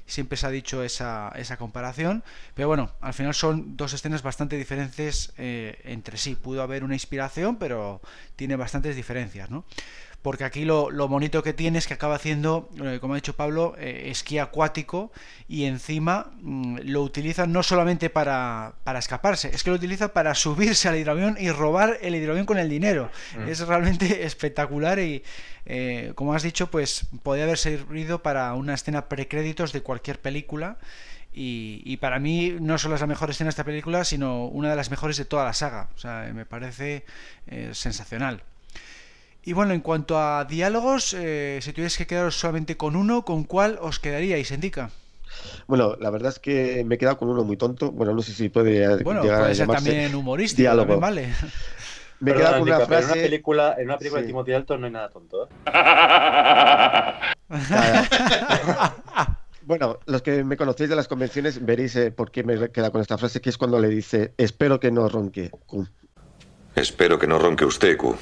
[0.05, 2.25] Siempre se ha dicho esa, esa comparación.
[2.55, 6.35] Pero bueno, al final son dos escenas bastante diferentes eh, entre sí.
[6.35, 8.01] Pudo haber una inspiración, pero
[8.35, 9.63] tiene bastantes diferencias, ¿no?
[10.27, 13.75] Porque aquí lo, bonito que tiene es que acaba haciendo, eh, como ha dicho Pablo,
[13.77, 15.09] eh, esquí acuático
[15.47, 20.89] y encima mm, lo utiliza no solamente para, escaparse, es que lo utiliza para subirse
[20.89, 23.09] al hidroavión y robar el hidroavión con el dinero.
[23.37, 23.47] Mm.
[23.47, 25.23] Es realmente espectacular y,
[25.65, 30.77] eh, como has dicho, pues podría haber servido para una escena precréditos de cualquier película.
[31.31, 34.71] Y, y, para mí no solo es la mejor escena de esta película, sino una
[34.71, 35.87] de las mejores de toda la saga.
[35.95, 37.05] O sea, me parece
[37.71, 38.43] sensacional.
[39.47, 43.45] Y bueno, en cuanto a diálogos, eh, si tuvierais que quedaros solamente con uno, ¿con
[43.45, 44.89] cuál os quedaríais, Indica?
[45.67, 47.93] Bueno, la verdad es que me he quedado con uno muy tonto.
[47.93, 50.99] Bueno, no sé si puede bueno, puede ser también humorístico, diálogo.
[50.99, 51.29] vale.
[52.19, 53.05] Me he quedado con una frase...
[53.05, 55.45] En una película, en una película de Timothy Dalton no hay nada tonto.
[55.45, 55.49] ¿eh?
[59.61, 62.91] bueno, los que me conocéis de las convenciones veréis eh, por qué me he quedado
[62.91, 65.51] con esta frase, que es cuando le dice, espero que no ronque.
[66.75, 68.17] Espero que no ronque usted, Q.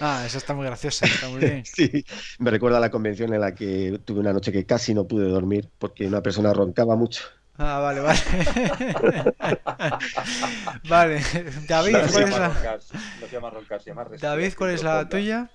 [0.00, 1.64] Ah, esa está muy graciosa, está muy bien.
[1.64, 2.04] sí,
[2.38, 5.28] me recuerda a la convención en la que tuve una noche que casi no pude
[5.28, 7.24] dormir porque una persona roncaba mucho.
[7.58, 8.18] Ah, vale, vale.
[10.88, 11.22] vale,
[11.66, 12.78] David, ¿cuál es la...
[14.20, 15.50] David, ¿cuál es la tuya?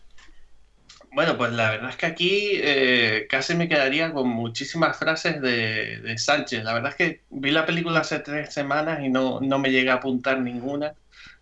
[1.14, 6.00] Bueno, pues la verdad es que aquí eh, casi me quedaría con muchísimas frases de,
[6.00, 6.64] de, Sánchez.
[6.64, 9.94] La verdad es que vi la película hace tres semanas y no, no me llega
[9.94, 10.94] a apuntar ninguna.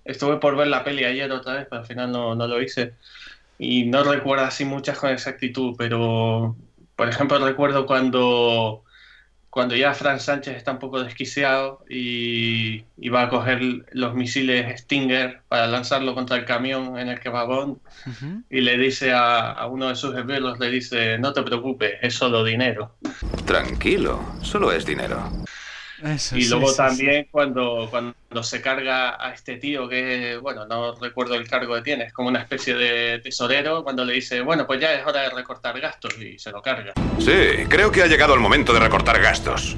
[0.06, 2.94] Estuve por ver la peli ayer otra vez, pero al final no, no lo hice.
[3.58, 6.56] Y no recuerdo así muchas con exactitud, pero
[6.96, 8.84] por ejemplo recuerdo cuando,
[9.50, 13.62] cuando ya Frank Sánchez está un poco desquiciado y, va a coger
[13.92, 17.78] los misiles Stinger para lanzarlo contra el camión en el que va Bond
[18.50, 22.14] y le dice a, a, uno de sus gemelos, le dice, no te preocupes, es
[22.14, 22.96] solo dinero.
[23.46, 25.30] Tranquilo, solo es dinero
[26.34, 31.48] y luego también Cuando, cuando se carga a este tío que, bueno, no recuerdo el
[31.48, 34.94] cargo que tiene, es como una especie de tesorero, cuando le dice, bueno, pues ya
[34.94, 36.94] es hora de recortar gastos y se lo carga.
[37.20, 39.78] Sí, creo que ha llegado el momento de recortar gastos.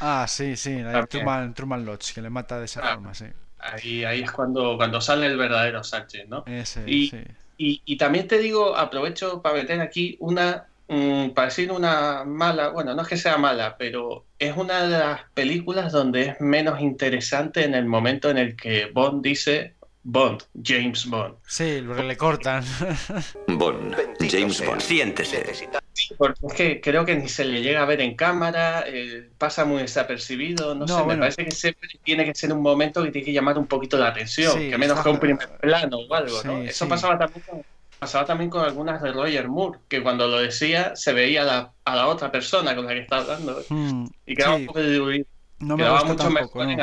[0.00, 3.26] Ah, sí, sí, Truman, Truman Lodge, que le mata de esa ah, forma, sí.
[3.58, 6.44] Ahí, ahí es cuando, cuando sale el verdadero Sánchez, ¿no?
[6.86, 7.10] y,
[7.56, 12.68] y, y también te digo, aprovecho para meter aquí una Mm, para decir una mala,
[12.68, 16.80] bueno, no es que sea mala, pero es una de las películas donde es menos
[16.80, 19.74] interesante en el momento en el que Bond dice
[20.06, 21.36] Bond, James Bond.
[21.46, 22.62] Sí, lo le cortan.
[23.48, 23.96] Bond,
[24.30, 25.70] James Bond, siéntese.
[26.18, 29.64] Porque es que creo que ni se le llega a ver en cámara, eh, pasa
[29.64, 33.24] muy desapercibido, no, sé, me parece que siempre tiene que ser un momento que tiene
[33.24, 36.58] que llamar un poquito la atención, que menos que un primer plano o algo, ¿no?
[36.58, 37.64] Eso pasaba también
[38.04, 42.06] pasaba también con algunas de Roger Moore, que cuando lo decía se veía a la
[42.06, 43.62] otra persona con la que estaba hablando.
[43.70, 45.26] Hmm, y quedaba un poco de
[45.60, 46.78] No me gusta mucho tampoco, en,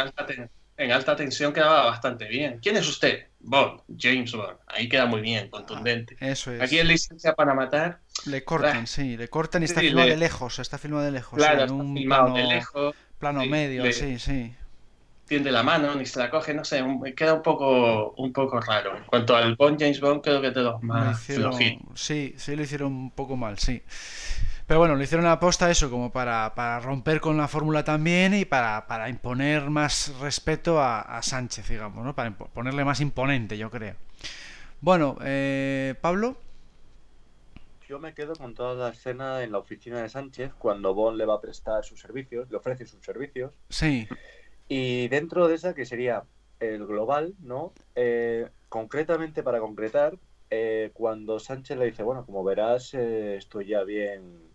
[0.77, 2.57] en alta tensión quedaba bastante bien.
[2.60, 3.27] ¿Quién es usted?
[3.39, 4.57] Bond, James Bond.
[4.65, 6.18] Ahí queda muy bien, contundente.
[6.19, 6.60] Ah, eso es.
[6.60, 7.99] Aquí en licencia para matar.
[8.26, 11.38] Le cortan, sí, le cortan y está filmado de lejos, está filmado de lejos.
[11.38, 12.95] Claro, en un filmado plano, de lejos.
[13.19, 14.56] Plano medio, sí, sí.
[15.32, 16.84] Tiende la mano, ni se la coge, no sé,
[17.16, 18.98] queda un poco, un poco raro.
[18.98, 21.53] En cuanto al Bond, James Bond, creo que es de los más hicieron,
[21.95, 23.82] Sí, sí lo hicieron un poco mal, sí.
[24.68, 28.34] Pero bueno, lo hicieron a posta eso, como para, para romper con la fórmula también
[28.34, 32.14] y para, para imponer más respeto a, a, Sánchez, digamos, ¿no?
[32.14, 33.95] Para ponerle más imponente, yo creo.
[34.82, 36.36] Bueno, eh, Pablo.
[37.88, 41.26] Yo me quedo con toda la escena en la oficina de Sánchez cuando Bond le
[41.26, 43.53] va a prestar sus servicios, le ofrece sus servicios.
[43.70, 44.10] Sí.
[44.73, 46.23] Y dentro de esa que sería
[46.61, 47.73] el global, ¿no?
[47.93, 50.18] Eh, concretamente para concretar,
[50.49, 54.49] eh, cuando Sánchez le dice, bueno, como verás, eh, estoy ya bien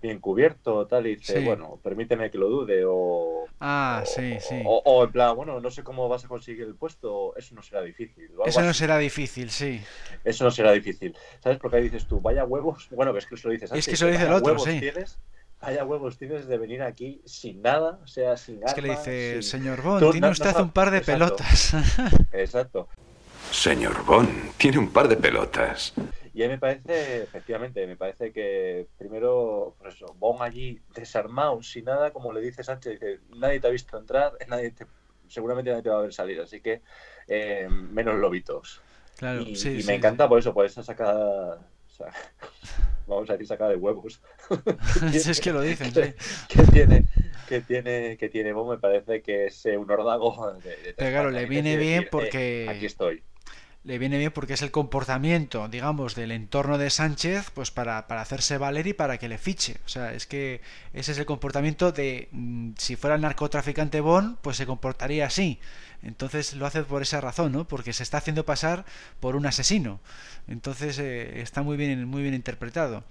[0.00, 3.44] bien cubierto, tal, y dice, bueno, permíteme que lo dude, o...
[3.60, 4.60] Ah, sí, sí.
[4.64, 7.82] O, en plan, bueno, no sé cómo vas a conseguir el puesto, eso no será
[7.82, 8.30] difícil.
[8.44, 9.80] Eso no será difícil, sí.
[10.24, 11.16] Eso no será difícil.
[11.38, 11.58] ¿Sabes?
[11.58, 14.06] Porque ahí dices tú, vaya huevos, bueno, es que eso lo dices Es que eso
[14.06, 14.80] lo dice el otro, sí.
[14.80, 15.18] Tienes,
[15.62, 19.42] vaya huevos tienes de venir aquí sin nada, o sea, sin Es que le dice,
[19.42, 21.74] señor Bond, tiene usted un par de pelotas.
[22.32, 22.88] Exacto.
[23.50, 25.94] Señor Bond, tiene un par de pelotas.
[26.34, 31.62] Y a mí me parece, efectivamente, me parece que primero, pues eso, Bon allí desarmado,
[31.62, 34.86] sin nada, como le dice Sánchez, dice, nadie te ha visto entrar, nadie te,
[35.28, 36.82] seguramente nadie te va a ver salir, así que
[37.28, 38.80] eh, menos lobitos.
[39.18, 41.60] Claro, y, sí, y me encanta por eso, por esa sacada,
[41.92, 42.12] o sea,
[43.06, 44.20] vamos a decir sacada de huevos.
[45.10, 46.14] si es que lo dicen, que, sí.
[46.48, 47.04] Que tiene,
[47.48, 51.30] que tiene, que tiene Bon, me parece que es un ordago de, de Pero claro,
[51.30, 52.64] le viene bien porque...
[52.64, 53.22] Eh, aquí estoy
[53.84, 58.20] le viene bien porque es el comportamiento, digamos, del entorno de Sánchez, pues para, para,
[58.20, 59.76] hacerse valer y para que le fiche.
[59.84, 60.60] O sea, es que
[60.92, 65.58] ese es el comportamiento de mm, si fuera el narcotraficante Bon, pues se comportaría así.
[66.02, 67.66] Entonces lo hace por esa razón, ¿no?
[67.66, 68.84] Porque se está haciendo pasar
[69.20, 70.00] por un asesino.
[70.48, 73.04] Entonces eh, está muy bien, muy bien interpretado.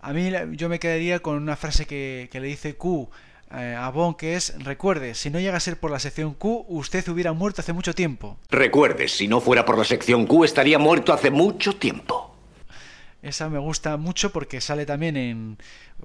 [0.00, 3.10] A mí yo me quedaría con una frase que, le dice Q
[3.52, 6.64] eh, a Bond que es, recuerde, si no llega a ser por la sección Q,
[6.68, 8.38] usted hubiera muerto hace mucho tiempo.
[8.50, 12.29] Recuerde, si no fuera por la sección Q, estaría muerto hace mucho tiempo.
[13.22, 15.58] Esa me gusta mucho porque sale también en...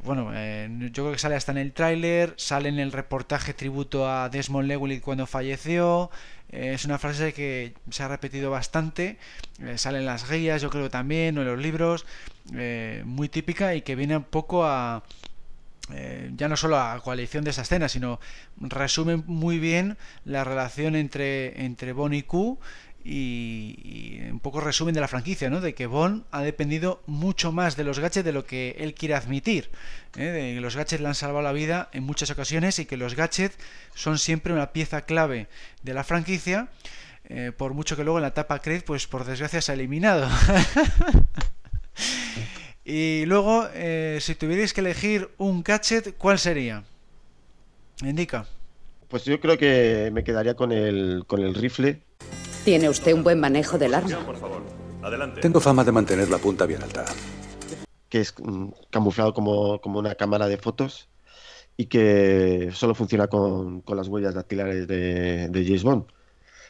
[0.03, 4.09] Bueno, eh, yo creo que sale hasta en el tráiler, sale en el reportaje tributo
[4.09, 6.11] a Desmond Llewellyn cuando falleció.
[6.49, 9.17] Eh, es una frase que se ha repetido bastante.
[9.61, 12.05] Eh, sale en las guías, yo creo también, o en los libros.
[12.53, 15.03] Eh, muy típica y que viene un poco a,
[15.93, 18.19] eh, ya no solo a coalición de esa escena, sino
[18.57, 22.59] resume muy bien la relación entre, entre Bond y Q
[23.05, 25.61] y, un poco resumen de la franquicia, ¿no?
[25.61, 29.13] De que Bond ha dependido mucho más de los gadgets de lo que él quiere
[29.13, 29.69] admitir.
[30.17, 30.57] ¿eh?
[30.59, 33.57] Los gadgets le han salvado la vida en muchas ocasiones y que los gadgets
[33.93, 35.47] son siempre una pieza clave
[35.83, 36.69] de la franquicia.
[37.27, 40.27] Eh, por mucho que luego en la etapa Craig, pues por desgracia se ha eliminado.
[42.87, 46.83] Y luego, eh, si tuvierais que elegir un gadget, ¿cuál sería?
[48.03, 48.45] Indica.
[49.07, 52.01] Pues yo creo que me quedaría con el, con el rifle.
[52.65, 54.17] ¿Tiene usted un buen manejo del arma?
[54.25, 54.63] Por favor,
[55.03, 55.39] adelante.
[55.39, 57.05] Tengo fama de mantener la punta bien alta.
[58.09, 61.07] Que es mm, camuflado como, como, una cámara de fotos
[61.77, 66.05] y que solo funciona con, con las huellas dactilares de, de, James Bond.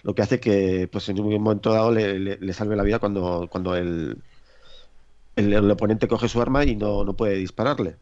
[0.03, 2.99] Lo que hace que pues en un momento dado le, le, le salve la vida
[2.99, 4.21] cuando, cuando el,
[5.37, 7.95] el, el, oponente coge su arma y no, no puede dispararle.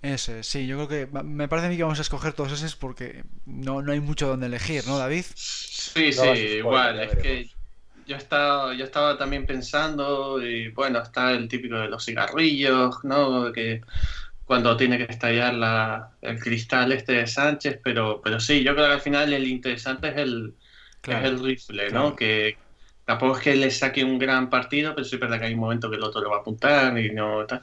[0.00, 2.76] Ese, sí, yo creo que me parece a mí que vamos a escoger todos esos
[2.76, 5.24] porque no, no hay mucho donde elegir, ¿no, David?
[5.34, 7.50] Sí, sí, igual, es que
[8.06, 13.52] yo estaba, yo estaba también pensando, y bueno, está el típico de los cigarrillos, ¿no?
[13.52, 13.82] Que
[14.44, 18.86] cuando tiene que estallar la, el cristal este de Sánchez, pero, pero sí, yo creo
[18.86, 20.54] que al final el interesante es el,
[21.00, 22.14] claro, es el rifle, ¿no?
[22.14, 22.16] Claro.
[22.16, 22.56] Que,
[23.08, 25.60] Tampoco es que le saque un gran partido, pero sí es verdad que hay un
[25.60, 27.62] momento que el otro lo va a apuntar y no tal.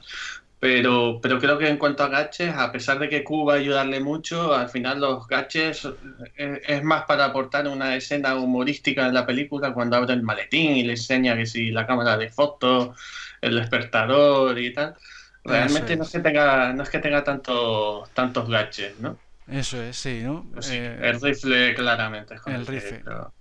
[0.58, 3.56] Pero, pero creo que en cuanto a gaches, a pesar de que Q va a
[3.56, 5.86] ayudarle mucho, al final los gaches
[6.34, 10.76] es, es, más para aportar una escena humorística en la película cuando abre el maletín
[10.76, 12.96] y le enseña que si la cámara de fotos,
[13.42, 14.96] el despertador y tal.
[15.44, 15.98] Realmente es.
[15.98, 19.18] no es que tenga, no es que tenga tanto, tantos gaches, ¿no?
[19.46, 20.44] Eso es, sí, ¿no?
[20.54, 22.34] Pues sí, eh, el rifle claramente.
[22.34, 23.02] Es el rifle.
[23.04, 23.32] Pero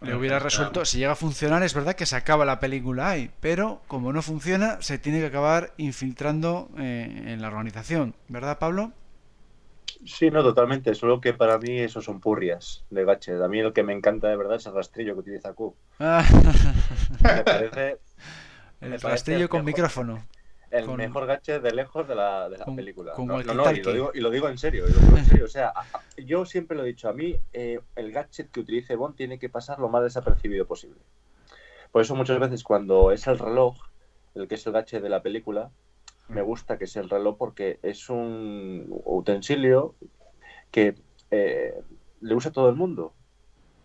[0.00, 3.30] le hubiera resuelto, si llega a funcionar es verdad que se acaba la película ahí,
[3.40, 8.92] pero como no funciona se tiene que acabar infiltrando eh, en la organización, ¿verdad Pablo?
[10.04, 13.40] Sí, no, totalmente, solo que para mí eso son purrias de gaches.
[13.40, 15.74] A mí lo que me encanta de verdad es el rastrillo que utiliza Q.
[15.98, 16.24] Ah.
[17.22, 17.98] me parece...
[18.80, 20.24] El me rastrillo con micrófono.
[20.70, 23.14] El mejor gadget de lejos de la, de la película.
[23.16, 25.44] no, no, y, lo digo, y lo digo en serio, y lo digo en serio.
[25.44, 25.72] O sea,
[26.16, 29.48] yo siempre lo he dicho, a mí eh, el gadget que utilice Bond tiene que
[29.48, 31.00] pasar lo más desapercibido posible.
[31.90, 33.76] Por eso muchas veces cuando es el reloj,
[34.34, 35.70] el que es el gadget de la película,
[36.28, 39.94] me gusta que sea el reloj porque es un utensilio
[40.70, 40.94] que
[41.30, 41.74] eh,
[42.20, 43.14] le usa todo el mundo.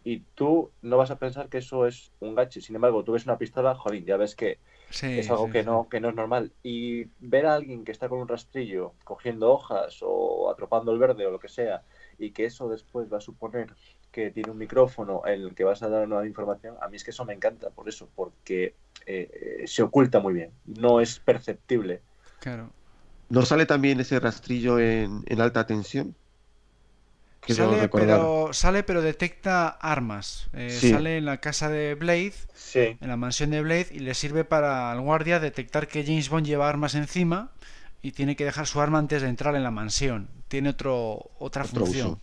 [0.04, 2.62] Y tú no vas a pensar que eso es un gadget.
[2.62, 4.60] Sin embargo, tú ves una pistola, jolín, ya ves que
[5.02, 6.52] es algo que, no, que no es normal.
[6.62, 11.26] Y ver a alguien que está con un rastrillo cogiendo hojas o atropando el verde
[11.26, 11.84] o lo que sea,
[12.18, 13.74] y que eso después va a suponer
[14.12, 17.04] que tiene un micrófono en el que vas a dar una información, a mí es
[17.04, 18.76] que eso me encanta, por eso, porque
[19.08, 22.02] eh, se oculta muy bien, no es perceptible.
[22.40, 22.70] Claro.
[23.30, 26.16] ¿No sale también ese rastrillo en, alta tensión?
[27.48, 30.48] Sale pero, sale pero, detecta armas.
[30.54, 32.34] Eh, sale en la casa de Blade,
[32.76, 36.46] en la mansión de Blade, y le sirve para al guardia detectar que James Bond
[36.46, 37.52] lleva armas encima
[38.02, 40.30] y tiene que dejar su arma antes de entrar en la mansión.
[40.48, 42.20] Tiene otro, otra función.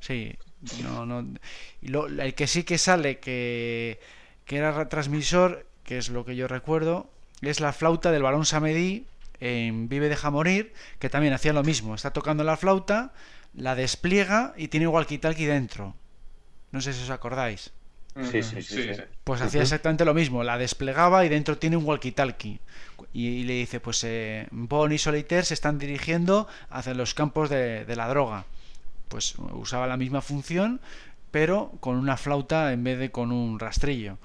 [0.00, 0.36] Sí,
[0.82, 1.26] no, no.
[1.80, 4.00] Y lo, el que sí que sale que,
[4.44, 7.10] que era retransmisor, que es lo que yo recuerdo,
[7.42, 9.06] es la flauta del balón Samedi
[9.40, 11.94] en Vive Deja Morir, que también hacía lo mismo.
[11.94, 13.12] Está tocando la flauta,
[13.56, 15.94] la despliega y tiene walkie-talkie dentro.
[16.72, 17.72] No sé si os acordáis.
[18.30, 18.90] Sí, sí, sí.
[19.24, 20.44] Pues hacía exactamente lo mismo.
[20.44, 22.60] La desplegaba y dentro tiene un walkie-talkie.
[23.12, 27.84] Y, le dice, pues eh, Bon y Solitaire se están dirigiendo hacia los campos de,
[27.84, 28.44] de la droga.
[29.08, 30.80] Pues usaba la misma función,
[31.30, 34.18] pero con una flauta en vez de con un rastrillo.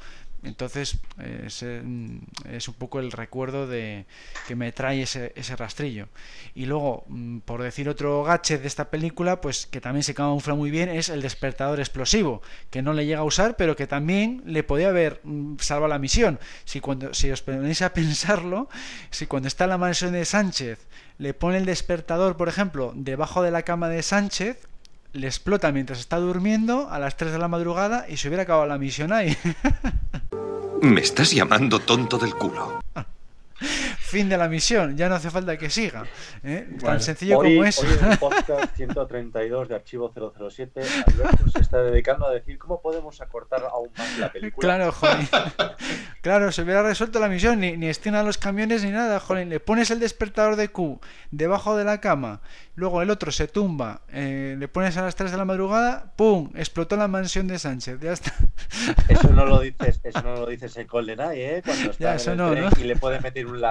[0.44, 4.06] Entonces es, es, un poco el recuerdo de
[4.48, 6.08] que me trae ese, ese, rastrillo.
[6.56, 10.56] Y luego, mm, por decir otro gadget de esta película, pues que también se camufla
[10.56, 14.42] muy bien, es el despertador explosivo, que no le llega a usar, pero que también
[14.46, 16.40] le podía haber mm, salvado la misión.
[16.64, 18.70] Si, cuando, si os ponéis a pensarlo,
[19.10, 20.80] si cuando está en la mansión de Sánchez
[21.18, 24.70] le pone el despertador, por ejemplo, debajo de la cama de Sánchez,
[25.14, 28.68] le explota mientras está durmiendo a las 3 de la madrugada y se hubiera acabado
[28.68, 29.36] la misión ahí.
[30.82, 32.82] Me estás llamando tonto del culo.
[34.10, 36.04] Fin de la misión, ya no hace falta que siga.
[36.44, 36.68] ¿eh?
[36.82, 37.86] Tan sencillo como eso.
[37.86, 42.82] Hoy en el podcast 132 de Archivo 007, Alberto se está dedicando a decir cómo
[42.82, 44.68] podemos acortar aún más la película.
[44.68, 45.18] Claro, joder.
[46.22, 49.48] Claro, se hubiera resuelto la misión, ni, ni los camiones ni nada, joder.
[49.48, 51.00] Le pones el despertador de Q
[51.32, 52.42] debajo de la cama,
[52.76, 56.52] luego el otro se tumba, eh, le pones a las 3 de la madrugada, ¡pum!
[56.56, 58.34] Explotó la mansión de Sánchez, ya está.
[59.08, 61.62] Eso no lo dices, eso no lo dices en GoldenEye, ¿eh?
[61.64, 63.62] Cuando está en el tren y le puede meter un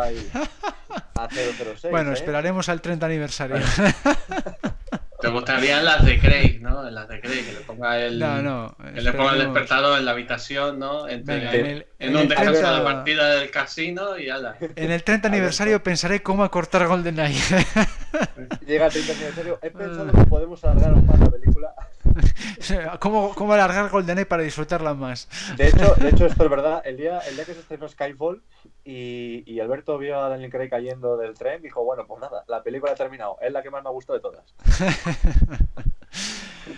[0.00, 0.30] ahí
[1.16, 1.90] a 006.
[1.90, 2.14] Bueno, ¿eh?
[2.14, 3.56] esperaremos al 30 aniversario.
[5.20, 6.82] Te gustarían las de Craig, ¿no?
[6.90, 10.04] Las de Craig, que le ponga el, no, no, que le ponga el despertador en
[10.04, 11.08] la habitación, ¿no?
[11.08, 14.56] en, un descanso de partida del casino y ala.
[14.76, 17.40] En el 30 aniversario pensaré cómo acortar GoldenEye.
[18.66, 21.74] Llega el 30 aniversario, he pensado que podemos alargar un más la película.
[23.00, 25.28] ¿Cómo, ¿Cómo alargar GoldenEye para disfrutarla más?
[25.56, 26.82] De hecho, de hecho esto es verdad.
[26.84, 28.42] El día, el día que se estrenó Skyfall,
[28.84, 32.92] y, Alberto vio a Daniel Craig cayendo del tren dijo, bueno, pues nada, la película
[32.92, 34.54] ha terminado, es la que más me ha gustado de todas.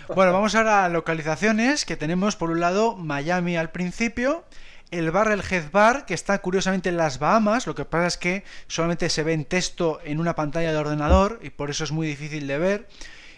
[0.15, 4.45] bueno, vamos ahora a localizaciones, que tenemos por un lado Miami al principio,
[4.89, 8.17] el bar El Head Bar, que está curiosamente en las Bahamas, lo que pasa es
[8.17, 11.91] que solamente se ve en texto en una pantalla de ordenador y por eso es
[11.91, 12.87] muy difícil de ver,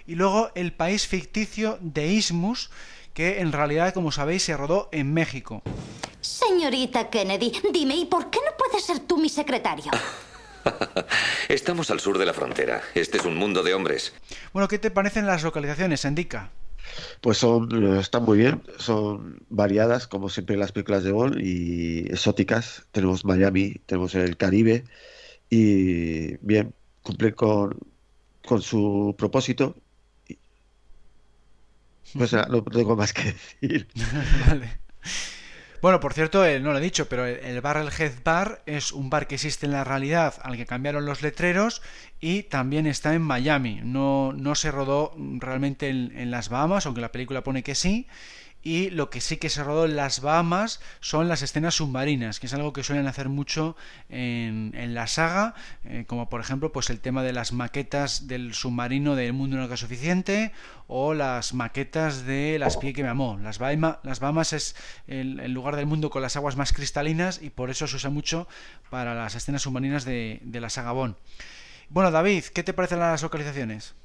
[0.10, 2.72] y luego el país ficticio de Ismus,
[3.14, 5.62] que en realidad, como sabéis, se rodó en México.
[6.20, 9.92] Señorita Kennedy, dime, ¿y por qué no puedes ser tú mi secretario?
[11.48, 12.82] Estamos al sur de la frontera.
[12.96, 14.14] Este es un mundo de hombres.
[14.52, 16.50] Bueno, ¿qué te parecen las localizaciones, Indica?
[17.22, 21.40] Pues son, eh, están muy bien, son variadas, como siempre en las películas de Bond,
[21.40, 22.84] y exóticas.
[22.92, 24.86] Tenemos Miami, tenemos el Caribe,
[25.52, 26.74] y bien,
[27.04, 27.78] cumplen con,
[28.44, 29.76] con su propósito.
[32.14, 33.88] Pues no tengo más que decir.
[34.48, 34.80] vale.
[35.82, 39.10] Bueno, por cierto, eh, no lo he dicho, pero el, Barrel Head Bar es un
[39.10, 41.82] bar que existe en la realidad, al que cambiaron los letreros
[42.20, 43.80] y también está en Miami.
[43.84, 48.08] No, no se rodó realmente en, en las Bahamas, aunque la película pone que sí
[48.62, 52.48] y lo que sí que se rodó en las Bahamas son las escenas submarinas, que
[52.48, 53.78] es algo que suelen hacer mucho
[54.10, 55.54] en, la saga,
[55.86, 59.74] eh, como por ejemplo pues el tema de las maquetas del submarino del mundo no
[59.74, 60.52] es suficiente
[60.88, 63.38] o las maquetas de las pie que me amó.
[63.42, 64.76] Las, las Bahamas es
[65.08, 68.48] el, lugar del mundo con las aguas más cristalinas y por eso se usa mucho
[68.90, 71.16] para las escenas submarinas de, de la saga Bond.
[71.90, 73.96] Bueno, David, ¿qué te parecen las localizaciones?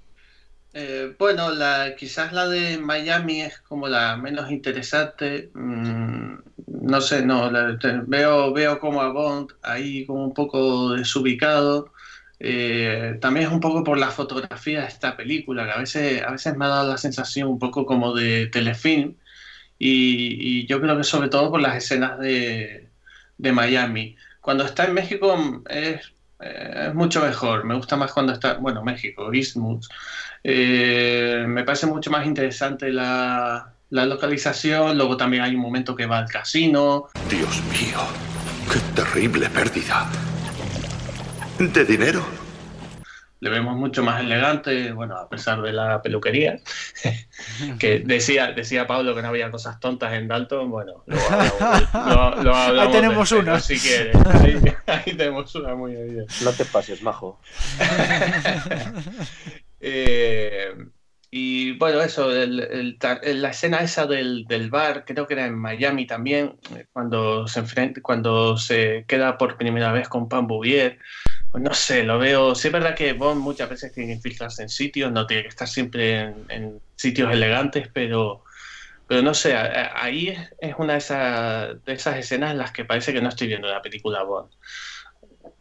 [0.77, 5.51] Eh, bueno, la, quizás la de Miami es como la menos interesante.
[5.55, 6.35] Mm,
[6.67, 7.51] no sé, no,
[8.07, 11.93] veo, veo como a Bond ahí como un poco desubicado.
[12.41, 16.33] Eh, también es un poco por la fotografía de esta película, que a veces, a
[16.33, 19.17] veces me ha dado la sensación un poco como de telefilm.
[19.79, 22.91] Y, yo creo que sobre todo por las escenas de,
[23.39, 24.17] de Miami.
[24.41, 27.65] Cuando está en México es, eh, es mucho mejor.
[27.65, 29.89] Me gusta más cuando está, bueno, México, Isthmus.
[30.43, 34.97] Eh, me parece mucho más interesante la, la localización.
[34.97, 37.09] Luego también hay un momento que va al casino.
[37.29, 38.01] Dios mío,
[38.73, 40.09] qué terrible pérdida.
[41.59, 42.44] ¿De dinero?
[43.45, 46.61] Le vemos mucho más elegante, bueno, a pesar de la peluquería.
[47.79, 50.71] que decía, decía Pablo que no había cosas tontas en Dalton.
[50.71, 51.19] Bueno, lo
[51.93, 53.61] hablamos, ahí tenemos una.
[53.61, 54.17] Si quieres.
[54.87, 56.25] Ahí, tenemos una muy bien.
[56.43, 57.39] No te pases, majo.
[59.81, 60.75] Eh,
[61.31, 66.57] y bueno, eso, la escena esa del, bar, creo que era en Miami también,
[66.95, 70.99] cuando se enfrenta, cuando se queda por primera vez con Pan Bouvier.
[71.55, 72.55] No sé, lo veo.
[72.55, 75.51] Sí, es verdad que Bond muchas veces tiene que infiltrarse en sitios, no tiene que
[75.51, 78.45] estar siempre en, sitios elegantes, pero,
[79.07, 83.13] pero no sé, ahí es una de esas, de esas escenas en las que parece
[83.13, 84.51] que no estoy viendo la película Bond.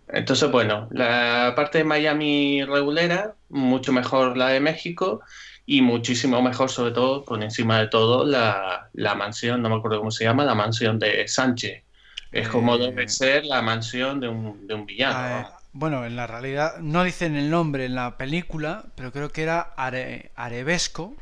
[0.07, 5.22] Entonces, bueno, la parte de Miami regulera, mucho mejor la de México
[5.65, 10.11] y muchísimo mejor, sobre todo, por encima de todo, la, mansión, no me acuerdo cómo
[10.11, 11.84] se llama, la mansión de Sánchez.
[12.32, 15.18] Es como eh, debe ser la mansión de un, de un villano.
[15.18, 19.43] Ah, bueno, en la realidad no dicen el nombre en la película, pero creo que
[19.43, 21.15] era Arevesco,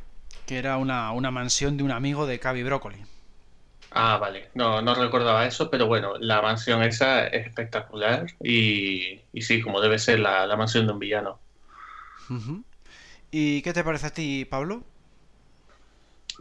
[0.45, 2.97] que era una, una mansión de un amigo de Cavi Broccoli.
[3.91, 4.49] Ah, vale.
[4.53, 9.99] No, no recordaba eso, pero bueno, la mansión esa es espectacular y, sí, como debe
[9.99, 11.39] ser la, mansión de un villano.
[13.31, 14.83] ¿Y qué te parece a ti, Pablo?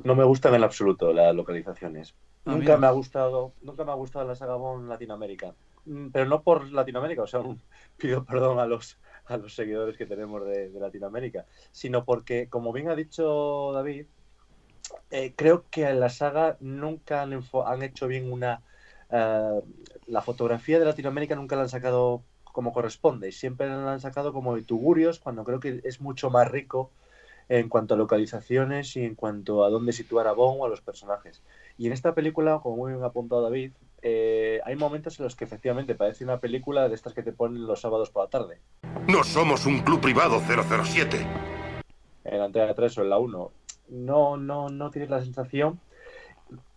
[0.05, 2.15] No me gustan en absoluto las localizaciones.
[2.47, 5.53] Ah, nunca me ha gustado, nunca me ha gustado la saga Bond Latinoamérica.
[5.85, 7.41] Mm, pero no por Latinoamérica, o sea,
[7.97, 12.89] pido perdón a los a los seguidores que tenemos de Latinoamérica, sino porque, como bien
[12.89, 14.07] ha dicho David,
[15.11, 18.63] eh, creo que en la saga nunca han, hecho bien una...
[19.11, 19.61] Eh,
[20.07, 24.33] la fotografía de Latinoamérica nunca la han sacado como corresponde y siempre la han sacado
[24.33, 26.91] como de tugurios cuando creo que es mucho más rico
[27.49, 30.81] en cuanto a localizaciones y en cuanto a dónde situar a Bond o a los
[30.81, 31.43] personajes.
[31.79, 35.37] Y en esta película, como muy bien ha apuntado David, eh, hay momentos en los
[35.37, 38.61] que efectivamente parece una película de estas que te ponen los sábados por la tarde.
[39.09, 41.27] No somos un club privado 007.
[42.25, 43.53] En la entrega 3 o en la 1
[43.91, 45.81] no, no, no tienes la sensación,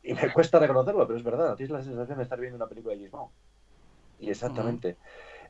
[0.04, 2.68] y me cuesta reconocerlo, pero es verdad, no tienes la sensación de estar viendo una
[2.68, 3.32] película de Bond.
[4.20, 4.98] Y exactamente.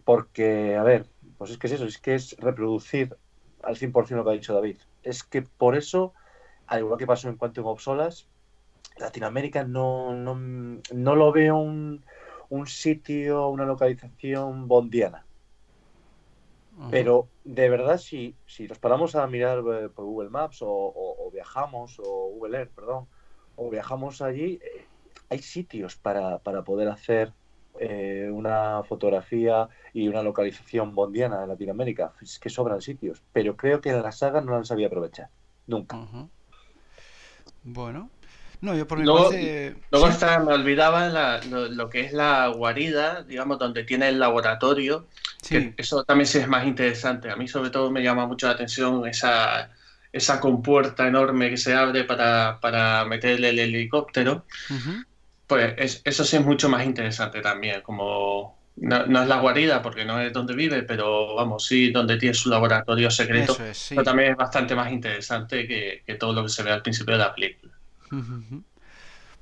[0.05, 1.05] Porque, a ver,
[1.37, 3.15] pues es que es eso, es que es reproducir
[3.63, 4.77] al 100% lo que ha dicho David.
[5.01, 6.13] Es que por eso,
[6.67, 8.27] al igual que pasó en Quantum of Solas,
[8.97, 12.03] Latinoamérica no, no, no lo veo un,
[12.49, 15.25] un sitio, una localización bondiana.
[16.89, 21.99] Pero de verdad, si, si nos paramos a mirar eh, por Google Maps o, viajamos,
[21.99, 23.05] o Google Earth, perdón,
[23.55, 24.85] o viajamos allí, eh,
[25.29, 27.31] hay sitios para, para poder hacer
[27.79, 32.13] eh, una fotografía y una localización bondiana en Latinoamérica.
[32.21, 35.29] Es que sobran sitios, pero creo que la saga no la sabía aprovechar.
[35.67, 35.97] Nunca.
[37.63, 38.09] Bueno,
[38.63, 39.29] no, yo por mi luego,
[39.91, 40.07] luego
[40.45, 41.09] me olvidaba
[41.49, 45.07] lo, que es la guarida, digamos, donde tiene el laboratorio.
[45.75, 47.29] eso también sí es más interesante.
[47.29, 49.69] A mí sobre todo me llama mucho la atención esa,
[50.13, 54.45] esa compuerta enorme que se abre para, para meterle el helicóptero.
[55.45, 60.21] Pues eso sí es mucho más interesante también, como no, es la guarida porque no
[60.21, 63.57] es donde vive, pero vamos, sí, donde tiene su laboratorio secreto.
[63.89, 67.15] Pero también es bastante más interesante que, que, todo lo que se ve al principio
[67.15, 67.72] de la película.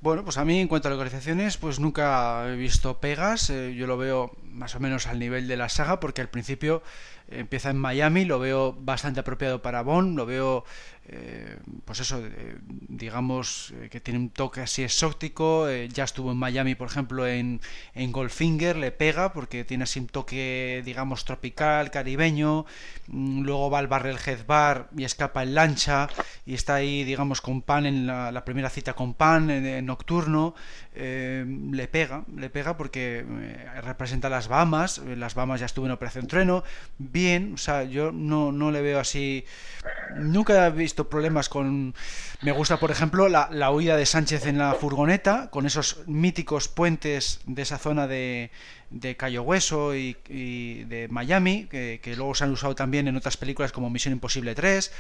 [0.02, 3.50] Bueno, pues a mí en cuanto a localizaciones, pues nunca he visto pegas.
[3.52, 6.84] Eh, yo lo veo más o menos al nivel de la saga, porque al principio
[7.30, 10.66] empieza en Miami, lo veo bastante apropiado para Bond, lo veo
[11.14, 12.58] eh, pues eso, eh,
[12.88, 17.60] digamos eh, que tiene un toque así exótico, ya estuvo en Miami, por ejemplo, en,
[17.96, 22.66] en Goldfinger, le pega porque tiene así un toque, digamos, tropical, caribeño,
[23.08, 26.08] mm, luego va al Barrel Head Bar y escapa en lancha
[26.46, 30.56] y está ahí, digamos, con Pan en la, primera cita con Pan en, nocturno,
[30.94, 33.26] le pega, le pega porque
[33.82, 36.64] representa la, las Bahamas, las Bahamas ya estuvo en Operación Trueno,
[36.98, 39.46] bien, o sea, yo no, no le veo así,
[40.16, 41.94] nunca he visto problemas con,
[42.42, 46.70] me gusta por ejemplo la, la huida de Sánchez en la furgoneta, con esos míticos
[46.70, 48.50] puentes de esa zona de,
[48.92, 53.72] de Cayo Hueso y, de Miami, que, luego se han usado también en otras películas
[53.72, 54.92] como Misión Imposible 3.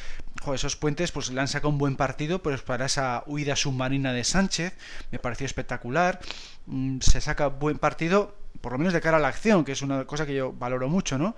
[0.54, 4.24] esos puentes pues le han sacado un buen partido pues, para esa huida submarina de
[4.24, 4.74] Sánchez,
[5.12, 6.20] me pareció espectacular.
[6.68, 9.82] Mm, se saca buen partido, por lo menos de cara a la acción, que es
[9.82, 11.36] una cosa que yo valoro mucho, ¿no?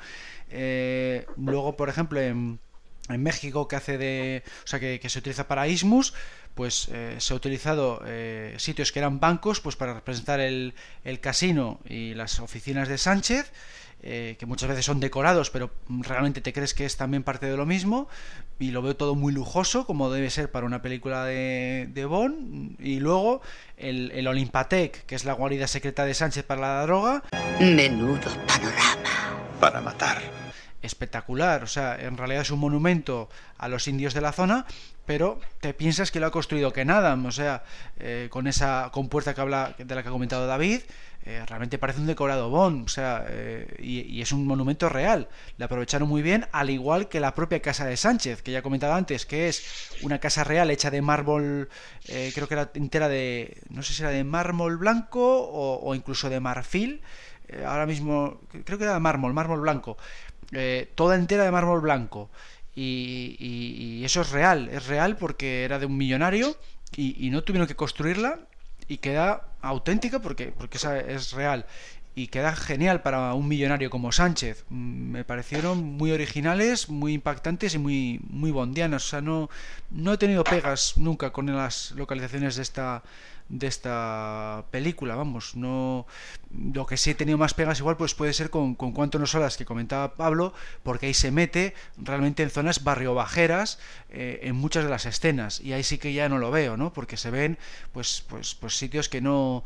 [0.50, 2.60] Eh, luego, por ejemplo, en,
[3.10, 4.44] México, que hace de.
[4.64, 6.14] O sea, que, que se utiliza para Ismus
[6.56, 10.74] pues eh, se ha utilizado eh, sitios que eran bancos pues para representar el,
[11.04, 13.52] el casino y las oficinas de Sánchez
[14.04, 17.58] eh, que muchas veces son decorados pero realmente te crees que es también parte de
[17.58, 18.08] lo mismo
[18.60, 22.80] y lo veo todo muy lujoso como debe ser para una película de, de Bond
[22.80, 23.42] y luego
[23.78, 27.24] el, el Olimpatec que es la guarida secreta de Sánchez para la droga
[27.60, 29.00] menudo panorama
[29.60, 30.44] para matar
[30.84, 31.64] espectacular.
[31.64, 34.66] O sea, en realidad es un monumento a los indios de la zona,
[35.06, 37.16] pero te piensas que lo ha construido que nada.
[37.16, 37.64] O sea,
[37.98, 40.82] eh, con esa compuerta que habla de la que ha comentado David,
[41.26, 42.84] eh, realmente parece un decorado bon.
[42.84, 45.30] O sea, eh, y, es un monumento real.
[45.58, 48.64] Le aprovecharon muy bien, al igual que la propia casa de Sánchez, que ya he
[48.64, 51.70] comentado antes, que es una casa real hecha de mármol,
[52.06, 56.30] creo que era entera de, no sé si era de mármol blanco o, o incluso
[56.30, 57.02] de marfil.
[57.66, 59.98] ahora mismo, creo que era de mármol, mármol blanco
[60.54, 62.30] eh, toda entera de mármol blanco.
[62.76, 66.58] Y, eso es real, es real porque era de un millonario
[66.96, 68.40] y, no tuvieron que construirla
[68.88, 71.66] y queda auténtica porque, porque esa es real
[72.16, 74.66] y queda genial para un millonario como Sánchez.
[74.70, 79.06] Mm, me parecieron muy originales, muy impactantes y muy, muy bondianas.
[79.06, 79.50] O sea, no,
[79.90, 83.04] no he tenido pegas nunca con las localizaciones de esta,
[83.54, 86.08] de esta película, vamos, no
[86.52, 89.28] lo que sí he tenido más pegas igual pues puede ser con, con Cuánto no
[89.28, 94.56] solas que comentaba Pablo, porque ahí se mete realmente en zonas barrio bajeras eh, en
[94.56, 96.94] muchas de las escenas y ahí sí que ya no lo veo, ¿no?
[96.94, 97.60] Porque se ven
[97.92, 99.64] pues pues pues sitios que no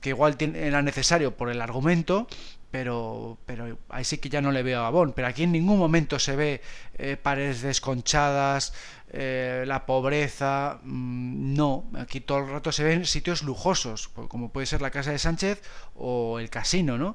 [0.00, 2.26] que igual era necesario por el argumento,
[2.72, 5.12] pero, pero ahí sí que ya no le veo a Bond.
[5.14, 6.62] Pero aquí en ningún momento se ve
[6.98, 8.72] eh, paredes desconchadas,
[9.14, 14.66] eh, la pobreza, mm, no, aquí todo el rato se ven sitios lujosos, como puede
[14.66, 15.62] ser la casa de Sánchez
[15.94, 17.14] o el casino, ¿no?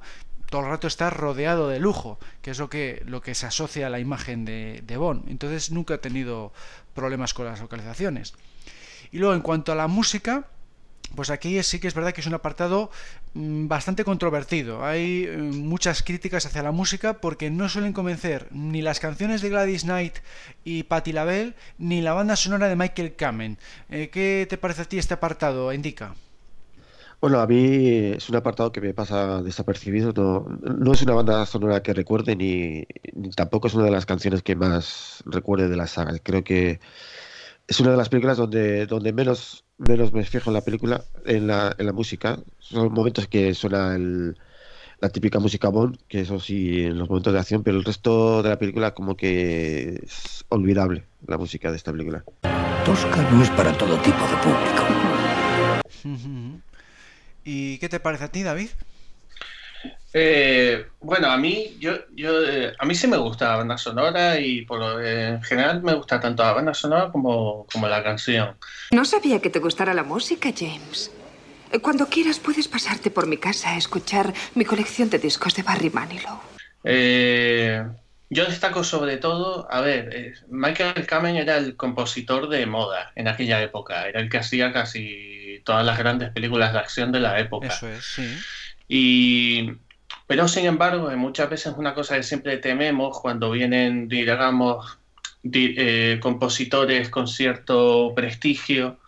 [0.52, 3.88] Todo el rato está rodeado de lujo, que es lo que, lo que se asocia
[3.88, 5.28] a la imagen de, de Bond.
[5.28, 6.54] Entonces nunca he tenido
[6.94, 8.36] problemas con las localizaciones.
[9.12, 10.46] Y luego en cuanto a la música,
[11.18, 12.92] pues aquí sí que es verdad que es un apartado
[13.34, 14.86] mm, bastante controvertido.
[14.86, 19.50] Hay eh, muchas críticas hacia la música porque no suelen convencer ni las canciones de
[19.50, 20.20] Gladys Knight
[20.64, 23.58] y Patti LaBelle ni la banda sonora de Michael Kamen.
[23.90, 26.14] Eh, ¿Qué te parece a ti este apartado, Indica?
[27.20, 30.14] Bueno, a mí es un apartado que me pasa desapercibido.
[30.62, 34.44] No, es una banda sonora que recuerde ni, ni, tampoco es una de las canciones
[34.44, 36.20] que más recuerde de la saga.
[36.20, 36.80] Creo que
[37.68, 41.48] es una de las películas donde, donde menos menos me fijo en la película, en
[41.48, 42.40] la, en la música.
[42.60, 43.98] Son momentos que suena
[45.00, 48.42] la típica música Bond, que eso sí, en los momentos de acción, pero el resto
[48.42, 52.24] de la película como que es olvidable, la música de esta película.
[52.86, 54.84] Tosca no es para todo tipo de público.
[57.46, 58.70] ¿Y qué te parece a ti, David?
[60.14, 64.40] Eh, bueno, a mí, yo, yo, eh, a mí sí me gusta la banda sonora
[64.40, 68.58] y por lo, en general me gusta tanto la banda sonora como, como la canción.
[68.92, 71.12] No sabía que te gustara la música, James.
[71.72, 75.64] Eh, cuando quieras puedes pasarte por mi casa a escuchar mi colección de discos de
[75.64, 76.40] Barry Manilow.
[78.30, 83.62] yo destaco sobre todo, a ver, Michael Kamen era el compositor de moda en aquella
[83.62, 87.68] época, era el que hacía casi todas las grandes películas de acción de la época.
[87.68, 88.38] Eso es, sí.
[88.88, 89.72] Y
[90.28, 95.00] pero sin embargo, muchas veces una cosa que siempre tememos cuando vienen, digamos,
[95.44, 99.00] eh, compositores con cierto prestigio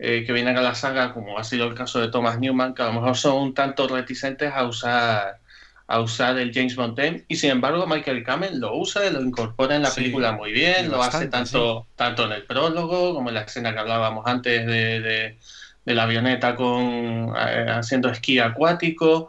[0.00, 2.82] eh, que vienen a la saga, como ha sido el caso de Thomas Newman, que
[2.82, 5.38] a lo mejor son un tanto reticentes a usar
[5.86, 7.24] a usar el James Bond theme.
[7.28, 11.02] Y sin embargo Michael Cameron lo usa lo incorpora en la película muy bien, lo
[11.02, 15.38] hace tanto, tanto en el prólogo como en la escena que hablábamos antes de, de,
[15.84, 19.28] la avioneta con eh, haciendo esquí acuático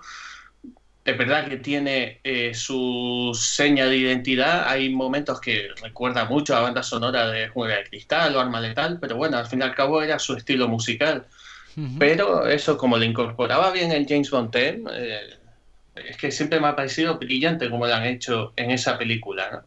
[1.06, 4.68] es verdad que tiene eh, su seña de identidad.
[4.68, 8.98] Hay momentos que recuerda mucho a banda sonora de Juega de Cristal o Arma Letal,
[9.00, 11.28] pero bueno, al fin y al cabo era su estilo musical.
[12.00, 14.82] Pero eso, como le incorporaba bien el James Bond eh,
[15.96, 19.66] es que siempre me ha parecido brillante como lo han hecho en esa película.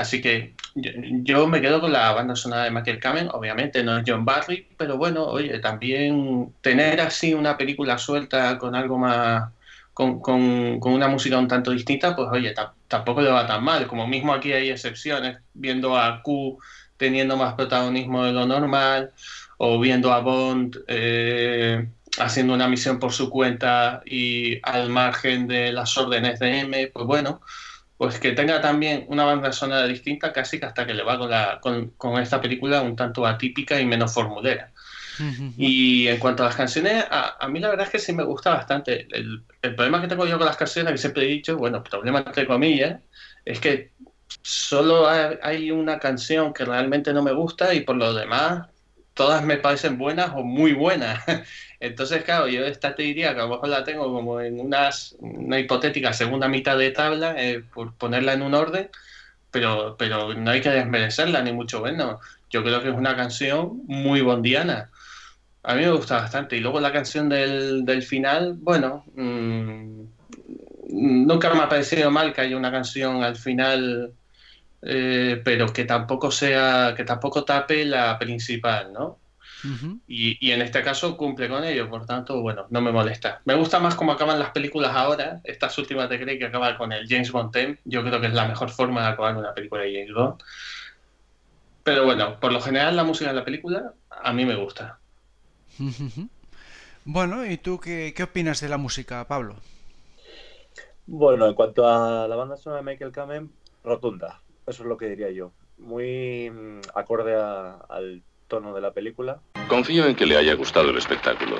[0.00, 4.04] Así que yo, me quedo con la banda sonora de Michael Kamen, obviamente no es
[4.06, 9.50] John Barry, pero bueno, oye, también tener así una película suelta con algo más
[9.92, 12.54] con, una música un tanto distinta, pues oye,
[12.88, 13.86] tampoco le va tan mal.
[13.86, 16.58] Como mismo aquí hay excepciones, viendo a Q
[16.96, 19.12] teniendo más protagonismo de lo normal,
[19.58, 25.72] o viendo a Bond eh, haciendo una misión por su cuenta y al margen de
[25.72, 27.42] las órdenes de M, pues bueno,
[28.00, 31.28] pues que tenga también una banda sonora distinta, casi que hasta que le va con,
[31.28, 34.72] la, con, esta película un tanto atípica y menos formulera.
[35.58, 38.54] Y en cuanto a las canciones, a, mí la verdad es que sí me gusta
[38.54, 39.06] bastante.
[39.10, 42.20] El, el, problema que tengo yo con las canciones, que siempre he dicho, bueno, problema
[42.20, 43.02] entre comillas,
[43.44, 43.92] es que
[44.40, 48.69] solo hay una canción que realmente no me gusta y por lo demás
[49.20, 51.22] todas me parecen buenas o muy buenas.
[51.78, 55.14] Entonces, claro, yo esta te diría que a lo mejor la tengo como en unas,
[55.18, 58.88] una hipotética segunda mitad de tabla, eh, por ponerla en un orden,
[59.50, 62.16] pero, pero no hay que desmerecerla, ni mucho menos.
[62.48, 64.88] Yo creo que es una canción muy bondiana.
[65.64, 66.56] A mí me gusta bastante.
[66.56, 70.04] Y luego la canción del, del final, bueno, mmm,
[70.88, 74.14] nunca me ha parecido mal que haya una canción al final
[74.82, 79.18] eh, pero que tampoco sea, que tampoco tape la principal, ¿no?
[80.06, 83.42] y, en este caso cumple con ello, por tanto, bueno, no me molesta.
[83.44, 85.40] Me gusta más cómo acaban las películas ahora.
[85.44, 87.78] Estas últimas de Craig que acaban con el James Bond theme.
[87.84, 90.42] Yo creo que es la mejor forma de acabar una película de James Bond.
[91.82, 94.98] Pero bueno, por lo general la música de la película a mí me gusta.
[97.04, 99.56] Bueno, ¿y tú qué, qué opinas de la música, Pablo?
[101.06, 103.50] Bueno, en cuanto a la banda sonora de Michael Kamen,
[103.82, 104.40] rotunda.
[104.70, 105.50] Eso es lo que diría yo.
[105.78, 109.40] Muy mm, acorde al tono de la película.
[109.68, 111.56] Confío en que le haya gustado el espectáculo.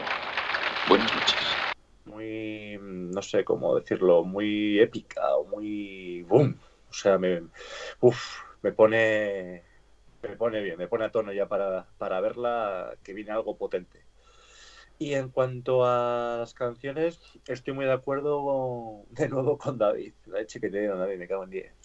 [0.88, 1.36] Buenas noches.
[2.04, 6.56] Muy, mm, no sé cómo decirlo, muy épica o muy boom.
[6.88, 7.42] O sea, me,
[8.62, 9.64] me pone,
[10.22, 14.04] me pone bien, me pone a tono ya para, para verla, que viene algo potente.
[15.00, 17.18] Y en cuanto a las canciones,
[17.48, 20.12] estoy muy de acuerdo de nuevo con David.
[20.26, 21.79] La leche que te David, me cago en 10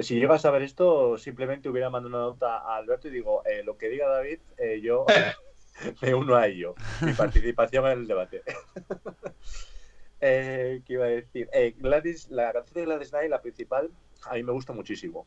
[0.00, 3.62] si llegas a ver esto, simplemente hubiera mandado una nota a Alberto y digo, eh,
[3.64, 5.06] lo que diga David, eh, yo
[6.02, 6.74] me uno a ello.
[7.00, 8.42] Mi participación en el debate.
[10.20, 11.48] eh, ¿Qué iba a decir?
[11.52, 13.90] Eh, Gladys, la canción de Gladys Knight, la principal,
[14.24, 15.26] a mí me gusta muchísimo.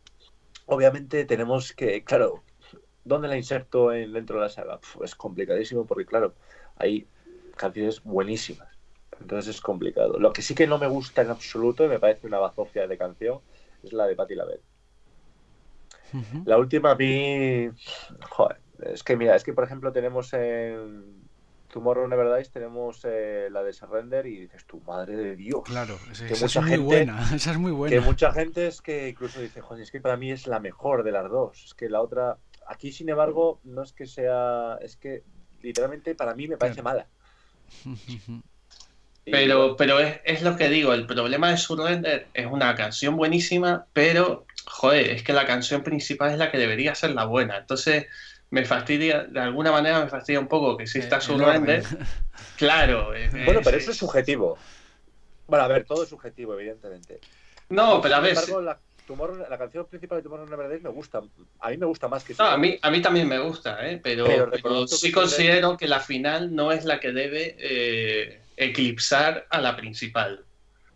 [0.66, 2.44] Obviamente tenemos que, claro,
[3.04, 4.80] ¿dónde la inserto en, dentro de la saga?
[5.04, 6.34] es complicadísimo porque, claro,
[6.78, 7.08] hay
[7.56, 8.68] canciones buenísimas.
[9.20, 10.20] Entonces es complicado.
[10.20, 12.98] Lo que sí que no me gusta en absoluto y me parece una bazofia de
[12.98, 13.40] canción
[13.84, 14.64] es la de Patti LaBelle.
[16.46, 17.70] La última a mí,
[18.30, 21.22] joder, es que mira, es que por ejemplo tenemos en
[21.72, 25.62] Tomorrow Never Dies tenemos eh, la de Surrender y dices, tu madre de Dios.
[25.64, 27.96] Claro, esa, es muy buena, esa es muy buena.
[27.96, 31.04] Que mucha gente es que incluso dice, joder, es que para mí es la mejor
[31.04, 31.64] de las dos.
[31.66, 32.38] Es que la otra,
[32.68, 35.24] aquí sin embargo, no es que sea, es que
[35.62, 37.08] literalmente para mí me parece mala.
[39.26, 43.86] Pero, pero es, es, lo que digo, el problema de Surrender es una canción buenísima,
[43.94, 47.58] pero, joder, es que la canción principal es la que debería ser la buena.
[47.58, 48.08] Entonces,
[48.52, 51.84] me fastidia, de alguna manera me fastidia un poco que exista eh, Surrender.
[52.58, 53.12] Claro.
[53.46, 54.58] bueno, pero eso es subjetivo.
[55.48, 57.20] Bueno, a ver, todo es subjetivo, evidentemente.
[57.70, 58.38] No, pero a ver...
[58.64, 58.80] la,
[59.50, 61.22] la, canción principal de Tomorrow Never Dies me gusta.
[61.60, 62.36] A mí me gusta más que...
[62.38, 64.00] No, a mí, a mí también me gusta, ¿eh?
[64.02, 67.56] pero, pero, sí considero que la final no es la que debe...
[67.60, 70.46] Eh, eclipsar a la principal.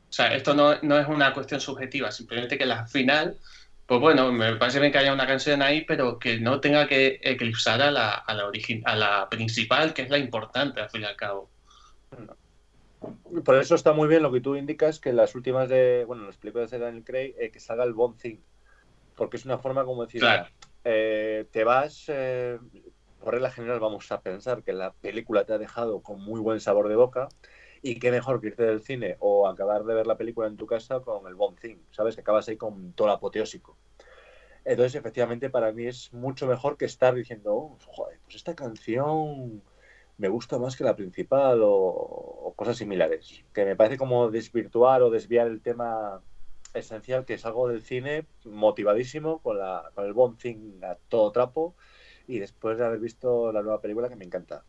[0.10, 3.38] O sea, esto no, es una cuestión subjetiva, simplemente que la final,
[3.86, 7.20] pues bueno, me parece bien que haya una canción ahí, pero que no tenga que
[7.22, 8.50] eclipsar a la, a la,
[8.86, 11.50] a la principal, que es la importante al fin y al cabo.
[13.44, 16.38] Por eso está muy bien lo que tú indicas, que las últimas de, bueno, las
[16.38, 18.38] películas de Daniel Craig, eh, que salga el Bond Thing,
[19.16, 20.24] porque es una forma como decir,
[20.84, 22.58] eh, te vas, eh,
[23.26, 26.60] por regla general vamos a pensar que la película te ha dejado con muy buen
[26.60, 27.28] sabor de boca,
[27.82, 30.68] y qué mejor que irte del cine o acabar de ver la película en tu
[30.68, 32.14] casa con el Bon Thing, ¿sabes?
[32.14, 33.78] Que acabas ahí con todo apoteósico.
[34.64, 39.64] Entonces, efectivamente, para mí es mucho mejor que estar diciendo, oh, joder, pues esta canción
[40.18, 43.44] me gusta más que la principal o, cosas similares.
[43.54, 46.22] Que me parece como desvirtuar o desviar el tema
[46.76, 49.58] esencial, que es algo del cine motivadísimo con
[49.98, 51.76] el Bon Thing a todo trapo
[52.28, 54.64] y después de haber visto la nueva película que me encanta,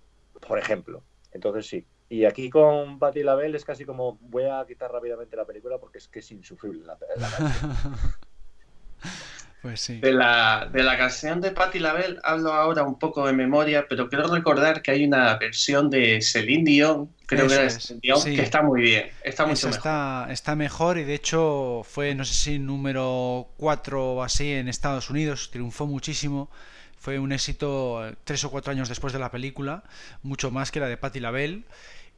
[0.46, 1.02] por ejemplo.
[1.32, 5.44] Entonces sí, y aquí con Patti LaBelle es casi como voy a quitar rápidamente la
[5.44, 6.96] película porque es que es insufrible la,
[9.62, 9.98] Pues sí.
[9.98, 14.08] De la, de la canción de Patti LaBelle hablo ahora un poco de memoria, pero
[14.08, 17.68] quiero recordar que hay una versión de Celine Dion, creo que era
[18.00, 19.10] Dion, que está muy bien.
[19.24, 19.78] Está mucho mejor.
[19.78, 24.68] Está, está mejor y de hecho fue, no sé si número 4 o así en
[24.68, 26.48] Estados Unidos, triunfó muchísimo.
[27.06, 29.84] Fue un éxito tres o cuatro años después de la película,
[30.24, 31.62] mucho más que la de Patti LaBelle.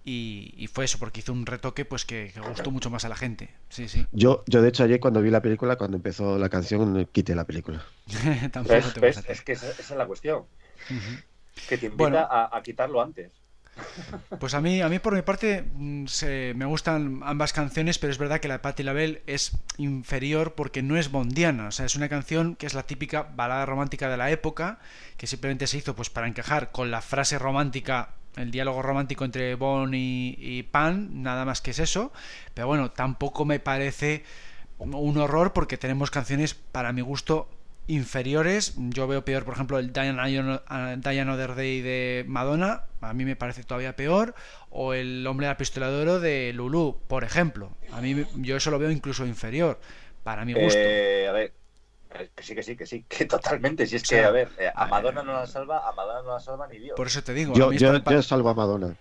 [0.02, 3.50] y, fue eso, porque hizo un retoque pues que, gustó mucho más a la gente.
[3.68, 4.06] Sí, sí.
[4.12, 7.44] Yo, yo, de hecho, ayer cuando vi la película, cuando empezó la canción, quité la
[7.44, 7.84] película.
[9.28, 10.44] es que esa, es la cuestión.
[11.68, 13.30] Que te invita a, quitarlo antes.
[14.38, 16.06] Pues a mí, a mí por mi parte mm,
[16.54, 20.82] me gustan ambas canciones, pero es verdad que la de Patti LaBelle es inferior porque
[20.82, 21.68] no es bondiana.
[21.68, 24.78] O sea, es una canción que es la típica balada romántica de la época,
[25.16, 29.54] que simplemente se hizo pues para encajar con la frase romántica el diálogo romántico entre
[29.56, 32.12] Bon y, Pan, nada más que es eso.
[32.54, 34.24] Pero bueno, tampoco me parece
[34.78, 37.48] un horror porque tenemos canciones, para mi gusto,
[37.88, 38.74] inferiores.
[38.76, 43.34] Yo veo peor, por ejemplo, el Diana, Diana Other Day de Madonna, a mí me
[43.34, 44.34] parece todavía peor.
[44.70, 47.72] O el Hombre de la Pistola de Oro de Lulu, por ejemplo.
[47.92, 49.80] A mí yo eso lo veo incluso inferior,
[50.22, 50.78] para mi gusto.
[50.78, 51.52] Eh, a ver,
[52.14, 53.86] eh, que sí, que sí, que sí, que totalmente.
[53.86, 56.40] Si es que, a ver, eh, a Madonna no la salva, a Madonna no la
[56.40, 56.96] salva ni Dios.
[56.96, 57.54] Por eso te digo.
[57.54, 58.94] Yo, yo, yo salvo a Madonna.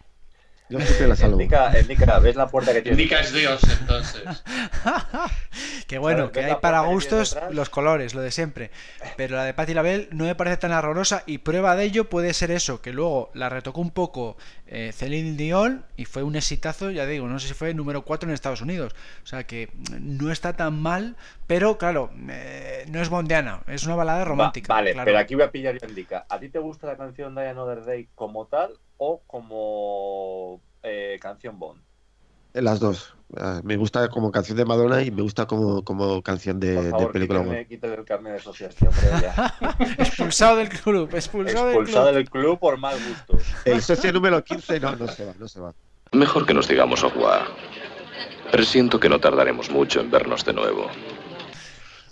[0.69, 1.39] Yo siempre la salvo.
[1.39, 3.01] Indica, ves la puerta que tiene.
[3.01, 4.23] Indica es Dios, entonces.
[5.87, 8.71] que bueno, que hay para gustos los colores, lo de siempre.
[9.15, 12.33] Pero la de Patti LaBelle no me parece tan horrorosa y prueba de ello puede
[12.33, 14.35] ser eso, que luego la retocó un poco
[14.65, 18.29] eh, Celine Dion y fue un exitazo, ya digo, no sé si fue número 4
[18.29, 18.93] en Estados Unidos.
[19.23, 19.69] O sea que
[20.01, 21.15] no está tan mal,
[21.47, 24.73] pero claro, eh, no es bondiana, es una balada romántica.
[24.73, 26.25] vale, pero aquí voy a pillar yo indica.
[26.27, 31.59] ¿A ti te gusta la canción Die Another Day como tal o como eh, canción
[31.59, 31.81] Bond?
[32.53, 33.13] Las dos.
[33.35, 36.89] Ah, me gusta como canción de Madonna y me gusta como, como canción de, por
[36.91, 37.67] favor, de película Bond.
[37.67, 38.91] Quítale el carnet de asociación,
[39.97, 42.43] expulsado del club, expulsado, expulsado del, club.
[42.43, 42.59] club.
[42.59, 43.37] por mal gusto.
[43.65, 45.73] El socio número 15 no, no se va, no se va.
[46.13, 47.43] Mejor que nos digamos au revoir.
[48.51, 50.87] Presiento que no tardaremos mucho en vernos de nuevo.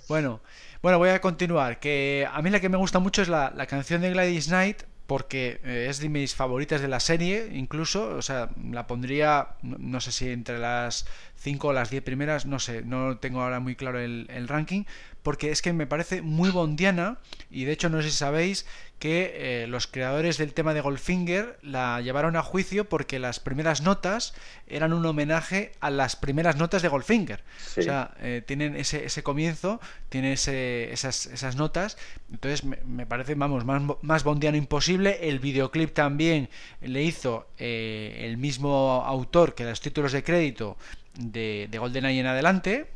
[0.09, 0.41] Bueno,
[0.81, 1.79] bueno, voy a continuar.
[1.79, 4.83] Que a mí la que me gusta mucho es la, la canción de Gladys Knight,
[5.07, 10.01] porque eh, es de mis favoritas de la serie, incluso, o sea, la pondría, no
[10.01, 11.05] sé si entre las
[11.45, 14.85] 5 o las 10 primeras, no sé, no tengo ahora muy claro el, el ranking,
[15.21, 17.19] porque es que me parece muy bondiana
[17.51, 18.65] y de hecho no sé si sabéis
[18.99, 23.81] que eh, los creadores del tema de Goldfinger la llevaron a juicio porque las primeras
[23.81, 24.33] notas
[24.67, 27.43] eran un homenaje a las primeras notas de Goldfinger.
[27.77, 31.97] O sea, eh, tienen ese, ese comienzo, tiene ese, esas, esas notas,
[32.31, 35.27] entonces me, parece, vamos, más, más bondiano imposible.
[35.27, 36.49] El videoclip también
[36.81, 40.77] le hizo eh, el mismo autor que los títulos de crédito
[41.17, 42.87] de, de GoldenEye en adelante.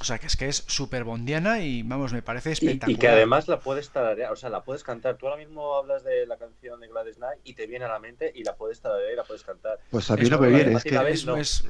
[0.00, 2.90] O sea, que es que es súper bondiana y vamos, me parece espectacular.
[2.90, 5.16] Y, que además la puedes tararear, o sea, la puedes cantar.
[5.16, 8.00] Tú ahora mismo hablas de la canción de Gladys Knight y te viene a la
[8.00, 9.78] mente y la puedes tararear y la puedes cantar.
[9.90, 10.96] Pues a mí no me viene, es que
[11.38, 11.64] es,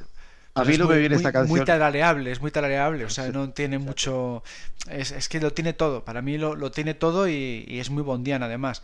[0.55, 1.57] a mí no me viene esta canción.
[1.57, 4.43] Muy tarareable, es muy tarareable, o sea, no tiene mucho...
[4.89, 7.89] Es, es, que lo tiene todo, para mí lo, lo tiene todo y, y, es
[7.89, 8.83] muy bondiana además.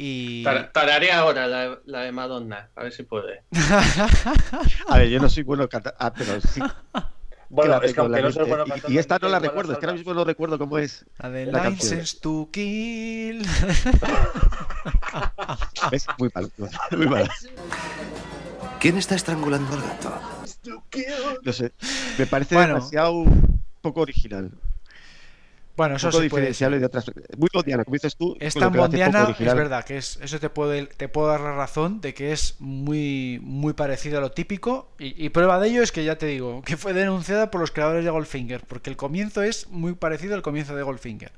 [0.00, 0.44] Y...
[0.44, 3.42] Tararea ahora la, la, de Madonna, a ver si puede.
[4.86, 6.60] a ver, yo no soy bueno cantando, ah, pero sí.
[7.48, 10.14] Bueno, es que aunque no bueno Y esta no la recuerdo, es que ahora mismo
[10.14, 11.04] no recuerdo cómo es.
[11.18, 13.42] La de License to Kill.
[15.90, 16.06] ¿Ves?
[16.16, 16.48] Muy mal,
[16.92, 17.28] muy mal.
[18.78, 20.20] ¿Quién está estrangulando al gato?
[21.42, 21.72] No sé,
[22.16, 23.24] me parece demasiado
[23.80, 24.52] poco original.
[25.78, 27.08] Bueno, eso sí de otras.
[27.36, 28.36] Muy bondiana, como dices tú.
[28.40, 32.00] Es tan bondiana, es verdad que es, eso te puede, te puedo dar la razón
[32.00, 34.90] de que es muy, muy parecido a lo típico.
[34.98, 38.04] Y, prueba de ello es que ya te digo, que fue denunciada por los creadores
[38.04, 41.30] de Goldfinger, porque el comienzo es muy parecido al comienzo de Goldfinger.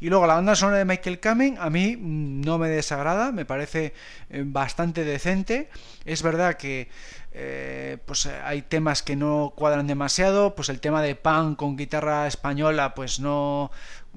[0.00, 3.94] Y luego la banda sonora de Michael Kamen a mí no me desagrada, me parece
[4.30, 5.70] eh, bastante decente.
[6.04, 6.88] Es verdad que
[7.38, 11.76] eh, pues eh, hay temas que no cuadran demasiado, pues el tema de Pan con
[11.76, 13.70] guitarra española pues no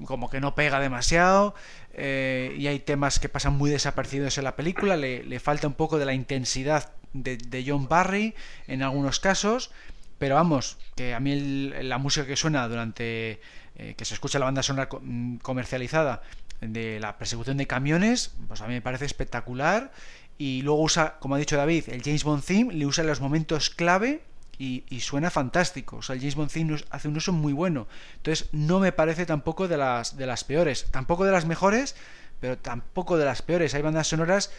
[0.06, 1.54] como que no pega demasiado
[1.92, 5.98] eh, y hay temas que pasan muy desapercibidos en la película, le, falta un poco
[5.98, 8.34] de la intensidad de, John Barry
[8.66, 9.70] en algunos casos,
[10.16, 13.38] pero vamos, que a mí la música que suena durante
[13.76, 16.22] que se escucha la banda sonora mm, comercializada
[16.62, 19.92] de la persecución de camiones, pues a mí me parece espectacular
[20.40, 23.20] y luego usa, como ha dicho David, el James Bond theme, le usa en los
[23.20, 24.22] momentos clave
[24.56, 25.96] y, suena fantástico.
[25.98, 27.88] O sea, el James Bond theme hace un uso muy bueno.
[28.16, 30.86] Entonces, no me parece tampoco de las, de las peores.
[30.90, 31.94] Tampoco de las mejores,
[32.40, 33.74] pero tampoco de las peores.
[33.74, 34.50] Hay bandas sonoras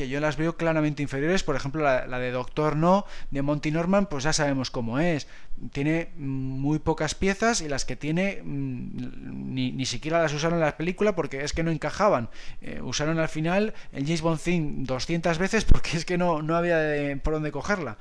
[0.00, 1.42] que yo las veo claramente inferiores.
[1.42, 5.28] Por ejemplo, la, de Doctor No, de Monty Norman, pues ya sabemos cómo es.
[5.72, 10.64] Tiene muy pocas piezas y las que tiene mm, ni, ni siquiera las usaron en
[10.64, 12.30] la película porque es que no encajaban.
[12.62, 16.56] Eh, usaron al final el James Bond theme 200 veces porque es que no, no
[16.56, 16.78] había
[17.22, 17.98] por dónde cogerla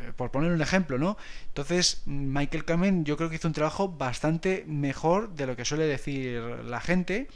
[0.00, 1.18] eh, por poner un ejemplo, ¿no?
[1.48, 5.84] Entonces, Michael Kamen yo creo que hizo un trabajo bastante mejor de lo que suele
[5.84, 7.28] decir la gente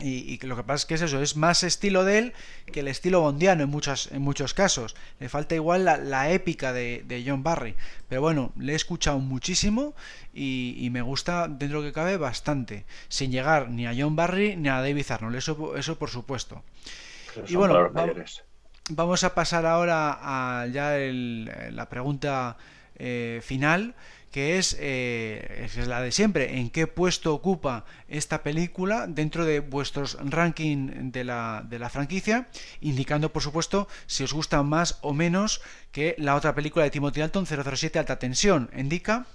[0.00, 2.32] Y, lo que pasa es que es eso, es más estilo de él
[2.72, 4.96] que el estilo bondiano en, muchos, en muchos casos.
[5.18, 7.74] Le falta igual la, épica de, John Barry.
[8.08, 9.94] Pero bueno, le he escuchado muchísimo
[10.32, 12.84] y, me gusta, dentro de lo que cabe, bastante.
[13.08, 16.62] Sin llegar ni a John Barry ni a David Arnold, eso, eso por supuesto.
[17.46, 17.90] y bueno,
[18.90, 22.56] vamos a pasar ahora a ya la pregunta
[22.96, 23.94] eh, final
[24.30, 29.60] que es, eh, es la de siempre, en qué puesto ocupa esta película dentro de
[29.60, 32.48] vuestros ranking de la, de la franquicia,
[32.80, 37.20] indicando por supuesto si os gusta más o menos que la otra película de Timothy
[37.20, 38.70] Dalton 007 Alta Tensión.
[38.76, 39.26] ¿Indica?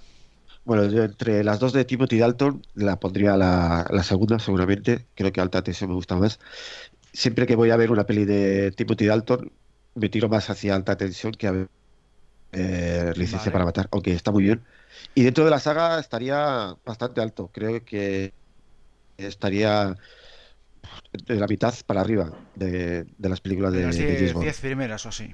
[0.64, 5.30] Bueno, yo entre las dos de Timothy Dalton la pondría la, la segunda seguramente, creo
[5.30, 6.40] que Alta Tensión me gusta más.
[7.12, 9.52] Siempre que voy a ver una peli de Timothy Dalton
[9.94, 11.68] me tiro más hacia Alta Tensión que a ver
[12.52, 14.62] eh, Licencia para Matar, aunque está muy bien.
[15.14, 17.50] Y dentro de la saga estaría bastante alto.
[17.52, 18.32] Creo que
[19.16, 19.96] estaría
[21.26, 25.32] de la mitad para arriba de, las películas de, las diez, primeras o así.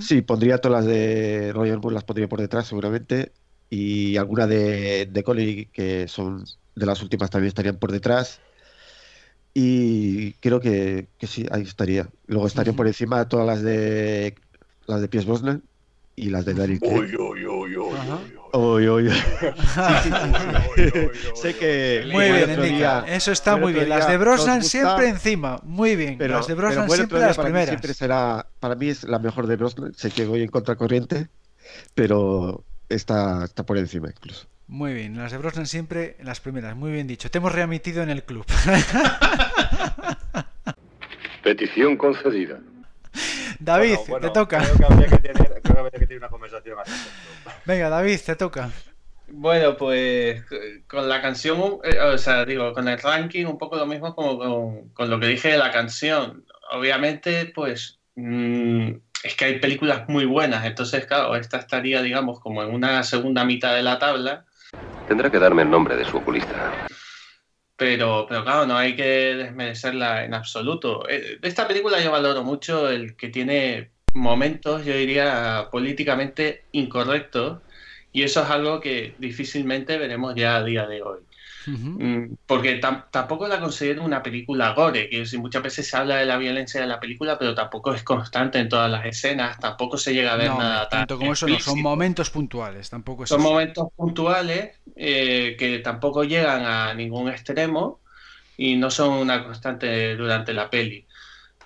[0.00, 3.32] Sí, pondría todas las de Roger Moore, las pondría por detrás seguramente.
[3.70, 8.40] Y alguna de, de que son de las últimas, también estarían por detrás.
[9.52, 12.08] Y creo que, sí, ahí estaría.
[12.26, 14.34] Luego estaría por encima de todas las de
[14.86, 15.62] las de Pies Brosnan
[16.16, 17.16] y las de Daniel Craig.
[17.18, 17.76] Uy, uy,
[21.34, 22.08] sé que.
[22.12, 22.50] Muy bien,
[23.08, 23.88] Eso está muy bien.
[23.88, 25.60] Las de Brosnan siempre encima.
[25.64, 26.16] Muy bien.
[26.18, 27.68] Pero, las de Brosnan siempre las para primeras.
[27.68, 29.94] Mí siempre será, para mí es la mejor de Brosnan.
[29.94, 31.28] Sé que voy en contracorriente,
[31.94, 34.46] pero está, está por encima incluso.
[34.66, 36.76] Muy bien, las de Brosnan siempre las primeras.
[36.76, 37.30] Muy bien dicho.
[37.30, 38.46] Te hemos readmitido en el club.
[41.42, 42.60] Petición concedida.
[43.58, 44.60] David, te toca.
[44.60, 46.92] Creo que habría que tener, creo que tener una conversación así.
[47.64, 48.70] Venga, David, te toca.
[49.28, 50.44] Bueno, pues
[50.86, 54.38] con la canción, eh, o sea, digo, con el ranking un poco lo mismo como
[54.92, 56.44] con, lo que dije de la canción.
[56.72, 58.90] Obviamente, pues mm,
[59.22, 63.44] es que hay películas muy buenas, entonces, claro, esta estaría, digamos, como en una segunda
[63.44, 64.44] mitad de la tabla.
[65.08, 66.86] Tendrá que darme el nombre de su oculista.
[67.76, 71.08] Pero, pero claro, no hay que desmerecerla en absoluto.
[71.08, 77.60] Eh, de esta película yo valoro mucho el que tiene momentos, yo diría, políticamente incorrectos,
[78.12, 81.20] y eso es algo que difícilmente veremos ya a día de hoy.
[81.66, 86.36] Mm, porque tampoco la considero una película gore, que muchas veces se habla de la
[86.36, 90.34] violencia de la película, pero tampoco es constante en todas las escenas, tampoco se llega
[90.34, 95.56] a ver nada tanto como eso no, son momentos puntuales, tampoco Son momentos puntuales eh,
[95.58, 98.00] que tampoco llegan a ningún extremo
[98.56, 101.06] y no son una constante durante la peli.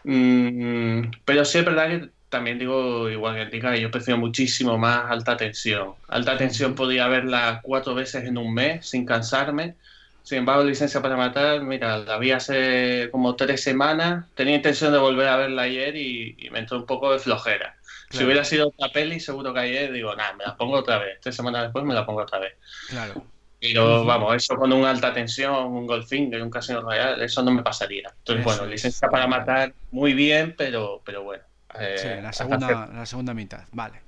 [0.04, 5.10] Mm, pero sí es verdad que también digo, igual que Antica, yo prefiero muchísimo más
[5.10, 5.94] alta tensión.
[6.08, 9.76] Alta tensión podía verla cuatro veces en un mes sin cansarme.
[10.22, 14.26] Sin embargo, licencia para matar, mira, la vi hace como tres semanas.
[14.34, 17.76] Tenía intención de volver a verla ayer y, me entró un poco de flojera.
[18.10, 21.18] Si hubiera sido otra peli, seguro que ayer digo, nada, me la pongo otra vez.
[21.20, 22.54] Tres semanas después me la pongo otra vez.
[22.88, 23.24] Claro.
[23.60, 27.62] Pero vamos, eso con una alta tensión, un Goldfinger, un Casino Royal, eso no me
[27.62, 28.12] pasaría.
[28.18, 31.47] Entonces, bueno, licencia para matar, muy bien, pero, pero bueno.
[31.78, 34.00] Eh, la segunda, la segunda mitad, vale.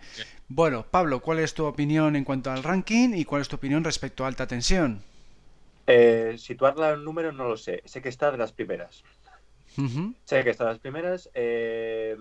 [0.49, 3.85] Bueno, Pablo, ¿cuál es tu opinión en cuanto al ranking y cuál es tu opinión
[3.85, 5.03] respecto a alta tensión?
[5.87, 7.83] Eh, situarla en número no lo sé.
[7.85, 9.03] Sé que está de las primeras.
[10.25, 11.31] Sé que está de las primeras.
[11.35, 12.17] Eh,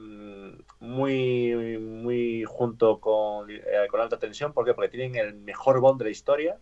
[0.80, 4.54] muy, muy junto con, eh, con alta tensión.
[4.54, 4.74] ¿Por qué?
[4.74, 6.58] Porque tienen el mejor bond de la historia.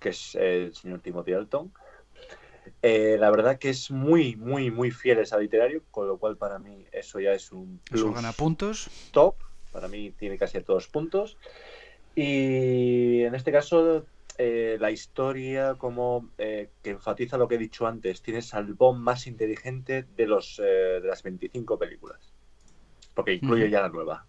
[0.00, 1.72] Que es el señor Timothy Dalton.
[2.86, 6.58] Eh, la verdad que es muy, muy, muy fiel a literario, con lo cual para
[6.58, 8.90] mí eso ya es un plus gana puntos.
[9.10, 9.36] top.
[9.72, 11.38] Para mí tiene casi todos puntos.
[12.14, 14.04] Y en este caso,
[14.36, 19.00] eh, la historia, como eh, que enfatiza lo que he dicho antes, tienes al Bond
[19.00, 22.34] más inteligente de, los, de las 25 películas.
[23.14, 24.26] Porque incluye ya la nueva.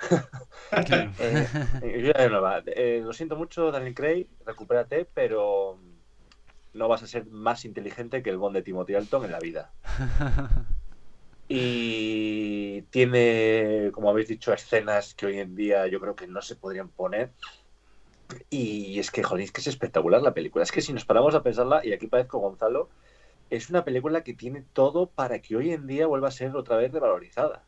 [0.72, 2.60] la nueva.
[2.66, 5.78] lo siento mucho, Daniel Craig, recupérate, pero
[6.74, 9.72] no vas a ser más inteligente que el Bond de Timothy Dalton en la vida.
[11.48, 16.56] Y tiene, como habéis dicho, escenas que hoy en día yo creo que no se
[16.56, 17.32] podrían poner.
[18.48, 20.64] Y es que, joder, es que es espectacular la película.
[20.64, 22.88] Es que si nos paramos a pensarla, y aquí parezco Gonzalo,
[23.50, 26.76] es una película que tiene todo para que hoy en día vuelva a ser otra
[26.78, 27.62] vez revalorizada.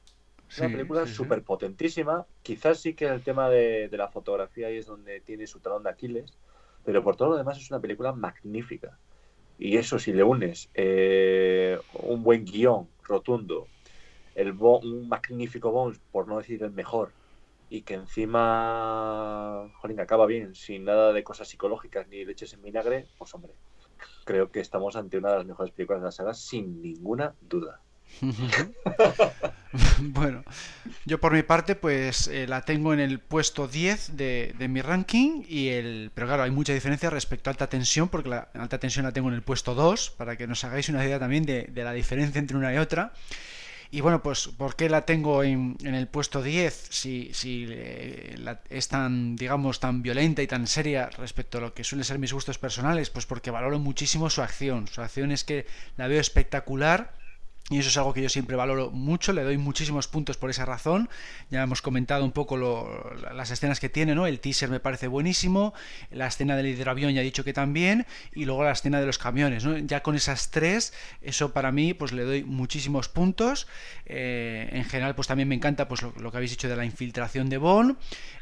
[0.48, 2.24] Es una película súper potentísima.
[2.42, 5.82] Quizás sí que el tema de, de la fotografía ahí es donde tiene su talón
[5.82, 6.32] de Aquiles
[6.86, 8.96] pero por todo lo demás es una película magnífica.
[9.58, 13.66] Y eso si le unes eh, un buen guion rotundo,
[14.36, 17.12] el un magnífico Bones, por no decir el mejor,
[17.68, 23.08] y que encima, jolín, acaba bien, sin nada de cosas psicológicas ni leches en vinagre,
[23.18, 23.54] pues hombre,
[24.24, 27.85] creo que estamos ante una de las mejores películas de la saga, sin ninguna duda.
[30.00, 30.44] bueno,
[31.04, 35.42] yo por mi parte, pues eh, la tengo en el puesto 10 de, mi ranking.
[35.48, 39.04] Y el, pero claro, hay mucha diferencia respecto a alta tensión, porque la alta tensión
[39.04, 41.92] la tengo en el puesto 2, para que nos hagáis una idea también de, la
[41.92, 43.12] diferencia entre una y otra.
[43.88, 48.34] Y bueno, pues ¿por qué la tengo en, el puesto 10 si, si eh,
[48.68, 52.32] es tan, digamos, tan violenta y tan seria respecto a lo que suelen ser mis
[52.32, 53.10] gustos personales?
[53.10, 54.88] Pues porque valoro muchísimo su acción.
[54.88, 55.66] Su acción es que
[55.96, 57.12] la veo espectacular
[57.68, 60.64] y eso es algo que yo siempre valoro mucho, le doy muchísimos puntos por esa
[60.64, 61.08] razón.
[61.50, 62.56] Ya hemos comentado un poco
[63.34, 64.28] las escenas que tiene, ¿no?
[64.28, 65.74] El teaser me parece buenísimo,
[66.12, 69.18] la escena del hidroavión ya he dicho que también, y luego la escena de los
[69.18, 69.76] camiones, ¿no?
[69.78, 73.66] Ya con esas tres, eso para mí, pues le doy muchísimos puntos.
[74.04, 77.48] Eh, en general, pues también me encanta pues, lo, que habéis dicho de la infiltración
[77.48, 77.96] de Bond.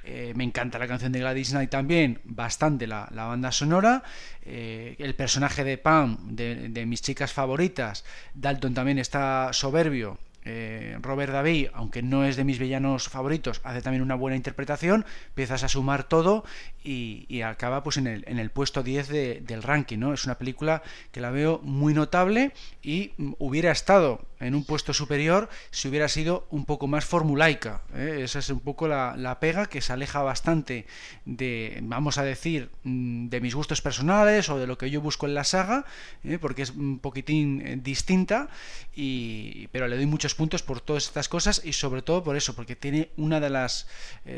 [0.05, 4.03] Eh, me encanta la canción de Gladys Knight también, bastante la, banda sonora.
[4.43, 8.05] Eh, el personaje de Pam, de, de mis chicas favoritas,
[8.35, 10.19] Dalton también está soberbio.
[10.47, 15.07] Eh, Robert David, aunque no es de mis villanos favoritos, hace también una buena interpretación,
[15.29, 16.45] empiezas a sumar todo
[16.83, 20.13] y, acaba pues en el, en el puesto 10 del ranking, ¿no?
[20.13, 20.83] Es una película
[21.13, 22.53] que la veo muy notable
[22.83, 27.83] y hubiera estado en un puesto superior si hubiera sido un poco más formulaica.
[27.95, 28.21] ¿eh?
[28.23, 30.87] Esa es un poco la, pega que se aleja bastante
[31.25, 35.27] de, vamos a decir, mm, de mis gustos personales o de lo que yo busco
[35.27, 35.85] en la saga,
[36.25, 36.39] ¿eh?
[36.39, 38.49] porque es un poquitín eh, distinta,
[38.95, 42.55] y, pero le doy muchos puntos por todas estas cosas y sobre todo por eso,
[42.55, 43.89] porque tiene una de las,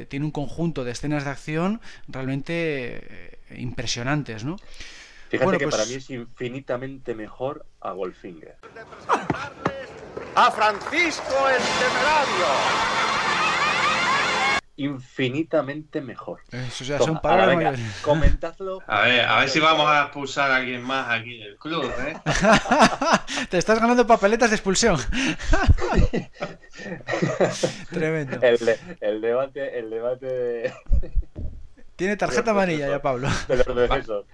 [0.08, 4.56] tiene un conjunto de escenas de acción realmente impresionantes, ¿no?
[5.28, 8.56] Fíjate que para pues mí es infinitamente mejor a Goldfinger.
[10.34, 12.46] ¡A Francisco el Temerario!
[14.78, 16.40] Infinitamente mejor.
[16.52, 17.80] Eso ya son palabras.
[18.02, 18.82] Comentadlo.
[18.86, 22.14] A ver, a ver si vamos a expulsar a alguien más aquí del club, ¿eh?
[23.50, 25.00] Te estás ganando papeletas de expulsión.
[27.90, 28.38] Tremendo.
[28.42, 28.58] El,
[29.00, 30.74] el, debate, el debate de...
[31.96, 33.30] Tiene tarjeta amarilla ya, Pablo.
[33.48, 34.26] De los.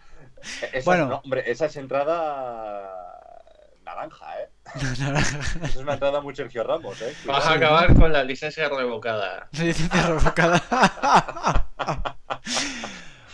[0.72, 2.90] Esa, bueno, hombre, esa es entrada
[3.84, 4.48] naranja, ¿eh?
[5.64, 7.14] es una entrada muy Sergio Ramos, ¿eh?
[7.26, 9.48] Vas a acabar con la licencia revocada.
[9.52, 10.62] Licencia revocada.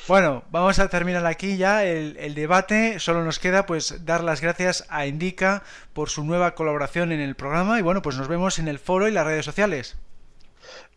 [0.08, 2.98] Bueno, vamos a terminar aquí ya el, el, debate.
[2.98, 5.62] Solo nos queda pues dar las gracias a Indica
[5.92, 9.06] por su nueva colaboración en el programa y bueno, pues nos vemos en el foro
[9.06, 9.98] y las redes sociales.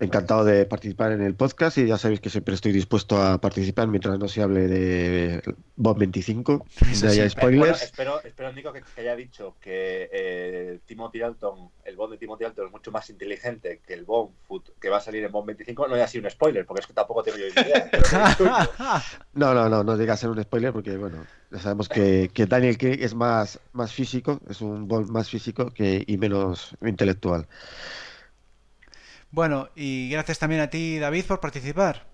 [0.02, 3.88] Encantado de participar en el podcast y ya sabéis que siempre estoy dispuesto a participar
[3.88, 5.44] mientras no se hable de
[5.76, 6.65] Bob 25,
[7.02, 7.84] de haya spoilers.
[7.84, 12.65] espero, espero, Nico, que, haya dicho que eh, Timothy Dalton, el Bond de Timothy Dalton
[12.65, 14.32] es mucho más inteligente que el Bond
[14.80, 15.88] que va a salir en Bob 25.
[15.88, 17.91] No haya sido un spoiler, porque es que tampoco tengo yo idea.
[19.34, 22.80] no, no, no, no diga ser un spoiler porque, bueno, ya sabemos que, que Daniel
[22.80, 27.45] Craig es más, más físico, es un Bond más físico que, y menos intelectual.
[29.32, 32.06] Bueno, y gracias también a ti, David, por participar.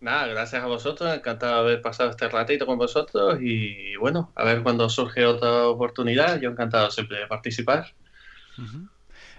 [0.00, 4.44] Nada, gracias a vosotros, encantado de haber pasado este ratito con vosotros y bueno, a
[4.44, 7.94] ver cuando surge otra oportunidad, yo encantado siempre de participar.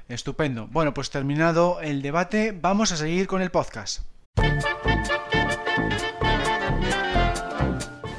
[0.08, 0.68] Estupendo.
[0.68, 4.02] Bueno, pues terminado el debate, vamos a seguir con el podcast.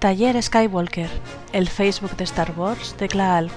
[0.00, 1.10] Taller Skywalker,
[1.52, 3.52] el Facebook de Star Wars de Klaalk.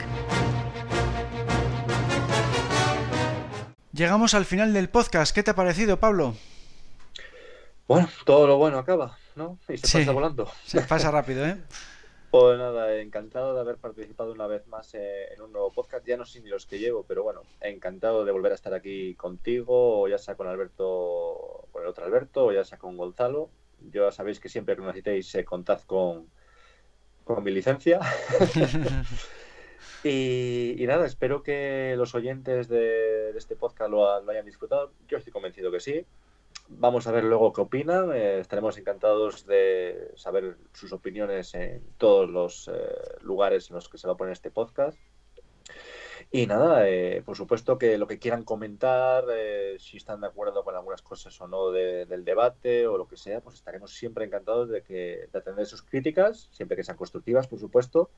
[3.93, 5.33] Llegamos al final del podcast.
[5.33, 6.33] ¿Qué te ha parecido, Pablo?
[7.87, 9.57] Bueno, todo lo bueno acaba, ¿no?
[9.69, 10.51] Y se pasa volando.
[10.65, 11.57] Se pasa rápido, ¿eh?
[12.29, 16.05] Pues nada, encantado de haber participado una vez más eh, en un nuevo podcast.
[16.05, 19.13] Ya no sé ni los que llevo, pero bueno, encantado de volver a estar aquí
[19.13, 23.49] contigo, o ya sea con Alberto, con el otro Alberto, o ya sea con Gonzalo.
[23.91, 26.27] Yo ya sabéis que siempre que necesitéis eh, contad con,
[27.23, 27.99] con mi licencia.
[30.03, 34.91] y, nada, espero que los oyentes de, este podcast lo, hayan disfrutado.
[35.07, 36.05] Yo estoy convencido que sí.
[36.69, 38.13] Vamos a ver luego qué opinan.
[38.13, 42.73] Eh, estaremos encantados de saber sus opiniones en todos los eh,
[43.21, 44.97] lugares en los que se va a poner este podcast.
[46.35, 50.63] Y nada, eh, por supuesto que lo que quieran comentar, eh, si están de acuerdo
[50.63, 54.67] con algunas cosas o no del debate o lo que sea, pues estaremos siempre encantados
[54.67, 58.09] de, que, de atender sus críticas, siempre que sean constructivas, por supuesto.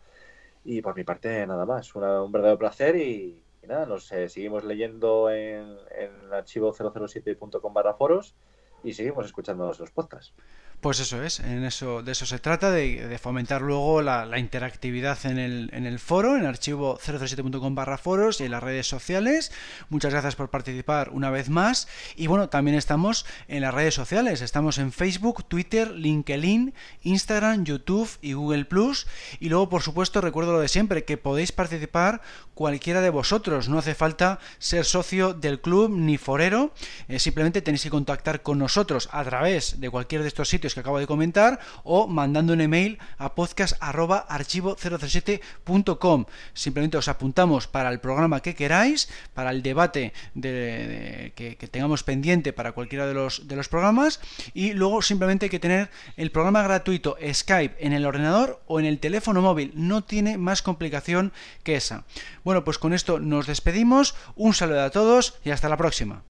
[0.63, 1.93] Y por mi parte, nada más.
[1.93, 3.37] un verdadero placer y,
[3.67, 8.33] nada, nos eh, seguimos leyendo en, en archivo007.com barra foros
[8.81, 10.33] y seguimos escuchando los podcasts.
[10.81, 15.39] Pues eso es, en eso, de eso se trata, de, fomentar luego la, interactividad en
[15.39, 19.51] el, en el, foro, en archivo 007.com barra foros y en las redes sociales.
[19.89, 21.87] Muchas gracias por participar una vez más.
[22.15, 28.09] Y bueno, también estamos en las redes sociales, estamos en Facebook, Twitter, LinkedIn, Instagram, YouTube
[28.21, 29.07] y Google Plus.
[29.39, 32.21] Y luego, por supuesto, recuerdo lo de siempre, que podéis participar
[32.53, 33.69] cualquiera de vosotros.
[33.69, 36.73] No hace falta ser socio del club ni forero,
[37.07, 40.79] eh, simplemente tenéis que contactar con nosotros a través de cualquier de estos sitios que
[40.79, 46.25] acabo de comentar o mandando un email a podcast.archivo007.com.
[46.53, 52.53] Simplemente os apuntamos para el programa que queráis, para el debate de, que, tengamos pendiente
[52.53, 54.19] para cualquiera de los, de los programas
[54.53, 58.85] y luego simplemente hay que tener el programa gratuito Skype en el ordenador o en
[58.85, 59.71] el teléfono móvil.
[59.75, 61.33] No tiene más complicación
[61.63, 62.03] que esa.
[62.43, 64.15] Bueno, pues con esto nos despedimos.
[64.35, 66.23] Un saludo a todos y hasta la próxima.